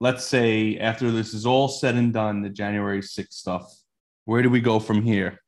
let's 0.00 0.24
say 0.24 0.78
after 0.78 1.10
this 1.10 1.34
is 1.34 1.46
all 1.46 1.68
said 1.68 1.94
and 1.94 2.12
done, 2.12 2.42
the 2.42 2.50
January 2.50 3.00
6th 3.00 3.32
stuff, 3.32 3.72
where 4.24 4.42
do 4.42 4.50
we 4.50 4.60
go 4.60 4.78
from 4.78 5.02
here? 5.02 5.38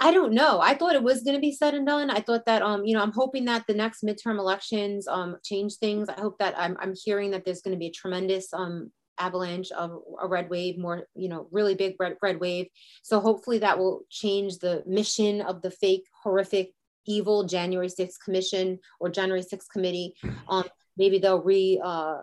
I 0.00 0.10
don't 0.10 0.32
know. 0.32 0.60
I 0.60 0.74
thought 0.74 0.96
it 0.96 1.02
was 1.02 1.22
going 1.22 1.36
to 1.36 1.40
be 1.40 1.52
said 1.52 1.74
and 1.74 1.86
done. 1.86 2.10
I 2.10 2.20
thought 2.20 2.44
that, 2.46 2.60
um, 2.62 2.84
you 2.84 2.94
know, 2.94 3.02
I'm 3.02 3.12
hoping 3.12 3.44
that 3.44 3.64
the 3.68 3.74
next 3.74 4.02
midterm 4.02 4.38
elections 4.38 5.06
um, 5.06 5.36
change 5.44 5.74
things. 5.76 6.08
I 6.08 6.20
hope 6.20 6.38
that 6.38 6.58
I'm, 6.58 6.76
I'm 6.80 6.94
hearing 7.04 7.30
that 7.30 7.44
there's 7.44 7.62
going 7.62 7.76
to 7.76 7.78
be 7.78 7.86
a 7.86 7.92
tremendous 7.92 8.52
um, 8.52 8.90
avalanche 9.18 9.70
of 9.70 10.00
a 10.20 10.26
red 10.26 10.50
wave, 10.50 10.76
more, 10.76 11.06
you 11.14 11.28
know, 11.28 11.46
really 11.52 11.76
big 11.76 11.94
red, 12.00 12.16
red 12.20 12.40
wave. 12.40 12.66
So 13.04 13.20
hopefully 13.20 13.58
that 13.58 13.78
will 13.78 14.02
change 14.10 14.58
the 14.58 14.82
mission 14.86 15.40
of 15.40 15.62
the 15.62 15.70
fake, 15.70 16.06
horrific, 16.24 16.72
evil 17.06 17.44
January 17.44 17.88
6th 17.88 18.20
commission 18.24 18.78
or 19.00 19.08
January 19.10 19.42
6th 19.42 19.68
committee. 19.72 20.14
Um, 20.48 20.64
maybe 20.96 21.18
they'll 21.18 21.42
re, 21.42 21.80
uh, 21.82 22.18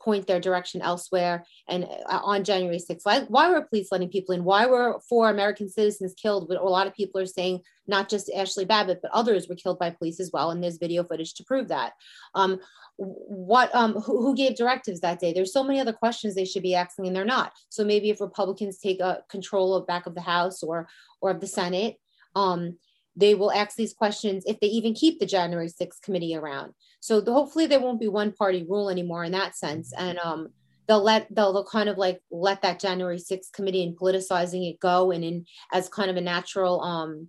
point 0.00 0.26
their 0.26 0.40
direction 0.40 0.80
elsewhere. 0.80 1.44
And 1.68 1.84
uh, 1.84 2.20
on 2.22 2.44
January 2.44 2.78
6th, 2.78 3.00
why, 3.02 3.20
why 3.28 3.50
were 3.50 3.62
police 3.62 3.88
letting 3.90 4.08
people 4.08 4.34
in? 4.34 4.44
Why 4.44 4.66
were 4.66 5.00
four 5.08 5.28
American 5.28 5.68
citizens 5.68 6.14
killed? 6.14 6.48
But 6.48 6.58
a 6.58 6.64
lot 6.64 6.86
of 6.86 6.94
people 6.94 7.20
are 7.20 7.26
saying 7.26 7.60
not 7.86 8.08
just 8.08 8.30
Ashli 8.34 8.66
Babbitt, 8.66 9.00
but 9.02 9.10
others 9.12 9.48
were 9.48 9.54
killed 9.54 9.78
by 9.78 9.90
police 9.90 10.20
as 10.20 10.30
well. 10.32 10.50
And 10.50 10.62
there's 10.62 10.78
video 10.78 11.04
footage 11.04 11.34
to 11.34 11.44
prove 11.44 11.68
that. 11.68 11.92
Um, 12.34 12.60
what 12.96 13.74
um, 13.74 13.94
who, 13.94 14.22
who, 14.22 14.34
gave 14.34 14.56
directives 14.56 15.00
that 15.00 15.20
day? 15.20 15.32
There's 15.32 15.52
so 15.52 15.62
many 15.62 15.80
other 15.80 15.92
questions 15.92 16.34
they 16.34 16.44
should 16.44 16.62
be 16.62 16.74
asking, 16.74 17.06
and 17.06 17.14
they're 17.14 17.24
not. 17.24 17.52
So 17.68 17.84
maybe 17.84 18.10
if 18.10 18.20
Republicans 18.20 18.78
take 18.78 19.00
a 19.00 19.22
control 19.30 19.74
of 19.74 19.86
back 19.86 20.06
of 20.06 20.14
the 20.14 20.20
House 20.20 20.62
or 20.62 20.88
or 21.20 21.30
of 21.30 21.40
the 21.40 21.46
Senate, 21.46 21.96
um, 22.34 22.76
they 23.18 23.34
will 23.34 23.52
ask 23.52 23.76
these 23.76 23.92
questions 23.92 24.44
if 24.46 24.60
they 24.60 24.68
even 24.68 24.94
keep 24.94 25.18
the 25.18 25.26
January 25.26 25.68
6th 25.68 26.00
committee 26.02 26.36
around. 26.36 26.72
So 27.00 27.20
the, 27.20 27.32
hopefully 27.32 27.66
there 27.66 27.80
won't 27.80 28.00
be 28.00 28.08
one 28.08 28.32
party 28.32 28.64
rule 28.68 28.90
anymore 28.90 29.24
in 29.24 29.32
that 29.32 29.56
sense. 29.56 29.92
And 29.96 30.18
um, 30.18 30.48
they'll 30.86 31.02
let 31.02 31.26
they'll, 31.34 31.52
they'll 31.52 31.64
kind 31.64 31.88
of 31.88 31.98
like 31.98 32.20
let 32.30 32.62
that 32.62 32.80
January 32.80 33.18
6th 33.18 33.52
committee 33.52 33.82
and 33.82 33.98
politicizing 33.98 34.70
it 34.70 34.78
go 34.80 35.10
and 35.10 35.24
in 35.24 35.46
as 35.72 35.88
kind 35.88 36.10
of 36.10 36.16
a 36.16 36.20
natural 36.20 36.80
um 36.80 37.28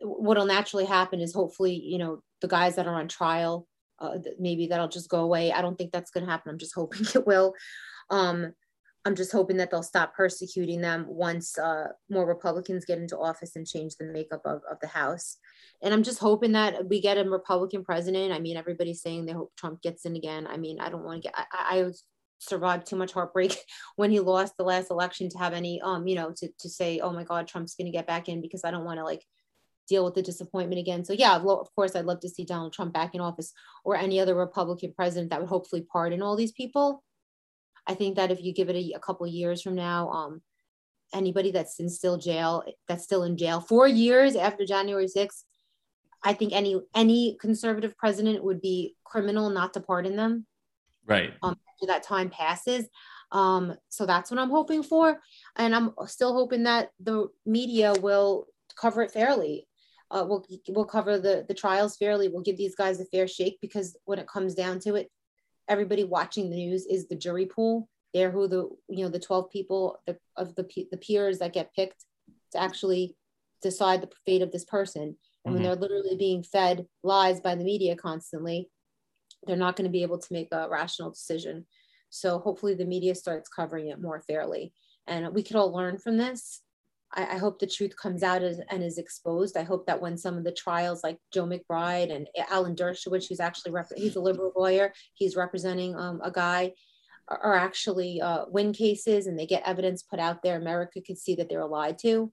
what'll 0.00 0.46
naturally 0.46 0.84
happen 0.84 1.20
is 1.20 1.32
hopefully 1.32 1.74
you 1.74 1.96
know 1.96 2.20
the 2.40 2.48
guys 2.48 2.74
that 2.74 2.88
are 2.88 2.96
on 2.96 3.06
trial 3.06 3.68
uh, 3.98 4.18
maybe 4.38 4.66
that'll 4.66 4.88
just 4.88 5.08
go 5.08 5.20
away. 5.20 5.52
I 5.52 5.62
don't 5.62 5.76
think 5.76 5.92
that's 5.92 6.10
going 6.10 6.24
to 6.24 6.30
happen. 6.30 6.50
I'm 6.50 6.58
just 6.58 6.74
hoping 6.74 7.06
it 7.14 7.26
will. 7.26 7.54
Um, 8.10 8.52
I'm 9.06 9.14
just 9.14 9.30
hoping 9.30 9.56
that 9.58 9.70
they'll 9.70 9.84
stop 9.84 10.16
persecuting 10.16 10.80
them 10.80 11.06
once 11.06 11.56
uh, 11.56 11.90
more 12.10 12.26
Republicans 12.26 12.84
get 12.84 12.98
into 12.98 13.16
office 13.16 13.54
and 13.54 13.64
change 13.64 13.94
the 13.94 14.04
makeup 14.04 14.40
of, 14.44 14.62
of 14.68 14.80
the 14.80 14.88
House. 14.88 15.36
And 15.80 15.94
I'm 15.94 16.02
just 16.02 16.18
hoping 16.18 16.50
that 16.52 16.88
we 16.88 17.00
get 17.00 17.16
a 17.16 17.22
Republican 17.22 17.84
president. 17.84 18.32
I 18.32 18.40
mean, 18.40 18.56
everybody's 18.56 19.02
saying 19.02 19.24
they 19.24 19.32
hope 19.32 19.52
Trump 19.56 19.80
gets 19.80 20.06
in 20.06 20.16
again. 20.16 20.48
I 20.48 20.56
mean, 20.56 20.80
I 20.80 20.88
don't 20.88 21.04
want 21.04 21.22
to 21.22 21.28
get, 21.28 21.34
I, 21.36 21.46
I 21.52 21.90
survived 22.38 22.88
too 22.88 22.96
much 22.96 23.12
heartbreak 23.12 23.56
when 23.94 24.10
he 24.10 24.18
lost 24.18 24.56
the 24.56 24.64
last 24.64 24.90
election 24.90 25.28
to 25.28 25.38
have 25.38 25.52
any, 25.52 25.80
um, 25.82 26.08
you 26.08 26.16
know, 26.16 26.32
to, 26.38 26.48
to 26.58 26.68
say, 26.68 26.98
oh 26.98 27.12
my 27.12 27.22
God, 27.22 27.46
Trump's 27.46 27.76
going 27.76 27.86
to 27.86 27.96
get 27.96 28.08
back 28.08 28.28
in 28.28 28.40
because 28.40 28.64
I 28.64 28.72
don't 28.72 28.84
want 28.84 28.98
to 28.98 29.04
like 29.04 29.24
deal 29.88 30.04
with 30.04 30.14
the 30.14 30.22
disappointment 30.22 30.80
again. 30.80 31.04
So 31.04 31.12
yeah, 31.12 31.36
of 31.36 31.74
course, 31.76 31.94
I'd 31.94 32.06
love 32.06 32.18
to 32.22 32.28
see 32.28 32.44
Donald 32.44 32.72
Trump 32.72 32.92
back 32.92 33.14
in 33.14 33.20
office 33.20 33.52
or 33.84 33.94
any 33.94 34.18
other 34.18 34.34
Republican 34.34 34.94
president 34.96 35.30
that 35.30 35.38
would 35.38 35.48
hopefully 35.48 35.86
pardon 35.92 36.22
all 36.22 36.34
these 36.34 36.50
people 36.50 37.04
I 37.86 37.94
think 37.94 38.16
that 38.16 38.30
if 38.30 38.42
you 38.42 38.52
give 38.52 38.68
it 38.68 38.76
a, 38.76 38.96
a 38.96 39.00
couple 39.00 39.26
years 39.26 39.62
from 39.62 39.74
now, 39.74 40.08
um, 40.10 40.42
anybody 41.12 41.50
that's 41.50 41.78
in 41.78 41.88
still 41.88 42.16
jail, 42.16 42.64
that's 42.88 43.04
still 43.04 43.22
in 43.24 43.36
jail 43.36 43.60
four 43.60 43.86
years 43.86 44.36
after 44.36 44.66
January 44.66 45.06
6th, 45.06 45.44
I 46.24 46.32
think 46.32 46.52
any 46.52 46.80
any 46.94 47.36
conservative 47.40 47.96
president 47.96 48.42
would 48.42 48.60
be 48.60 48.96
criminal 49.04 49.50
not 49.50 49.74
to 49.74 49.80
pardon 49.80 50.16
them. 50.16 50.46
Right. 51.06 51.32
Um, 51.42 51.56
after 51.74 51.86
that 51.86 52.02
time 52.02 52.30
passes. 52.30 52.88
Um, 53.32 53.76
so 53.88 54.06
that's 54.06 54.30
what 54.30 54.40
I'm 54.40 54.50
hoping 54.50 54.82
for. 54.82 55.20
And 55.56 55.74
I'm 55.74 55.92
still 56.06 56.34
hoping 56.34 56.64
that 56.64 56.90
the 57.00 57.28
media 57.44 57.94
will 58.00 58.46
cover 58.76 59.02
it 59.02 59.12
fairly. 59.12 59.68
Uh, 60.10 60.24
we'll, 60.26 60.44
we'll 60.68 60.84
cover 60.84 61.18
the, 61.18 61.44
the 61.48 61.54
trials 61.54 61.96
fairly. 61.96 62.28
We'll 62.28 62.42
give 62.42 62.56
these 62.56 62.76
guys 62.76 63.00
a 63.00 63.04
fair 63.06 63.26
shake 63.26 63.58
because 63.60 63.96
when 64.04 64.18
it 64.18 64.28
comes 64.28 64.54
down 64.54 64.78
to 64.80 64.94
it, 64.94 65.10
everybody 65.68 66.04
watching 66.04 66.50
the 66.50 66.56
news 66.56 66.86
is 66.86 67.08
the 67.08 67.16
jury 67.16 67.46
pool. 67.46 67.88
They're 68.14 68.30
who 68.30 68.48
the 68.48 68.68
you 68.88 69.04
know 69.04 69.10
the 69.10 69.20
12 69.20 69.50
people 69.50 70.00
the, 70.06 70.16
of 70.36 70.54
the 70.54 70.66
the 70.90 70.96
peers 70.96 71.38
that 71.38 71.52
get 71.52 71.74
picked 71.74 72.04
to 72.52 72.60
actually 72.60 73.16
decide 73.62 74.00
the 74.00 74.10
fate 74.24 74.42
of 74.42 74.52
this 74.52 74.64
person. 74.64 75.02
And 75.02 75.14
mm-hmm. 75.14 75.52
when 75.54 75.62
they're 75.62 75.74
literally 75.74 76.16
being 76.16 76.42
fed 76.42 76.86
lies 77.02 77.40
by 77.40 77.54
the 77.54 77.64
media 77.64 77.96
constantly, 77.96 78.70
they're 79.46 79.56
not 79.56 79.76
going 79.76 79.86
to 79.86 79.92
be 79.92 80.02
able 80.02 80.18
to 80.18 80.32
make 80.32 80.48
a 80.52 80.68
rational 80.68 81.10
decision. 81.10 81.66
So 82.10 82.38
hopefully 82.38 82.74
the 82.74 82.84
media 82.84 83.14
starts 83.14 83.48
covering 83.48 83.88
it 83.88 84.00
more 84.00 84.22
fairly. 84.26 84.72
And 85.06 85.34
we 85.34 85.42
could 85.42 85.56
all 85.56 85.72
learn 85.72 85.98
from 85.98 86.16
this. 86.16 86.62
I, 87.16 87.34
I 87.34 87.38
hope 87.38 87.58
the 87.58 87.66
truth 87.66 87.96
comes 87.96 88.22
out 88.22 88.42
as, 88.42 88.60
and 88.70 88.82
is 88.82 88.98
exposed. 88.98 89.56
I 89.56 89.62
hope 89.62 89.86
that 89.86 90.00
when 90.00 90.16
some 90.16 90.36
of 90.36 90.44
the 90.44 90.52
trials, 90.52 91.02
like 91.02 91.18
Joe 91.32 91.46
McBride 91.46 92.14
and 92.14 92.28
Alan 92.50 92.76
Dershowitz, 92.76 93.28
who's 93.28 93.40
actually 93.40 93.72
rep- 93.72 93.90
he's 93.96 94.16
a 94.16 94.20
liberal 94.20 94.52
lawyer, 94.54 94.92
he's 95.14 95.36
representing 95.36 95.96
um, 95.96 96.20
a 96.22 96.30
guy, 96.30 96.72
are, 97.28 97.38
are 97.38 97.54
actually 97.54 98.20
uh, 98.20 98.44
win 98.48 98.72
cases, 98.72 99.26
and 99.26 99.38
they 99.38 99.46
get 99.46 99.66
evidence 99.66 100.02
put 100.02 100.20
out 100.20 100.42
there. 100.42 100.56
America 100.56 101.00
could 101.00 101.18
see 101.18 101.34
that 101.36 101.48
they 101.48 101.56
were 101.56 101.66
lied 101.66 101.98
to, 102.00 102.32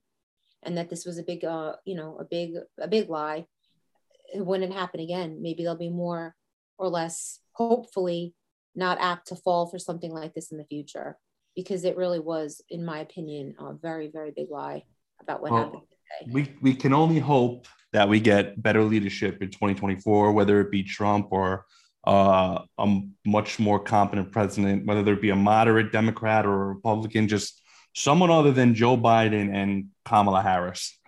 and 0.62 0.76
that 0.76 0.90
this 0.90 1.04
was 1.04 1.18
a 1.18 1.24
big, 1.24 1.44
uh, 1.44 1.74
you 1.84 1.96
know, 1.96 2.16
a 2.20 2.24
big, 2.24 2.54
a 2.80 2.86
big 2.86 3.08
lie. 3.08 3.46
It 4.32 4.44
wouldn't 4.44 4.72
happen 4.72 5.00
again. 5.00 5.40
Maybe 5.40 5.62
there'll 5.62 5.78
be 5.78 5.90
more 5.90 6.34
or 6.78 6.88
less, 6.88 7.40
hopefully, 7.52 8.34
not 8.74 8.98
apt 9.00 9.28
to 9.28 9.36
fall 9.36 9.66
for 9.66 9.78
something 9.78 10.12
like 10.12 10.34
this 10.34 10.50
in 10.50 10.58
the 10.58 10.64
future 10.64 11.16
because 11.54 11.84
it 11.84 11.96
really 11.96 12.20
was, 12.20 12.60
in 12.68 12.84
my 12.84 12.98
opinion, 13.00 13.54
a 13.58 13.72
very, 13.72 14.08
very 14.08 14.32
big 14.34 14.50
lie 14.50 14.82
about 15.20 15.42
what 15.42 15.52
well, 15.52 15.64
happened 15.64 15.82
today. 15.82 16.32
We, 16.32 16.54
we 16.60 16.74
can 16.74 16.92
only 16.92 17.18
hope 17.18 17.66
that 17.92 18.08
we 18.08 18.20
get 18.20 18.60
better 18.60 18.82
leadership 18.82 19.40
in 19.40 19.50
2024, 19.50 20.32
whether 20.32 20.60
it 20.60 20.70
be 20.70 20.82
Trump 20.82 21.28
or 21.30 21.64
uh, 22.06 22.60
a 22.78 23.00
much 23.24 23.58
more 23.58 23.78
competent 23.78 24.32
president, 24.32 24.84
whether 24.84 25.02
there 25.02 25.16
be 25.16 25.30
a 25.30 25.36
moderate 25.36 25.92
Democrat 25.92 26.44
or 26.44 26.62
a 26.62 26.66
Republican, 26.74 27.28
just 27.28 27.62
someone 27.94 28.30
other 28.30 28.52
than 28.52 28.74
Joe 28.74 28.96
Biden 28.96 29.54
and 29.54 29.86
Kamala 30.04 30.42
Harris. 30.42 30.98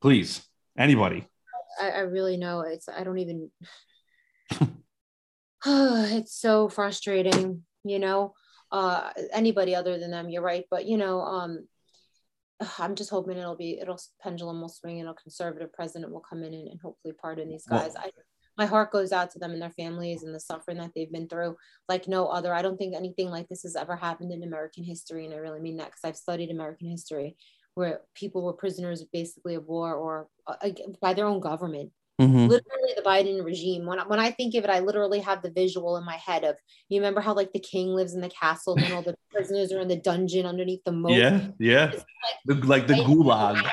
Please, 0.00 0.42
anybody. 0.76 1.26
I, 1.80 1.90
I 1.90 2.00
really 2.00 2.36
know 2.36 2.62
it's, 2.62 2.88
I 2.88 3.04
don't 3.04 3.18
even, 3.18 3.50
it's 5.66 6.34
so 6.34 6.68
frustrating, 6.68 7.62
you 7.84 7.98
know 7.98 8.32
uh, 8.72 9.10
anybody 9.32 9.74
other 9.74 9.98
than 9.98 10.10
them. 10.10 10.30
You're 10.30 10.42
right, 10.42 10.64
but 10.70 10.86
you 10.86 10.96
know, 10.96 11.20
um, 11.20 11.68
I'm 12.78 12.94
just 12.94 13.10
hoping 13.10 13.36
it'll 13.36 13.56
be 13.56 13.78
it'll 13.80 14.00
pendulum 14.20 14.60
will 14.60 14.68
swing 14.68 15.00
and 15.00 15.08
a 15.08 15.14
conservative 15.14 15.72
president 15.72 16.12
will 16.12 16.20
come 16.20 16.42
in 16.42 16.54
and, 16.54 16.68
and 16.68 16.80
hopefully 16.80 17.14
pardon 17.20 17.48
these 17.48 17.66
guys. 17.66 17.92
Well, 17.94 18.04
I, 18.06 18.10
my 18.58 18.66
heart 18.66 18.92
goes 18.92 19.12
out 19.12 19.30
to 19.30 19.38
them 19.38 19.52
and 19.52 19.62
their 19.62 19.70
families 19.70 20.24
and 20.24 20.34
the 20.34 20.40
suffering 20.40 20.76
that 20.76 20.90
they've 20.94 21.10
been 21.10 21.28
through 21.28 21.56
like 21.88 22.06
no 22.06 22.26
other. 22.26 22.52
I 22.52 22.60
don't 22.60 22.76
think 22.76 22.94
anything 22.94 23.30
like 23.30 23.48
this 23.48 23.62
has 23.62 23.76
ever 23.76 23.96
happened 23.96 24.32
in 24.32 24.42
American 24.42 24.84
history, 24.84 25.24
and 25.24 25.34
I 25.34 25.38
really 25.38 25.60
mean 25.60 25.76
that 25.76 25.86
because 25.86 26.04
I've 26.04 26.16
studied 26.16 26.50
American 26.50 26.88
history 26.88 27.36
where 27.74 28.00
people 28.14 28.42
were 28.42 28.52
prisoners 28.52 29.04
basically 29.12 29.54
of 29.54 29.66
war 29.66 29.94
or 29.94 30.28
uh, 30.46 30.68
by 31.00 31.14
their 31.14 31.26
own 31.26 31.40
government 31.40 31.90
Mm-hmm. 32.22 32.46
Literally, 32.46 32.92
the 32.96 33.02
Biden 33.02 33.44
regime. 33.44 33.86
When 33.86 33.98
when 34.00 34.18
I 34.18 34.30
think 34.30 34.54
of 34.54 34.64
it, 34.64 34.70
I 34.70 34.80
literally 34.80 35.20
have 35.20 35.42
the 35.42 35.50
visual 35.50 35.96
in 35.96 36.04
my 36.04 36.16
head 36.16 36.44
of 36.44 36.56
you 36.88 37.00
remember 37.00 37.20
how 37.20 37.34
like 37.34 37.52
the 37.52 37.60
king 37.60 37.88
lives 37.88 38.14
in 38.14 38.20
the 38.20 38.30
castle 38.30 38.76
and 38.76 38.92
all 38.92 39.02
the 39.02 39.16
prisoners 39.32 39.72
are 39.72 39.80
in 39.80 39.88
the 39.88 39.96
dungeon 39.96 40.46
underneath 40.46 40.84
the 40.84 40.92
moat. 40.92 41.12
Yeah, 41.12 41.48
yeah, 41.58 41.86
like 41.86 42.02
the, 42.46 42.54
like 42.66 42.86
the 42.86 42.94
gulag. 42.94 43.70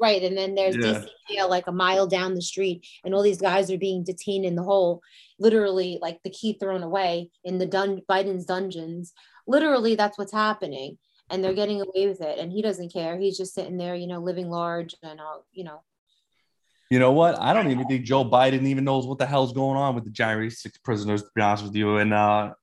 Right, 0.00 0.22
and 0.22 0.38
then 0.38 0.54
there's 0.54 0.76
yeah. 0.76 1.00
DC 1.00 1.08
jail 1.28 1.50
like 1.50 1.66
a 1.66 1.72
mile 1.72 2.06
down 2.06 2.34
the 2.34 2.42
street, 2.42 2.86
and 3.04 3.14
all 3.14 3.22
these 3.22 3.40
guys 3.40 3.70
are 3.70 3.78
being 3.78 4.04
detained 4.04 4.44
in 4.44 4.54
the 4.54 4.62
hole. 4.62 5.02
Literally, 5.40 5.98
like 6.00 6.20
the 6.22 6.30
key 6.30 6.52
thrown 6.52 6.84
away 6.84 7.30
in 7.42 7.58
the 7.58 7.66
dun- 7.66 8.02
Biden's 8.08 8.44
dungeons. 8.44 9.12
Literally, 9.46 9.96
that's 9.96 10.16
what's 10.16 10.32
happening, 10.32 10.98
and 11.30 11.42
they're 11.42 11.52
getting 11.52 11.80
away 11.80 12.06
with 12.06 12.20
it, 12.20 12.38
and 12.38 12.52
he 12.52 12.62
doesn't 12.62 12.92
care. 12.92 13.18
He's 13.18 13.36
just 13.36 13.54
sitting 13.54 13.76
there, 13.76 13.96
you 13.96 14.06
know, 14.06 14.20
living 14.20 14.48
large 14.48 14.94
and 15.02 15.20
all 15.20 15.44
you 15.52 15.64
know, 15.64 15.82
you 16.90 16.98
know 16.98 17.12
what? 17.12 17.38
I 17.38 17.52
don't 17.52 17.70
even 17.70 17.86
think 17.86 18.04
Joe 18.04 18.24
Biden 18.24 18.66
even 18.66 18.84
knows 18.84 19.06
what 19.06 19.18
the 19.18 19.26
hell's 19.26 19.52
going 19.52 19.76
on 19.76 19.94
with 19.94 20.04
the 20.04 20.10
January 20.10 20.50
6 20.50 20.78
prisoners, 20.78 21.22
to 21.22 21.28
be 21.34 21.42
honest 21.42 21.64
with 21.64 21.74
you. 21.74 21.98
And 21.98 22.14
uh 22.14 22.54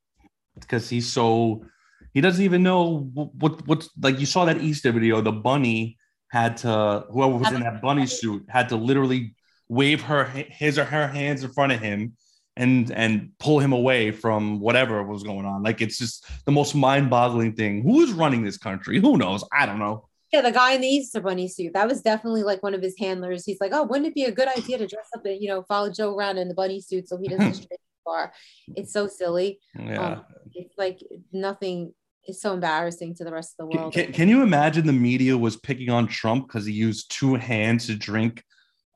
because 0.59 0.89
he's 0.89 1.11
so 1.11 1.65
he 2.13 2.21
doesn't 2.21 2.43
even 2.43 2.63
know 2.63 3.09
what, 3.13 3.35
what 3.35 3.67
what's 3.67 3.89
like 4.01 4.19
you 4.19 4.25
saw 4.25 4.45
that 4.45 4.61
Easter 4.61 4.91
video, 4.91 5.21
the 5.21 5.31
bunny 5.31 5.97
had 6.29 6.57
to 6.57 7.05
whoever 7.09 7.35
was 7.35 7.51
in 7.51 7.61
that 7.61 7.81
bunny 7.81 8.07
suit 8.07 8.45
had 8.49 8.69
to 8.69 8.75
literally 8.75 9.35
wave 9.69 10.01
her 10.01 10.25
his 10.25 10.77
or 10.77 10.85
her 10.85 11.07
hands 11.07 11.43
in 11.43 11.51
front 11.51 11.71
of 11.71 11.79
him 11.79 12.15
and 12.57 12.91
and 12.91 13.31
pull 13.39 13.59
him 13.59 13.73
away 13.73 14.11
from 14.11 14.59
whatever 14.59 15.03
was 15.03 15.23
going 15.23 15.45
on. 15.45 15.61
Like 15.61 15.81
it's 15.81 15.97
just 15.97 16.25
the 16.45 16.51
most 16.51 16.73
mind-boggling 16.73 17.53
thing. 17.53 17.83
Who 17.83 18.01
is 18.01 18.11
running 18.11 18.43
this 18.43 18.57
country? 18.57 18.99
Who 18.99 19.17
knows? 19.17 19.43
I 19.51 19.65
don't 19.65 19.79
know. 19.79 20.04
Yeah, 20.35 20.41
the 20.41 20.51
guy 20.51 20.73
in 20.73 20.81
the 20.81 20.87
Easter 20.87 21.21
Bunny 21.21 21.47
suit. 21.47 21.73
That 21.73 21.87
was 21.87 22.01
definitely 22.01 22.43
like 22.43 22.61
one 22.61 22.73
of 22.73 22.81
his 22.81 22.95
handlers. 22.99 23.45
He's 23.45 23.61
like, 23.61 23.71
oh, 23.73 23.83
wouldn't 23.83 24.07
it 24.07 24.13
be 24.13 24.25
a 24.25 24.31
good 24.31 24.49
idea 24.49 24.77
to 24.77 24.85
dress 24.85 25.07
up 25.15 25.25
and 25.25 25.41
you 25.41 25.47
know 25.47 25.63
follow 25.63 25.89
Joe 25.89 26.13
around 26.13 26.37
in 26.37 26.49
the 26.49 26.53
bunny 26.53 26.81
suit 26.81 27.07
so 27.07 27.17
he 27.17 27.29
doesn't 27.29 27.53
stray 27.63 27.77
far? 28.03 28.33
It's 28.75 28.91
so 28.91 29.07
silly. 29.07 29.59
Yeah, 29.79 30.05
um, 30.05 30.25
it's 30.53 30.77
like 30.77 30.99
nothing. 31.31 31.93
It's 32.25 32.41
so 32.41 32.53
embarrassing 32.53 33.15
to 33.15 33.23
the 33.23 33.31
rest 33.31 33.55
of 33.57 33.69
the 33.69 33.77
world. 33.77 33.93
Can, 33.93 34.11
can 34.11 34.27
you 34.27 34.43
imagine 34.43 34.85
the 34.85 34.93
media 34.93 35.37
was 35.37 35.55
picking 35.55 35.89
on 35.89 36.05
Trump 36.05 36.47
because 36.47 36.65
he 36.65 36.73
used 36.73 37.11
two 37.11 37.35
hands 37.35 37.85
to 37.85 37.95
drink 37.95 38.43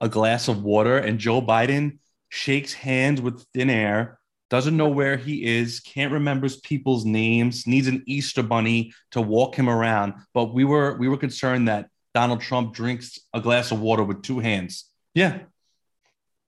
a 0.01 0.09
glass 0.09 0.49
of 0.49 0.63
water, 0.63 0.97
and 0.97 1.19
Joe 1.19 1.41
Biden 1.41 1.99
shakes 2.27 2.73
hands 2.73 3.21
with 3.21 3.45
thin 3.53 3.69
air 3.69 4.18
doesn't 4.49 4.75
know 4.75 4.89
where 4.89 5.17
he 5.17 5.45
is, 5.45 5.79
can't 5.79 6.11
remember 6.11 6.49
people's 6.63 7.05
names, 7.05 7.67
needs 7.67 7.87
an 7.87 8.03
Easter 8.07 8.43
bunny 8.43 8.93
to 9.11 9.21
walk 9.21 9.55
him 9.55 9.69
around. 9.69 10.13
But 10.33 10.53
we 10.53 10.65
were 10.65 10.97
we 10.97 11.07
were 11.07 11.17
concerned 11.17 11.67
that 11.67 11.89
Donald 12.13 12.41
Trump 12.41 12.73
drinks 12.73 13.19
a 13.33 13.41
glass 13.41 13.71
of 13.71 13.79
water 13.79 14.03
with 14.03 14.23
two 14.23 14.39
hands. 14.39 14.85
Yeah. 15.13 15.39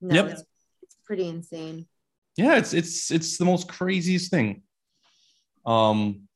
No, 0.02 0.16
yep. 0.16 0.26
It's, 0.32 0.44
it's 0.82 0.98
pretty 1.06 1.28
insane. 1.28 1.88
Yeah, 2.36 2.58
it's 2.58 2.74
it's 2.74 3.12
it's 3.12 3.38
the 3.38 3.46
most 3.46 3.68
craziest 3.68 4.32
thing. 4.32 4.64
Um, 5.66 6.28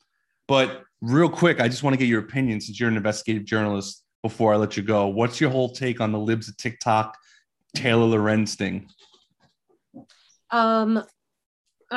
but 0.47 0.83
real 1.01 1.29
quick, 1.29 1.59
I 1.59 1.67
just 1.67 1.81
want 1.81 1.95
to 1.95 1.97
get 1.97 2.07
your 2.07 2.19
opinion 2.21 2.61
since 2.61 2.79
you're 2.79 2.89
an 2.89 2.97
investigative 2.97 3.45
journalist 3.45 4.03
before 4.21 4.53
I 4.53 4.57
let 4.57 4.77
you 4.77 4.83
go. 4.83 5.07
What's 5.07 5.41
your 5.41 5.49
whole 5.49 5.69
take 5.69 5.99
on 6.01 6.11
the 6.11 6.19
libs 6.19 6.47
of 6.47 6.57
TikTok 6.57 7.17
Taylor 7.75 8.05
Lorenz 8.05 8.55
thing? 8.55 8.89
Um, 10.51 11.03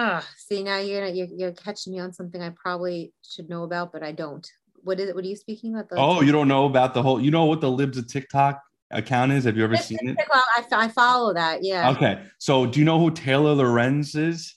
Ah, 0.01 0.25
see 0.37 0.63
now 0.63 0.79
you're, 0.79 1.07
you're 1.07 1.27
you're 1.27 1.53
catching 1.53 1.93
me 1.93 1.99
on 1.99 2.13
something 2.13 2.41
I 2.41 2.51
probably 2.51 3.13
should 3.25 3.49
know 3.49 3.65
about, 3.65 3.93
but 3.93 4.05
I 4.05 4.13
don't. 4.13 4.49
What 4.85 5.01
is 5.01 5.09
it? 5.09 5.15
What 5.17 5.25
are 5.25 5.29
you 5.29 5.35
speaking 5.35 5.75
about? 5.75 5.89
The 5.89 5.97
oh, 5.97 6.21
you 6.21 6.31
don't 6.31 6.47
know 6.47 6.67
about 6.67 6.95
the 6.95 7.03
whole. 7.03 7.21
You 7.21 7.33
know 7.33 7.47
what 7.47 7.61
the 7.61 7.69
Libs 7.69 7.99
of 7.99 8.07
TikTok 8.07 8.63
account 8.93 9.33
is? 9.33 9.43
Have 9.43 9.57
you 9.57 9.65
ever 9.65 9.75
it's, 9.75 9.87
seen 9.87 9.99
it? 10.03 10.17
Well, 10.33 10.45
I, 10.57 10.85
I 10.85 10.89
follow 10.89 11.35
that. 11.35 11.65
Yeah. 11.65 11.91
Okay, 11.91 12.23
so 12.39 12.65
do 12.65 12.79
you 12.79 12.85
know 12.85 13.01
who 13.01 13.11
Taylor 13.11 13.55
Lorenz 13.55 14.15
is? 14.15 14.55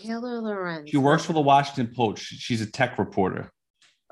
Taylor 0.00 0.40
Lorenz. 0.40 0.90
She 0.90 0.96
works 0.96 1.24
for 1.24 1.32
the 1.32 1.40
Washington 1.40 1.94
Post. 1.94 2.24
She's 2.24 2.60
a 2.60 2.66
tech 2.66 2.98
reporter. 2.98 3.52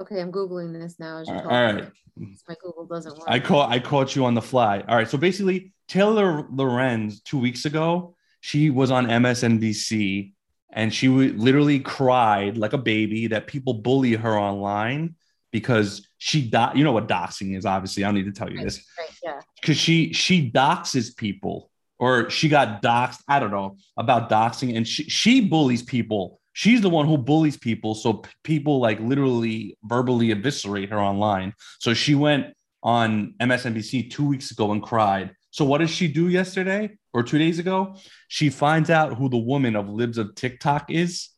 Okay, 0.01 0.21
I'm 0.21 0.31
googling 0.31 0.73
this 0.73 1.01
now. 1.01 1.19
As 1.19 1.27
you 1.27 1.35
all 1.35 1.45
right. 1.45 1.91
My 2.17 2.55
Google 2.63 2.87
doesn't 2.87 3.19
work. 3.19 3.27
I 3.27 3.41
caught 3.41 3.69
I 3.73 3.81
caught 3.81 4.15
you 4.15 4.27
on 4.27 4.35
the 4.35 4.43
fly. 4.43 4.85
All 4.87 4.95
right. 4.95 5.11
So 5.11 5.19
basically, 5.19 5.73
Taylor 5.89 6.47
Lorenz 6.53 7.21
two 7.23 7.39
weeks 7.39 7.65
ago 7.65 8.15
she 8.43 8.71
was 8.71 8.91
on 8.91 9.07
MSNBC 9.07 10.33
and 10.73 10.93
she 10.93 11.07
literally 11.09 11.79
cried 11.79 12.57
like 12.59 12.73
a 12.73 12.79
baby 12.79 13.29
that 13.29 13.47
people 13.47 13.73
bully 13.75 14.15
her 14.15 14.37
online 14.37 15.15
because 15.53 16.09
she 16.19 16.49
do- 16.51 16.73
you 16.75 16.83
know 16.83 16.91
what 16.91 17.07
doxing 17.07 17.57
is 17.57 17.65
obviously. 17.65 18.03
I 18.03 18.09
don't 18.09 18.17
need 18.17 18.25
to 18.25 18.33
tell 18.33 18.51
you 18.51 18.61
this. 18.61 18.85
Right, 18.99 19.09
yeah. 19.23 19.41
Because 19.61 19.77
she 19.77 20.13
she 20.13 20.51
doxes 20.51 21.17
people 21.17 21.71
or 22.01 22.29
she 22.31 22.49
got 22.49 22.83
doxed 22.83 23.21
I 23.29 23.39
don't 23.39 23.53
know 23.53 23.77
about 23.97 24.29
doxing 24.29 24.77
and 24.77 24.87
she 24.89 25.05
she 25.05 25.41
bullies 25.41 25.83
people. 25.83 26.41
She's 26.53 26.81
the 26.81 26.91
one 26.91 27.07
who 27.07 27.17
bullies 27.19 27.57
people 27.57 27.95
so 27.95 28.15
p- 28.15 28.31
people 28.43 28.81
like 28.81 28.99
literally 28.99 29.79
verbally 29.85 30.33
eviscerate 30.33 30.91
her 30.91 30.99
online. 30.99 31.55
So 31.79 31.95
she 31.95 32.17
went 32.17 32.47
on 32.83 33.35
MSNBC 33.41 34.11
two 34.11 34.27
weeks 34.27 34.51
ago 34.51 34.73
and 34.73 34.83
cried 34.83 35.31
so 35.53 35.67
what 35.67 35.79
does 35.79 35.91
she 35.91 36.09
do 36.09 36.29
yesterday 36.29 36.97
or 37.13 37.23
two 37.23 37.39
days 37.39 37.59
ago? 37.59 37.97
She 38.29 38.49
finds 38.49 38.89
out 38.89 39.17
who 39.17 39.29
the 39.29 39.37
woman 39.37 39.77
of 39.77 39.87
Libs 39.87 40.17
of 40.17 40.35
TikTok 40.35 40.91
is, 40.91 41.29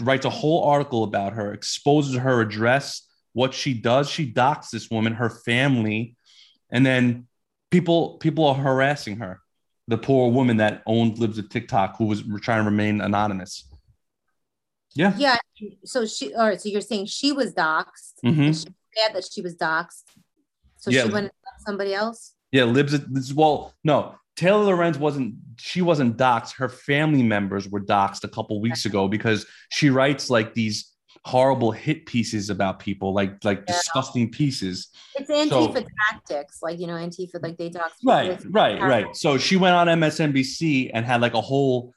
writes 0.00 0.24
a 0.24 0.30
whole 0.30 0.64
article 0.64 1.04
about 1.04 1.34
her, 1.34 1.52
exposes 1.52 2.16
her 2.16 2.40
address, 2.40 3.08
what 3.34 3.54
she 3.54 3.72
does. 3.72 4.10
She 4.10 4.26
docks 4.26 4.70
this 4.70 4.90
woman, 4.90 5.14
her 5.14 5.30
family, 5.30 6.16
and 6.70 6.84
then 6.84 7.28
people 7.70 8.18
people 8.18 8.46
are 8.46 8.56
harassing 8.56 9.18
her. 9.18 9.40
The 9.86 9.96
poor 9.96 10.32
woman 10.32 10.56
that 10.56 10.82
owned 10.84 11.18
Libs 11.18 11.38
of 11.38 11.48
TikTok, 11.48 11.96
who 11.98 12.06
was 12.06 12.24
trying 12.40 12.64
to 12.64 12.70
remain 12.70 13.00
anonymous. 13.00 13.68
Yeah. 14.94 15.14
Yeah. 15.16 15.36
So 15.84 16.04
she, 16.04 16.34
all 16.34 16.48
right. 16.48 16.60
So 16.60 16.68
you're 16.68 16.80
saying 16.80 17.06
she 17.06 17.30
was 17.30 17.54
doxxed. 17.54 18.14
Mm-hmm. 18.24 18.52
She 18.52 18.66
that 19.12 19.24
she 19.32 19.40
was 19.40 19.56
doxxed. 19.56 20.02
So 20.78 20.90
yeah. 20.90 21.04
she 21.04 21.10
went 21.10 21.30
somebody 21.64 21.94
else. 21.94 22.34
Yeah, 22.52 22.64
libs. 22.64 23.32
Well, 23.34 23.74
no, 23.82 24.14
Taylor 24.36 24.64
Lorenz 24.64 24.98
wasn't. 24.98 25.34
She 25.58 25.82
wasn't 25.82 26.16
doxxed. 26.16 26.54
Her 26.56 26.68
family 26.68 27.22
members 27.22 27.68
were 27.68 27.80
doxxed 27.80 28.24
a 28.24 28.28
couple 28.28 28.60
weeks 28.60 28.84
ago 28.84 29.08
because 29.08 29.46
she 29.70 29.90
writes 29.90 30.30
like 30.30 30.54
these 30.54 30.90
horrible 31.24 31.70
hit 31.70 32.04
pieces 32.06 32.50
about 32.50 32.78
people, 32.78 33.14
like 33.14 33.42
like 33.44 33.58
Yeah. 33.68 33.74
disgusting 33.74 34.30
pieces. 34.30 34.88
It's 35.14 35.30
Antifa 35.30 35.86
tactics, 36.10 36.58
like 36.62 36.78
you 36.78 36.86
know, 36.86 36.94
Antifa, 36.94 37.42
like 37.42 37.56
they 37.56 37.68
dox. 37.70 37.92
Right, 38.04 38.38
right, 38.50 38.80
right. 38.80 39.16
So 39.16 39.38
she 39.38 39.56
went 39.56 39.74
on 39.74 39.86
MSNBC 39.88 40.90
and 40.92 41.06
had 41.06 41.20
like 41.20 41.34
a 41.34 41.40
whole 41.40 41.94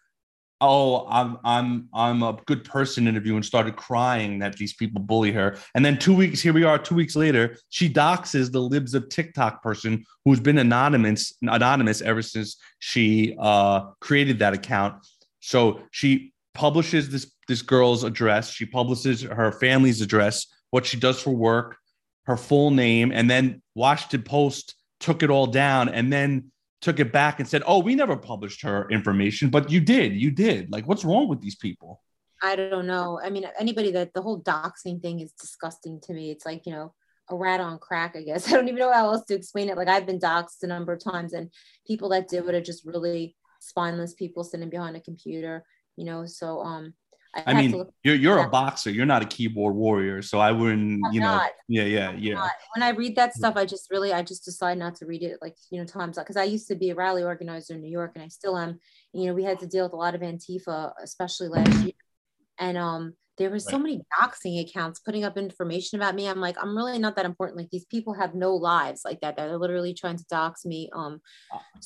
oh 0.66 1.08
i'm 1.10 1.38
i'm 1.44 1.88
i'm 1.94 2.24
a 2.24 2.38
good 2.46 2.64
person 2.64 3.08
interview 3.08 3.36
and 3.36 3.46
started 3.46 3.76
crying 3.76 4.40
that 4.40 4.56
these 4.58 4.74
people 4.74 5.02
bully 5.02 5.32
her. 5.32 5.58
And 5.76 5.86
then 5.86 5.98
two 5.98 6.16
weeks 6.16 6.42
here 6.42 6.54
we 6.54 6.64
are 6.64 6.78
two 6.78 6.96
weeks 6.96 7.16
later 7.16 7.58
she 7.70 7.90
doxes 7.90 8.52
the 8.52 8.62
libs 8.62 8.94
of 8.94 9.10
tiktok 9.10 9.62
person 9.62 10.04
who's 10.24 10.40
been 10.40 10.58
anonymous 10.58 11.34
anonymous 11.42 12.02
ever 12.02 12.22
since 12.22 12.58
she 12.80 13.36
uh 13.40 13.82
created 14.02 14.40
that 14.40 14.54
account. 14.54 14.96
So 15.40 15.82
she 15.92 16.34
publishes 16.54 17.10
this 17.10 17.32
this 17.48 17.62
girl's 17.62 18.04
address. 18.04 18.50
She 18.50 18.66
publishes 18.66 19.22
her 19.22 19.52
family's 19.52 20.02
address 20.02 20.48
what 20.72 20.86
she 20.86 20.98
does 20.98 21.22
for 21.22 21.32
work 21.32 21.78
her 22.26 22.38
full 22.38 22.72
name 22.72 23.12
and 23.12 23.30
then 23.30 23.62
washington 23.76 24.22
post 24.24 24.76
took 25.00 25.24
it 25.24 25.30
all 25.30 25.48
down 25.48 25.90
and 25.90 26.12
then 26.12 26.52
took 26.86 27.00
it 27.00 27.12
back 27.12 27.40
and 27.40 27.50
said, 27.50 27.64
"Oh, 27.66 27.80
we 27.80 27.96
never 27.96 28.16
published 28.16 28.62
her 28.62 28.88
information, 28.90 29.50
but 29.50 29.72
you 29.72 29.82
did. 29.82 30.14
You 30.14 30.30
did. 30.30 30.72
Like, 30.72 30.88
what's 30.88 31.04
wrong 31.04 31.28
with 31.28 31.42
these 31.42 31.56
people?" 31.56 32.02
I 32.44 32.56
don't 32.56 32.86
know. 32.86 33.20
I 33.22 33.32
mean, 33.32 33.46
anybody 33.60 33.92
that 33.92 34.14
the 34.14 34.22
whole 34.22 34.40
doxing 34.42 35.02
thing 35.02 35.20
is 35.20 35.32
disgusting 35.32 36.00
to 36.02 36.14
me. 36.14 36.30
It's 36.30 36.46
like, 36.46 36.68
you 36.68 36.74
know, 36.74 36.94
a 37.30 37.36
rat 37.36 37.60
on 37.60 37.80
crack, 37.80 38.16
I 38.16 38.22
guess. 38.22 38.48
I 38.48 38.52
don't 38.52 38.68
even 38.68 38.80
know 38.80 38.94
how 38.94 39.10
else 39.12 39.26
to 39.26 39.34
explain 39.34 39.70
it. 39.70 39.78
Like, 39.78 39.88
I've 39.88 40.06
been 40.06 40.20
doxed 40.20 40.62
a 40.62 40.68
number 40.68 40.94
of 40.94 41.04
times, 41.04 41.34
and 41.34 41.50
people 41.88 42.10
that 42.10 42.30
do 42.30 42.48
it 42.48 42.56
are 42.56 42.62
just 42.62 42.86
really 42.86 43.36
spineless 43.60 44.14
people 44.14 44.44
sitting 44.44 44.70
behind 44.70 44.96
a 44.96 45.02
computer, 45.02 45.66
you 45.98 46.06
know. 46.06 46.28
So, 46.28 46.60
um, 46.62 46.94
I, 47.36 47.44
I 47.48 47.54
mean, 47.54 47.86
you're 48.04 48.16
you're 48.16 48.38
a 48.40 48.50
boxer. 48.50 48.90
You're 48.92 49.06
not 49.06 49.22
a 49.22 49.26
keyboard 49.26 49.76
warrior, 49.76 50.22
so 50.22 50.40
I 50.40 50.52
wouldn't, 50.52 51.02
I'm 51.06 51.14
you 51.14 51.20
know. 51.20 51.36
not. 51.36 51.52
Yeah, 51.68 51.84
yeah, 51.84 52.14
yeah. 52.14 52.36
not. 52.36 52.52
when 52.76 52.84
I 52.84 52.90
read 52.90 53.16
that 53.18 53.34
stuff, 53.34 53.58
I 53.58 53.66
just 53.66 53.92
really, 53.92 54.14
I 54.14 54.22
just 54.22 54.46
decide 54.46 54.78
not 54.78 54.96
to 54.96 55.06
read 55.06 55.22
it. 55.22 55.40
Like, 55.42 55.56
you 55.70 55.80
know, 55.80 55.86
times 55.86 56.18
because 56.18 56.38
I 56.38 56.44
used 56.44 56.68
to 56.70 56.76
be 56.76 56.92
a 56.92 56.96
rally 56.96 57.24
organizer 57.24 57.74
in 57.74 57.82
New 57.82 57.92
York, 57.92 58.14
and 58.16 58.24
I 58.24 58.30
still 58.30 58.58
am. 58.58 58.80
You 59.12 59.28
know, 59.28 59.34
we 59.34 59.44
had 59.44 59.60
to 59.60 59.68
deal 59.68 59.84
with 59.84 59.94
a 59.94 59.98
lot 59.98 60.16
of 60.16 60.22
Antifa, 60.22 60.94
especially 61.02 61.50
last 61.50 61.84
year, 61.84 61.94
and 62.58 62.78
um, 62.78 63.14
there 63.38 63.50
were 63.50 63.60
so 63.60 63.78
Right. 63.78 63.84
many 63.84 64.02
doxing 64.20 64.62
accounts 64.62 65.00
putting 65.00 65.24
up 65.24 65.38
information 65.38 66.00
about 66.00 66.16
me. 66.16 66.28
I'm 66.28 66.40
like, 66.40 66.56
I'm 66.62 66.76
really 66.76 66.98
not 67.00 67.16
that 67.18 67.26
important. 67.26 67.58
Like, 67.58 67.70
these 67.70 67.86
people 67.86 68.14
have 68.14 68.34
no 68.34 68.56
lives 68.56 69.02
like 69.04 69.22
that. 69.22 69.36
They're 69.36 69.58
literally 69.58 69.94
trying 69.94 70.18
to 70.18 70.26
dox 70.30 70.66
me. 70.66 70.90
Um, 70.94 71.22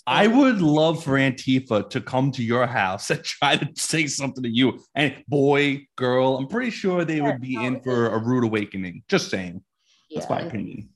I 0.06 0.28
would 0.28 0.62
love 0.62 1.04
for 1.04 1.14
Antifa 1.14 1.90
to 1.90 2.02
come 2.02 2.32
to 2.34 2.44
your 2.44 2.68
house 2.68 3.10
and 3.10 3.24
try 3.24 3.56
to 3.56 3.68
say 3.76 4.08
something 4.08 4.44
to 4.44 4.50
you. 4.50 4.80
And 4.96 5.24
boy, 5.28 5.88
girl, 5.96 6.38
I'm 6.38 6.48
pretty 6.48 6.72
sure 6.72 7.04
they 7.04 7.22
would 7.22 7.42
be 7.42 7.56
no, 7.56 7.66
in 7.66 7.82
for 7.82 8.08
a 8.08 8.18
rude 8.18 8.44
awakening. 8.44 9.04
Just 9.08 9.30
saying. 9.30 9.64
Yeah, 10.10 10.20
That's 10.20 10.30
my 10.30 10.42
opinion. 10.42 10.90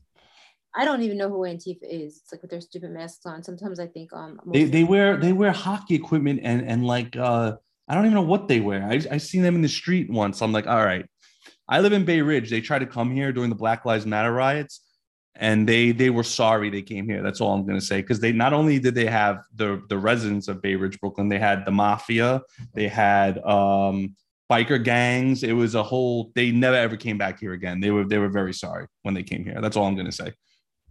I 0.75 0.85
don't 0.85 1.03
even 1.03 1.17
know 1.17 1.29
who 1.29 1.39
Antifa 1.41 1.83
is. 1.83 2.17
It's 2.17 2.31
like 2.31 2.41
with 2.41 2.49
their 2.49 2.61
stupid 2.61 2.91
masks 2.91 3.25
on. 3.25 3.43
Sometimes 3.43 3.79
I 3.79 3.87
think 3.87 4.11
um 4.11 4.39
They 4.51 4.63
they 4.63 4.83
wear 4.83 5.17
they 5.17 5.31
wear 5.31 5.51
hockey 5.51 5.95
equipment 5.95 6.39
and 6.43 6.67
and 6.67 6.85
like 6.85 7.15
uh 7.15 7.57
I 7.87 7.95
don't 7.95 8.05
even 8.05 8.15
know 8.15 8.21
what 8.21 8.47
they 8.47 8.59
wear. 8.59 8.83
I 8.83 9.01
I 9.11 9.17
seen 9.17 9.41
them 9.41 9.55
in 9.55 9.61
the 9.61 9.69
street 9.69 10.09
once. 10.09 10.41
I'm 10.41 10.51
like, 10.51 10.67
all 10.67 10.83
right. 10.83 11.05
I 11.67 11.79
live 11.79 11.93
in 11.93 12.05
Bay 12.05 12.21
Ridge. 12.21 12.49
They 12.49 12.61
tried 12.61 12.79
to 12.79 12.85
come 12.85 13.11
here 13.11 13.31
during 13.31 13.49
the 13.49 13.55
Black 13.55 13.85
Lives 13.85 14.05
Matter 14.05 14.31
riots, 14.31 14.81
and 15.35 15.67
they 15.67 15.91
they 15.91 16.09
were 16.09 16.23
sorry 16.23 16.69
they 16.69 16.81
came 16.81 17.07
here. 17.07 17.21
That's 17.21 17.41
all 17.41 17.53
I'm 17.53 17.65
gonna 17.65 17.81
say. 17.81 18.01
Because 18.01 18.19
they 18.19 18.31
not 18.31 18.53
only 18.53 18.79
did 18.79 18.95
they 18.95 19.05
have 19.05 19.39
the 19.55 19.81
the 19.89 19.97
residents 19.97 20.47
of 20.47 20.61
Bay 20.61 20.75
Ridge, 20.75 20.99
Brooklyn, 20.99 21.29
they 21.29 21.39
had 21.39 21.65
the 21.65 21.71
mafia, 21.71 22.41
they 22.73 22.87
had 22.87 23.37
um 23.45 24.15
biker 24.51 24.83
gangs. 24.83 25.43
It 25.43 25.53
was 25.53 25.75
a 25.75 25.83
whole. 25.83 26.31
They 26.35 26.51
never 26.51 26.75
ever 26.75 26.97
came 26.97 27.17
back 27.17 27.39
here 27.39 27.53
again. 27.53 27.79
They 27.79 27.91
were 27.91 28.05
they 28.05 28.17
were 28.17 28.29
very 28.29 28.53
sorry 28.53 28.87
when 29.03 29.13
they 29.13 29.23
came 29.23 29.43
here. 29.43 29.59
That's 29.61 29.77
all 29.77 29.85
I'm 29.85 29.95
gonna 29.95 30.11
say. 30.11 30.33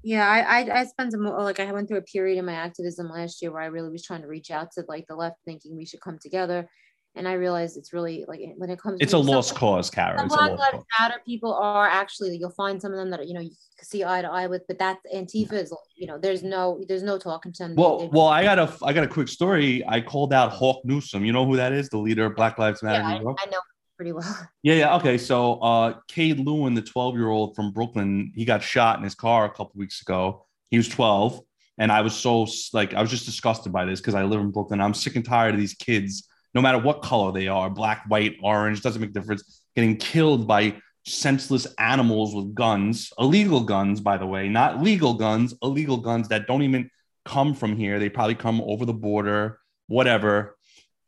Yeah, 0.02 0.28
I, 0.28 0.40
I 0.62 0.80
I 0.80 0.84
spent 0.86 1.12
some 1.12 1.24
like 1.24 1.60
I 1.60 1.70
went 1.72 1.88
through 1.88 1.98
a 1.98 2.02
period 2.02 2.38
in 2.38 2.44
my 2.44 2.54
activism 2.54 3.08
last 3.08 3.40
year 3.40 3.52
where 3.52 3.62
I 3.62 3.66
really 3.66 3.90
was 3.90 4.02
trying 4.04 4.22
to 4.22 4.28
reach 4.28 4.50
out 4.50 4.72
to 4.72 4.84
like 4.88 5.06
the 5.08 5.14
left, 5.14 5.36
thinking 5.44 5.76
we 5.76 5.86
should 5.86 6.00
come 6.00 6.18
together, 6.18 6.68
and 7.14 7.28
I 7.28 7.34
realized 7.34 7.76
it's 7.76 7.92
really 7.92 8.24
like 8.26 8.40
when 8.56 8.68
it 8.70 8.80
comes. 8.80 8.98
To 8.98 9.04
it's 9.04 9.12
a 9.12 9.18
when 9.18 9.26
some- 9.26 9.34
lost 9.36 9.54
cause, 9.54 9.90
Cara. 9.90 10.18
Some 10.18 10.26
It's 10.26 10.34
a 10.34 10.38
Black 10.38 10.50
lost 10.50 10.60
Lives 10.60 10.72
cause. 10.72 10.84
Matter 10.98 11.20
people 11.24 11.54
are 11.54 11.86
actually 11.88 12.36
you'll 12.36 12.50
find 12.50 12.80
some 12.82 12.90
of 12.92 12.98
them 12.98 13.10
that 13.10 13.28
you 13.28 13.34
know 13.34 13.40
you 13.40 13.50
see 13.80 14.04
eye 14.04 14.22
to 14.22 14.28
eye 14.28 14.48
with, 14.48 14.62
but 14.66 14.78
that's 14.78 15.00
Antifa 15.14 15.52
is 15.52 15.72
you 15.96 16.06
know 16.08 16.18
there's 16.18 16.42
no 16.42 16.82
there's 16.88 17.04
no 17.04 17.16
talking 17.18 17.52
to 17.52 17.62
them. 17.62 17.76
Well, 17.76 17.98
they- 18.00 18.08
well, 18.08 18.26
I 18.26 18.42
got 18.42 18.58
a 18.58 18.72
I 18.84 18.92
got 18.92 19.04
a 19.04 19.08
quick 19.08 19.28
story. 19.28 19.84
I 19.86 20.00
called 20.00 20.32
out 20.32 20.50
Hawk 20.50 20.84
Newsome. 20.84 21.24
You 21.24 21.32
know 21.32 21.46
who 21.46 21.56
that 21.56 21.72
is? 21.72 21.88
The 21.88 21.98
leader 21.98 22.24
of 22.26 22.34
Black 22.34 22.58
Lives 22.58 22.82
Matter. 22.82 23.02
yeah, 23.02 23.08
I, 23.08 23.18
New 23.18 23.24
York? 23.24 23.38
I 23.40 23.48
know 23.50 23.58
pretty 24.02 24.12
well. 24.12 24.48
Yeah, 24.64 24.74
yeah. 24.74 24.96
Okay. 24.96 25.16
So 25.18 25.54
uh 25.54 25.94
Kade 26.10 26.44
Lewin, 26.44 26.74
the 26.74 26.82
12 26.82 27.14
year 27.16 27.28
old 27.28 27.54
from 27.54 27.72
Brooklyn, 27.72 28.32
he 28.34 28.44
got 28.44 28.62
shot 28.62 28.98
in 28.98 29.04
his 29.04 29.14
car 29.14 29.44
a 29.44 29.50
couple 29.50 29.72
weeks 29.76 30.02
ago. 30.02 30.46
He 30.70 30.76
was 30.76 30.88
12. 30.88 31.40
And 31.78 31.90
I 31.90 32.00
was 32.02 32.14
so 32.14 32.46
like, 32.72 32.94
I 32.94 33.00
was 33.00 33.10
just 33.10 33.24
disgusted 33.24 33.72
by 33.72 33.84
this 33.84 34.00
because 34.00 34.14
I 34.14 34.24
live 34.24 34.40
in 34.40 34.50
Brooklyn. 34.50 34.80
I'm 34.80 34.94
sick 34.94 35.16
and 35.16 35.24
tired 35.24 35.54
of 35.54 35.60
these 35.60 35.74
kids, 35.74 36.28
no 36.54 36.60
matter 36.60 36.78
what 36.78 37.02
color 37.02 37.32
they 37.32 37.48
are, 37.48 37.70
black, 37.70 38.04
white, 38.08 38.36
orange, 38.42 38.82
doesn't 38.82 39.00
make 39.00 39.10
a 39.10 39.12
difference, 39.12 39.62
getting 39.74 39.96
killed 39.96 40.46
by 40.46 40.76
senseless 41.06 41.66
animals 41.78 42.34
with 42.34 42.54
guns, 42.54 43.12
illegal 43.18 43.60
guns, 43.60 44.00
by 44.00 44.16
the 44.16 44.26
way, 44.26 44.48
not 44.48 44.82
legal 44.82 45.14
guns, 45.14 45.54
illegal 45.62 45.96
guns 45.96 46.28
that 46.28 46.46
don't 46.46 46.62
even 46.62 46.90
come 47.24 47.54
from 47.54 47.76
here. 47.76 47.98
They 47.98 48.10
probably 48.10 48.34
come 48.34 48.60
over 48.60 48.84
the 48.84 48.92
border, 48.92 49.58
whatever. 49.86 50.56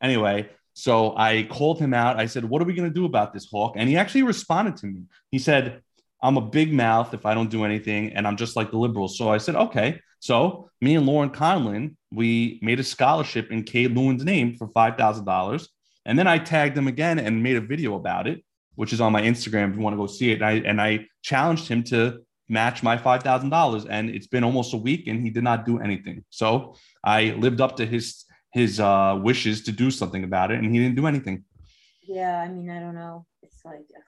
Anyway, 0.01 0.49
so 0.75 1.15
I 1.17 1.47
called 1.49 1.79
him 1.79 1.93
out. 1.93 2.19
I 2.19 2.25
said, 2.25 2.43
What 2.43 2.61
are 2.61 2.65
we 2.65 2.73
going 2.73 2.89
to 2.89 2.93
do 2.93 3.05
about 3.05 3.33
this, 3.33 3.47
Hawk? 3.49 3.75
And 3.77 3.87
he 3.87 3.95
actually 3.95 4.23
responded 4.23 4.75
to 4.77 4.87
me. 4.87 5.03
He 5.31 5.39
said, 5.39 5.81
I'm 6.21 6.37
a 6.37 6.41
big 6.41 6.73
mouth 6.73 7.13
if 7.13 7.25
I 7.25 7.33
don't 7.33 7.49
do 7.49 7.63
anything, 7.63 8.13
and 8.13 8.27
I'm 8.27 8.35
just 8.35 8.57
like 8.57 8.71
the 8.71 8.77
liberals. 8.77 9.17
So 9.17 9.29
I 9.29 9.37
said, 9.39 9.55
Okay. 9.55 9.99
So 10.19 10.69
me 10.81 10.95
and 10.95 11.05
Lauren 11.05 11.29
Conlin, 11.29 11.95
we 12.11 12.59
made 12.61 12.79
a 12.79 12.83
scholarship 12.83 13.51
in 13.51 13.63
Kade 13.63 13.95
Lewin's 13.95 14.25
name 14.25 14.55
for 14.57 14.67
$5,000. 14.69 15.67
And 16.05 16.17
then 16.17 16.25
I 16.25 16.39
tagged 16.39 16.75
him 16.75 16.87
again 16.87 17.19
and 17.19 17.43
made 17.43 17.57
a 17.57 17.61
video 17.61 17.95
about 17.95 18.27
it, 18.27 18.43
which 18.73 18.91
is 18.91 18.99
on 18.99 19.11
my 19.11 19.21
Instagram 19.21 19.69
if 19.69 19.75
you 19.75 19.81
want 19.81 19.93
to 19.93 19.97
go 19.97 20.07
see 20.07 20.31
it. 20.31 20.41
And 20.41 20.45
I, 20.45 20.51
and 20.53 20.81
I 20.81 21.05
challenged 21.21 21.67
him 21.67 21.83
to 21.85 22.21
match 22.49 22.81
my 22.81 22.97
$5,000. 22.97 23.87
And 23.87 24.09
it's 24.09 24.25
been 24.25 24.43
almost 24.43 24.73
a 24.73 24.77
week 24.77 25.05
and 25.05 25.21
he 25.21 25.29
did 25.29 25.43
not 25.43 25.63
do 25.63 25.79
anything. 25.79 26.25
So 26.31 26.75
I 27.03 27.35
lived 27.37 27.61
up 27.61 27.75
to 27.77 27.85
his 27.85 28.24
his 28.55 28.79
uh, 28.79 29.19
wishes 29.21 29.63
to 29.63 29.71
do 29.83 29.91
something 29.91 30.23
about 30.23 30.49
it, 30.51 30.59
and 30.63 30.73
he 30.73 30.79
didn't 30.81 30.95
do 30.95 31.07
anything. 31.07 31.43
Yeah, 32.07 32.39
I 32.39 32.47
mean 32.47 32.69
I 32.69 32.79
don't 32.79 32.95
know. 32.95 33.25
It's 33.43 33.61
like 33.65 33.85
ugh. 33.99 34.03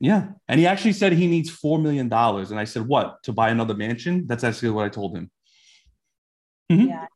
Yeah, 0.00 0.22
and 0.48 0.58
he 0.58 0.66
actually 0.66 0.94
said 0.94 1.12
he 1.12 1.26
needs 1.26 1.50
four 1.50 1.78
million 1.78 2.08
dollars, 2.08 2.50
and 2.50 2.58
I 2.58 2.64
said, 2.64 2.82
"What 2.88 3.22
to 3.24 3.32
buy 3.32 3.50
another 3.50 3.74
mansion?" 3.74 4.26
That's 4.26 4.44
actually 4.44 4.70
what 4.70 4.86
I 4.86 4.88
told 4.88 5.14
him. 5.16 5.30
Mhm. 6.70 6.88
yeah, 6.88 7.06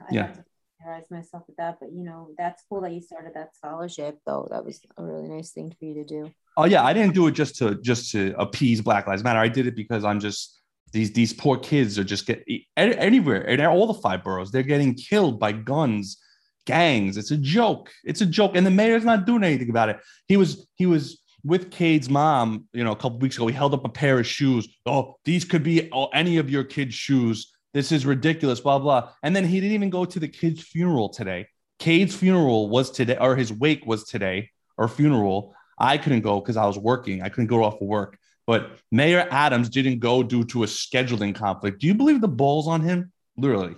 I 0.00 0.14
Yeah. 0.14 0.26
have 0.26 0.36
to 0.38 0.44
familiarize 0.78 1.10
myself 1.10 1.42
with 1.46 1.56
that. 1.56 1.78
But 1.80 1.92
you 1.92 2.02
know, 2.08 2.20
that's 2.36 2.64
cool 2.68 2.80
that 2.82 2.92
you 2.92 3.00
started 3.00 3.32
that 3.34 3.54
scholarship, 3.56 4.18
though. 4.26 4.48
That 4.50 4.64
was 4.64 4.80
a 4.96 5.04
really 5.04 5.28
nice 5.28 5.52
thing 5.52 5.70
for 5.78 5.84
you 5.84 5.94
to 6.02 6.04
do. 6.04 6.30
Oh 6.56 6.64
yeah, 6.64 6.82
I 6.84 6.92
didn't 6.92 7.14
do 7.14 7.28
it 7.28 7.34
just 7.42 7.54
to 7.60 7.66
just 7.90 8.10
to 8.12 8.34
appease 8.44 8.80
Black 8.80 9.06
Lives 9.06 9.22
Matter. 9.22 9.38
I 9.38 9.48
did 9.48 9.66
it 9.70 9.76
because 9.76 10.02
I'm 10.04 10.18
just 10.18 10.60
these 10.92 11.12
these 11.12 11.32
poor 11.32 11.58
kids 11.58 11.98
are 11.98 12.04
just 12.04 12.26
get 12.26 12.44
anywhere 12.76 13.42
in 13.42 13.64
all 13.64 13.86
the 13.86 13.94
five 13.94 14.24
boroughs. 14.24 14.50
They're 14.50 14.62
getting 14.62 14.94
killed 14.94 15.38
by 15.38 15.52
guns, 15.52 16.18
gangs. 16.66 17.16
It's 17.16 17.30
a 17.30 17.36
joke. 17.36 17.90
It's 18.04 18.20
a 18.20 18.26
joke, 18.26 18.52
and 18.54 18.66
the 18.66 18.70
mayor's 18.70 19.04
not 19.04 19.26
doing 19.26 19.44
anything 19.44 19.70
about 19.70 19.88
it. 19.88 19.98
He 20.26 20.36
was 20.36 20.66
he 20.76 20.86
was 20.86 21.20
with 21.44 21.70
Kade's 21.70 22.10
mom, 22.10 22.66
you 22.72 22.84
know, 22.84 22.92
a 22.92 22.96
couple 22.96 23.18
weeks 23.18 23.36
ago. 23.36 23.46
He 23.46 23.54
held 23.54 23.74
up 23.74 23.84
a 23.84 23.88
pair 23.88 24.18
of 24.18 24.26
shoes. 24.26 24.68
Oh, 24.86 25.16
these 25.24 25.44
could 25.44 25.62
be 25.62 25.88
oh, 25.92 26.06
any 26.06 26.38
of 26.38 26.50
your 26.50 26.64
kids' 26.64 26.94
shoes. 26.94 27.52
This 27.74 27.92
is 27.92 28.06
ridiculous. 28.06 28.60
Blah 28.60 28.78
blah. 28.78 29.10
And 29.22 29.34
then 29.34 29.44
he 29.44 29.60
didn't 29.60 29.74
even 29.74 29.90
go 29.90 30.04
to 30.04 30.18
the 30.18 30.28
kid's 30.28 30.62
funeral 30.62 31.08
today. 31.08 31.48
Kade's 31.78 32.14
funeral 32.14 32.68
was 32.68 32.90
today, 32.90 33.16
or 33.20 33.36
his 33.36 33.52
wake 33.52 33.86
was 33.86 34.04
today, 34.04 34.50
or 34.76 34.88
funeral. 34.88 35.54
I 35.78 35.96
couldn't 35.96 36.22
go 36.22 36.40
because 36.40 36.56
I 36.56 36.66
was 36.66 36.76
working. 36.76 37.22
I 37.22 37.28
couldn't 37.28 37.46
go 37.46 37.62
off 37.62 37.80
of 37.80 37.86
work. 37.86 38.17
But 38.48 38.70
Mayor 38.90 39.28
Adams 39.30 39.68
didn't 39.68 39.98
go 39.98 40.22
due 40.22 40.42
to 40.46 40.62
a 40.62 40.66
scheduling 40.66 41.34
conflict. 41.34 41.82
Do 41.82 41.86
you 41.86 41.94
believe 41.94 42.22
the 42.22 42.28
balls 42.28 42.66
on 42.66 42.80
him? 42.80 43.12
Literally. 43.36 43.76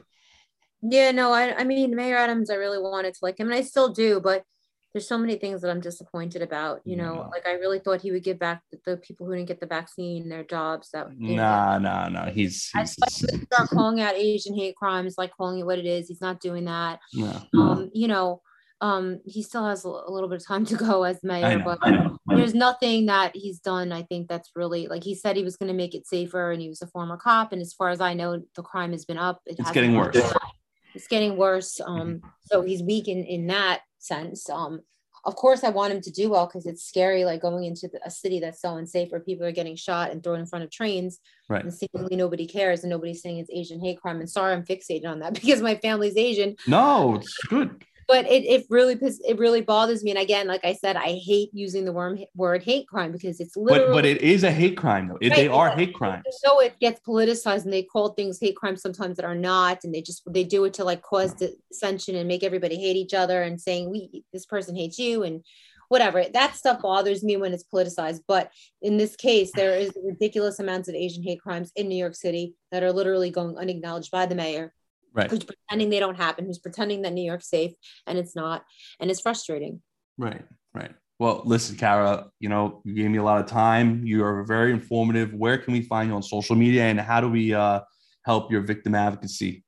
Yeah, 0.80 1.10
no, 1.10 1.32
I, 1.32 1.56
I 1.58 1.64
mean, 1.64 1.96
Mayor 1.96 2.16
Adams, 2.16 2.50
I 2.50 2.54
really 2.54 2.78
wanted 2.78 3.12
to 3.14 3.18
like 3.20 3.38
him, 3.38 3.48
and 3.48 3.54
I 3.56 3.62
still 3.62 3.92
do, 3.92 4.20
but 4.20 4.44
there's 4.92 5.08
so 5.08 5.18
many 5.18 5.34
things 5.34 5.60
that 5.62 5.70
I'm 5.70 5.80
disappointed 5.80 6.40
about. 6.40 6.82
You 6.84 6.96
know, 6.96 7.14
Yeah. 7.16 7.26
like 7.34 7.48
I 7.48 7.54
really 7.54 7.80
thought 7.80 8.00
he 8.00 8.12
would 8.12 8.22
give 8.22 8.38
back 8.38 8.62
the, 8.86 8.96
people 8.96 9.26
who 9.26 9.34
didn't 9.34 9.48
get 9.48 9.58
the 9.58 9.66
vaccine 9.66 10.28
their 10.28 10.44
jobs. 10.44 10.90
That 10.92 11.08
you 11.18 11.34
know, 11.36 11.42
Nah, 11.42 11.78
nah, 11.78 12.08
nah. 12.08 12.30
He's, 12.30 12.70
he's 12.70 12.94
he 12.94 13.38
start 13.46 13.70
calling 13.70 14.00
out 14.00 14.14
Asian 14.14 14.54
hate 14.54 14.76
crimes, 14.76 15.16
like 15.18 15.32
calling 15.36 15.58
it 15.58 15.66
what 15.66 15.80
it 15.80 15.86
is. 15.86 16.06
He's 16.06 16.20
not 16.20 16.40
doing 16.40 16.66
that. 16.66 17.00
no. 17.12 17.42
Um, 17.54 17.90
you 17.92 18.06
know, 18.06 18.40
um, 18.80 19.20
he 19.26 19.42
still 19.42 19.66
has 19.66 19.84
a, 19.84 19.88
little 19.88 20.28
bit 20.28 20.40
of 20.40 20.46
time 20.46 20.64
to 20.66 20.76
go 20.76 21.02
as 21.02 21.22
mayor, 21.22 21.58
know, 21.58 21.64
but 21.64 21.78
I 21.82 21.90
know. 21.90 22.18
there's 22.26 22.54
nothing 22.54 23.06
that 23.06 23.36
he's 23.36 23.60
done. 23.60 23.92
I 23.92 24.02
think 24.02 24.28
that's 24.28 24.50
really 24.56 24.86
like 24.86 25.04
he 25.04 25.14
said 25.14 25.36
he 25.36 25.44
was 25.44 25.56
going 25.56 25.68
to 25.68 25.74
make 25.74 25.94
it 25.94 26.06
safer, 26.06 26.50
and 26.50 26.62
he 26.62 26.68
was 26.68 26.82
a 26.82 26.86
former 26.86 27.16
cop. 27.16 27.52
And 27.52 27.60
as 27.60 27.72
far 27.72 27.90
as 27.90 28.00
I 28.00 28.14
know, 28.14 28.42
the 28.56 28.62
crime 28.62 28.92
has 28.92 29.04
been 29.04 29.18
up. 29.18 29.40
It 29.46 29.56
It's 29.58 29.70
getting 29.70 29.96
worse. 29.96 30.16
Mm-hmm. 30.16 30.46
It's 30.94 31.08
getting 31.08 31.36
worse. 31.36 31.80
Um, 31.80 32.20
so 32.42 32.62
he's 32.62 32.82
weak 32.82 33.08
in 33.08 33.24
in 33.24 33.46
that 33.48 33.82
sense. 33.98 34.48
Um, 34.48 34.80
of 35.22 35.36
course, 35.36 35.64
I 35.64 35.68
want 35.68 35.92
him 35.92 36.00
to 36.00 36.10
do 36.10 36.30
well 36.30 36.46
because 36.46 36.64
it's 36.64 36.82
scary, 36.82 37.26
like 37.26 37.42
going 37.42 37.64
into 37.64 37.88
the, 37.88 38.00
a 38.06 38.10
city 38.10 38.40
that's 38.40 38.62
so 38.62 38.76
unsafe 38.76 39.10
where 39.10 39.20
people 39.20 39.44
are 39.46 39.52
getting 39.52 39.76
shot 39.76 40.10
and 40.10 40.22
thrown 40.22 40.40
in 40.40 40.46
front 40.46 40.64
of 40.64 40.70
trains, 40.70 41.18
right. 41.50 41.62
and 41.62 41.74
seemingly 41.74 42.16
nobody 42.16 42.46
cares 42.46 42.82
and 42.82 42.90
nobody's 42.90 43.20
saying 43.20 43.36
it's 43.36 43.50
Asian 43.52 43.80
hate 43.80 44.00
crime. 44.00 44.20
And 44.20 44.30
sorry, 44.30 44.54
I'm 44.54 44.64
fixated 44.64 45.06
on 45.06 45.18
that 45.20 45.34
because 45.40 45.60
my 45.60 45.74
family's 45.74 46.16
Asian. 46.16 46.56
No, 46.66 47.16
it's 47.16 47.36
good 47.48 47.84
but 48.10 48.26
it, 48.26 48.44
it 48.44 48.66
really 48.68 48.98
it 49.00 49.38
really 49.38 49.60
bothers 49.60 50.02
me 50.02 50.10
and 50.10 50.18
again 50.18 50.48
like 50.48 50.64
i 50.64 50.72
said 50.72 50.96
i 50.96 51.12
hate 51.24 51.48
using 51.52 51.84
the 51.84 51.92
word, 51.92 52.18
word 52.34 52.62
hate 52.62 52.88
crime 52.88 53.12
because 53.12 53.38
it's 53.38 53.56
literally 53.56 53.86
but, 53.88 53.94
but 53.94 54.04
it 54.04 54.20
is 54.20 54.42
a 54.42 54.50
hate 54.50 54.76
crime 54.76 55.06
though. 55.06 55.18
Right, 55.22 55.34
they 55.34 55.48
are 55.48 55.70
hate 55.70 55.94
crimes. 55.94 56.24
so 56.42 56.60
it 56.60 56.78
gets 56.80 57.00
politicized 57.00 57.64
and 57.64 57.72
they 57.72 57.84
call 57.84 58.10
things 58.10 58.38
hate 58.40 58.56
crimes 58.56 58.82
sometimes 58.82 59.16
that 59.16 59.24
are 59.24 59.36
not 59.36 59.84
and 59.84 59.94
they 59.94 60.02
just 60.02 60.22
they 60.26 60.42
do 60.42 60.64
it 60.64 60.74
to 60.74 60.84
like 60.84 61.02
cause 61.02 61.34
dissension 61.34 62.16
and 62.16 62.26
make 62.26 62.42
everybody 62.42 62.76
hate 62.76 62.96
each 62.96 63.14
other 63.14 63.42
and 63.42 63.60
saying 63.60 63.88
we 63.88 64.24
this 64.32 64.44
person 64.44 64.74
hates 64.74 64.98
you 64.98 65.22
and 65.22 65.44
whatever. 65.88 66.24
That 66.32 66.54
stuff 66.54 66.82
bothers 66.82 67.22
me 67.22 67.36
when 67.36 67.52
it's 67.52 67.64
politicized 67.72 68.22
but 68.26 68.50
in 68.82 68.96
this 68.96 69.14
case 69.14 69.52
there 69.54 69.76
is 69.76 69.92
ridiculous 70.04 70.58
amounts 70.58 70.88
of 70.88 70.94
asian 70.94 71.22
hate 71.22 71.40
crimes 71.40 71.70
in 71.76 71.88
new 71.88 71.96
york 71.96 72.14
city 72.14 72.54
that 72.70 72.82
are 72.82 72.92
literally 72.92 73.30
going 73.30 73.56
unacknowledged 73.56 74.10
by 74.10 74.26
the 74.26 74.34
mayor 74.34 74.72
right. 75.12 75.30
who's 75.30 75.44
pretending 75.44 75.90
they 75.90 76.00
don't 76.00 76.16
happen 76.16 76.44
who's 76.44 76.58
pretending 76.58 77.02
that 77.02 77.12
new 77.12 77.24
york's 77.24 77.48
safe 77.48 77.72
and 78.06 78.18
it's 78.18 78.34
not 78.36 78.64
and 78.98 79.10
it's 79.10 79.20
frustrating. 79.20 79.80
Right 80.18 80.44
right. 80.74 80.92
Well 81.18 81.42
listen 81.44 81.76
Cara 81.76 82.26
you 82.38 82.48
know 82.48 82.82
you 82.84 82.94
gave 82.94 83.10
me 83.10 83.18
a 83.18 83.22
lot 83.22 83.40
of 83.40 83.46
time. 83.46 84.04
You 84.04 84.24
are 84.24 84.44
very 84.44 84.72
informative. 84.72 85.32
Where 85.34 85.58
can 85.58 85.72
we 85.72 85.82
find 85.82 86.08
you 86.10 86.16
on 86.16 86.22
social 86.22 86.56
media 86.56 86.84
and 86.84 87.00
how 87.00 87.20
do 87.20 87.28
we 87.28 87.54
uh, 87.54 87.80
help 88.24 88.50
your 88.52 88.62
victim 88.62 88.94
advocacy 88.94 89.64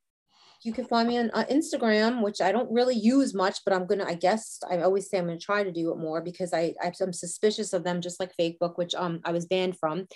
you 0.64 0.72
can 0.72 0.84
find 0.84 1.08
me 1.08 1.18
on 1.18 1.30
uh, 1.32 1.44
Instagram, 1.50 2.22
which 2.22 2.40
I 2.40 2.52
don't 2.52 2.70
really 2.70 2.94
use 2.94 3.34
much, 3.34 3.60
but 3.64 3.74
I'm 3.74 3.86
gonna. 3.86 4.04
I 4.04 4.14
guess 4.14 4.60
I 4.70 4.82
always 4.82 5.08
say 5.08 5.18
I'm 5.18 5.26
gonna 5.26 5.38
try 5.38 5.64
to 5.64 5.72
do 5.72 5.92
it 5.92 5.98
more 5.98 6.20
because 6.20 6.52
I 6.52 6.74
I'm 6.82 7.12
suspicious 7.12 7.72
of 7.72 7.84
them, 7.84 8.00
just 8.00 8.20
like 8.20 8.36
Facebook, 8.38 8.76
which 8.76 8.94
um 8.94 9.20
I 9.24 9.32
was 9.32 9.46
banned 9.46 9.78
from. 9.78 10.06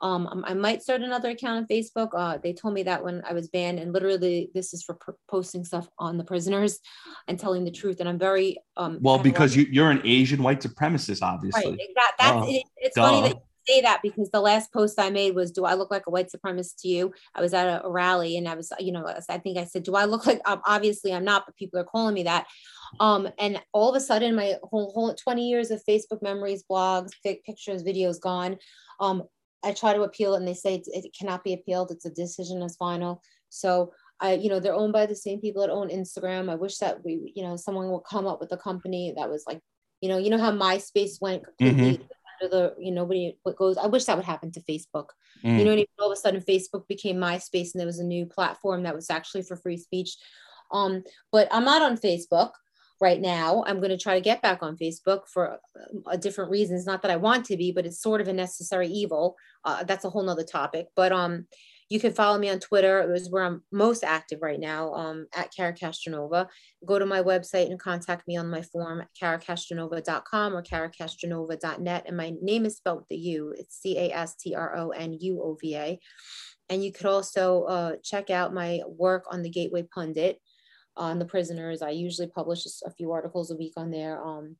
Um, 0.00 0.44
I 0.46 0.54
might 0.54 0.82
start 0.82 1.02
another 1.02 1.30
account 1.30 1.58
on 1.58 1.66
Facebook. 1.66 2.10
Uh, 2.14 2.38
they 2.40 2.52
told 2.52 2.74
me 2.74 2.84
that 2.84 3.02
when 3.02 3.22
I 3.28 3.32
was 3.32 3.48
banned, 3.48 3.80
and 3.80 3.92
literally 3.92 4.50
this 4.54 4.72
is 4.72 4.84
for 4.84 4.94
pr- 4.94 5.10
posting 5.28 5.64
stuff 5.64 5.88
on 5.98 6.18
the 6.18 6.24
prisoners 6.24 6.78
and 7.26 7.38
telling 7.38 7.64
the 7.64 7.72
truth. 7.72 7.98
And 8.00 8.08
I'm 8.08 8.18
very 8.18 8.58
um. 8.76 8.98
Well, 9.00 9.18
because 9.18 9.56
you, 9.56 9.66
you're 9.70 9.90
an 9.90 10.02
Asian 10.04 10.42
white 10.42 10.60
supremacist, 10.60 11.22
obviously. 11.22 11.70
Right. 11.70 11.78
That, 11.96 12.12
that's 12.18 12.36
oh, 12.36 12.48
it, 12.48 12.62
it's 12.76 12.94
duh. 12.94 13.02
funny 13.02 13.28
that 13.28 13.47
say 13.68 13.80
that 13.82 14.00
because 14.02 14.30
the 14.30 14.40
last 14.40 14.72
post 14.72 14.98
I 14.98 15.10
made 15.10 15.34
was, 15.34 15.50
"Do 15.50 15.64
I 15.64 15.74
look 15.74 15.90
like 15.90 16.06
a 16.06 16.10
white 16.10 16.30
supremacist 16.30 16.80
to 16.80 16.88
you?" 16.88 17.12
I 17.34 17.40
was 17.40 17.54
at 17.54 17.84
a, 17.84 17.88
rally 17.88 18.36
and 18.36 18.48
I 18.48 18.54
was, 18.54 18.72
you 18.78 18.92
know, 18.92 19.06
I 19.28 19.38
think 19.38 19.58
I 19.58 19.64
said, 19.64 19.82
"Do 19.82 19.94
I 19.94 20.04
look 20.04 20.26
like?" 20.26 20.40
Um, 20.46 20.60
obviously, 20.64 21.12
I'm 21.12 21.24
not, 21.24 21.44
but 21.46 21.56
people 21.56 21.78
are 21.78 21.84
calling 21.84 22.14
me 22.14 22.24
that. 22.24 22.46
Um, 23.00 23.28
and 23.38 23.60
all 23.72 23.90
of 23.90 23.96
a 23.96 24.00
sudden, 24.00 24.34
my 24.34 24.54
whole 24.62 24.92
whole 24.92 25.14
20 25.14 25.48
years 25.48 25.70
of 25.70 25.82
Facebook 25.88 26.22
memories, 26.22 26.64
blogs, 26.70 27.10
pictures, 27.22 27.82
videos 27.82 28.20
gone. 28.20 28.56
Um, 29.00 29.24
I 29.62 29.72
try 29.72 29.92
to 29.92 30.02
appeal 30.02 30.34
it 30.34 30.38
and 30.38 30.48
they 30.48 30.54
say 30.54 30.76
it, 30.76 30.86
it 30.86 31.16
cannot 31.18 31.44
be 31.44 31.52
appealed. 31.52 31.90
It's 31.90 32.06
a 32.06 32.10
decision 32.10 32.62
as 32.62 32.76
final. 32.76 33.22
So 33.48 33.92
I, 34.20 34.34
you 34.34 34.48
know, 34.48 34.60
they're 34.60 34.74
owned 34.74 34.92
by 34.92 35.06
the 35.06 35.16
same 35.16 35.40
people 35.40 35.62
that 35.62 35.70
own 35.70 35.88
Instagram. 35.88 36.50
I 36.50 36.54
wish 36.54 36.78
that 36.78 37.04
we, 37.04 37.32
you 37.34 37.42
know, 37.42 37.56
someone 37.56 37.90
would 37.90 38.04
come 38.08 38.26
up 38.26 38.40
with 38.40 38.52
a 38.52 38.56
company 38.56 39.12
that 39.16 39.28
was 39.28 39.44
like, 39.46 39.60
you 40.00 40.08
know, 40.08 40.18
you 40.18 40.30
know 40.30 40.38
how 40.38 40.52
MySpace 40.52 41.20
went 41.20 41.44
completely 41.44 41.98
mm-hmm. 41.98 42.02
Under 42.40 42.56
the, 42.56 42.74
you 42.78 42.90
know, 42.90 43.02
nobody 43.02 43.36
what 43.42 43.56
goes. 43.56 43.76
I 43.76 43.86
wish 43.86 44.04
that 44.04 44.16
would 44.16 44.26
happen 44.26 44.50
to 44.52 44.60
Facebook. 44.60 45.08
Mm. 45.44 45.58
You 45.58 45.64
know, 45.64 45.72
I 45.72 45.76
mean? 45.76 45.86
all 45.98 46.10
of 46.10 46.16
a 46.16 46.20
sudden 46.20 46.40
Facebook 46.40 46.86
became 46.88 47.16
MySpace 47.16 47.74
and 47.74 47.80
there 47.80 47.86
was 47.86 47.98
a 47.98 48.04
new 48.04 48.26
platform 48.26 48.82
that 48.82 48.94
was 48.94 49.10
actually 49.10 49.42
for 49.42 49.56
free 49.56 49.76
speech. 49.76 50.16
Um, 50.70 51.02
but 51.32 51.48
I'm 51.50 51.64
not 51.64 51.82
on 51.82 51.96
Facebook 51.96 52.50
right 53.00 53.20
now. 53.20 53.64
I'm 53.66 53.78
going 53.78 53.90
to 53.90 53.98
try 53.98 54.14
to 54.14 54.20
get 54.20 54.42
back 54.42 54.62
on 54.62 54.76
Facebook 54.76 55.28
for 55.32 55.58
a 56.06 56.18
different 56.18 56.50
reasons. 56.50 56.86
Not 56.86 57.02
that 57.02 57.10
I 57.10 57.16
want 57.16 57.46
to 57.46 57.56
be, 57.56 57.72
but 57.72 57.86
it's 57.86 58.02
sort 58.02 58.20
of 58.20 58.28
a 58.28 58.32
necessary 58.32 58.88
evil. 58.88 59.36
Uh, 59.64 59.84
that's 59.84 60.04
a 60.04 60.10
whole 60.10 60.24
nother 60.24 60.44
topic. 60.44 60.88
But 60.96 61.12
um, 61.12 61.46
you 61.88 61.98
can 61.98 62.12
follow 62.12 62.38
me 62.38 62.50
on 62.50 62.60
Twitter. 62.60 63.00
It 63.00 63.08
was 63.08 63.30
where 63.30 63.44
I'm 63.44 63.62
most 63.72 64.04
active 64.04 64.40
right 64.42 64.60
now 64.60 64.92
um, 64.92 65.26
at 65.34 65.52
Cara 65.54 65.72
Castronuova. 65.72 66.46
Go 66.84 66.98
to 66.98 67.06
my 67.06 67.22
website 67.22 67.70
and 67.70 67.80
contact 67.80 68.28
me 68.28 68.36
on 68.36 68.50
my 68.50 68.60
form 68.62 69.00
at 69.00 69.08
caracastronuova.com 69.20 70.54
or 70.54 70.62
caracastronuova.net. 70.62 72.04
And 72.06 72.16
my 72.16 72.34
name 72.42 72.66
is 72.66 72.76
spelled 72.76 72.98
with 72.98 73.08
the 73.08 73.16
U. 73.16 73.54
It's 73.56 73.80
C 73.80 73.96
A 73.98 74.12
S 74.12 74.36
T 74.36 74.54
R 74.54 74.76
O 74.76 74.90
N 74.90 75.16
U 75.18 75.42
O 75.42 75.56
V 75.60 75.76
A. 75.76 75.98
And 76.68 76.84
you 76.84 76.92
could 76.92 77.06
also 77.06 77.62
uh, 77.64 77.92
check 78.04 78.28
out 78.28 78.52
my 78.52 78.80
work 78.86 79.24
on 79.30 79.42
the 79.42 79.50
Gateway 79.50 79.84
Pundit 79.94 80.38
on 80.94 81.18
the 81.18 81.24
prisoners. 81.24 81.80
I 81.80 81.90
usually 81.90 82.28
publish 82.28 82.66
a 82.84 82.90
few 82.90 83.12
articles 83.12 83.50
a 83.50 83.56
week 83.56 83.72
on 83.78 83.90
there. 83.90 84.22
Um, 84.22 84.56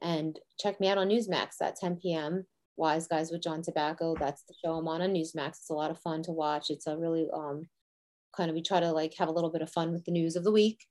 and 0.00 0.38
check 0.58 0.80
me 0.80 0.88
out 0.88 0.98
on 0.98 1.08
Newsmax 1.08 1.60
at 1.60 1.76
10 1.76 1.96
p.m. 1.96 2.46
Wise 2.76 3.06
Guys 3.06 3.30
with 3.30 3.42
John 3.42 3.62
Tabacco. 3.62 4.18
That's 4.18 4.42
the 4.42 4.54
show 4.64 4.74
I'm 4.74 4.88
on 4.88 5.02
on 5.02 5.14
Newsmax. 5.14 5.48
It's 5.48 5.70
a 5.70 5.74
lot 5.74 5.90
of 5.90 5.98
fun 5.98 6.22
to 6.24 6.32
watch. 6.32 6.70
It's 6.70 6.86
a 6.86 6.96
really 6.96 7.28
um, 7.32 7.68
kind 8.36 8.50
of 8.50 8.54
we 8.54 8.62
try 8.62 8.80
to 8.80 8.92
like 8.92 9.14
have 9.14 9.28
a 9.28 9.32
little 9.32 9.50
bit 9.50 9.62
of 9.62 9.70
fun 9.70 9.92
with 9.92 10.04
the 10.04 10.12
news 10.12 10.36
of 10.36 10.44
the 10.44 10.52
week. 10.52 10.84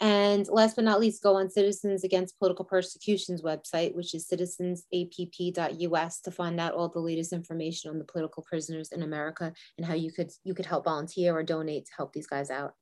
And 0.00 0.48
last 0.48 0.76
but 0.76 0.84
not 0.84 1.00
least, 1.00 1.22
go 1.22 1.36
on 1.36 1.50
Citizens 1.50 2.02
Against 2.02 2.38
Political 2.38 2.64
Persecution's 2.64 3.42
website, 3.42 3.94
which 3.94 4.14
is 4.14 4.26
citizensapp.us, 4.26 6.20
to 6.20 6.30
find 6.30 6.58
out 6.58 6.74
all 6.74 6.88
the 6.88 6.98
latest 6.98 7.32
information 7.32 7.90
on 7.90 7.98
the 7.98 8.04
political 8.04 8.42
prisoners 8.42 8.90
in 8.90 9.02
America 9.02 9.52
and 9.78 9.86
how 9.86 9.94
you 9.94 10.10
could 10.10 10.30
you 10.44 10.54
could 10.54 10.66
help 10.66 10.84
volunteer 10.84 11.36
or 11.36 11.42
donate 11.42 11.86
to 11.86 11.92
help 11.96 12.12
these 12.12 12.26
guys 12.26 12.50
out. 12.50 12.74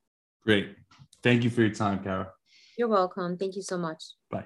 Great. 0.44 0.74
Thank 1.22 1.44
you 1.44 1.50
for 1.50 1.60
your 1.60 1.74
time, 1.74 2.02
Cara. 2.02 2.32
You're 2.78 2.88
welcome. 2.88 3.36
Thank 3.36 3.56
you 3.56 3.62
so 3.62 3.76
much. 3.76 4.02
Bye. 4.30 4.44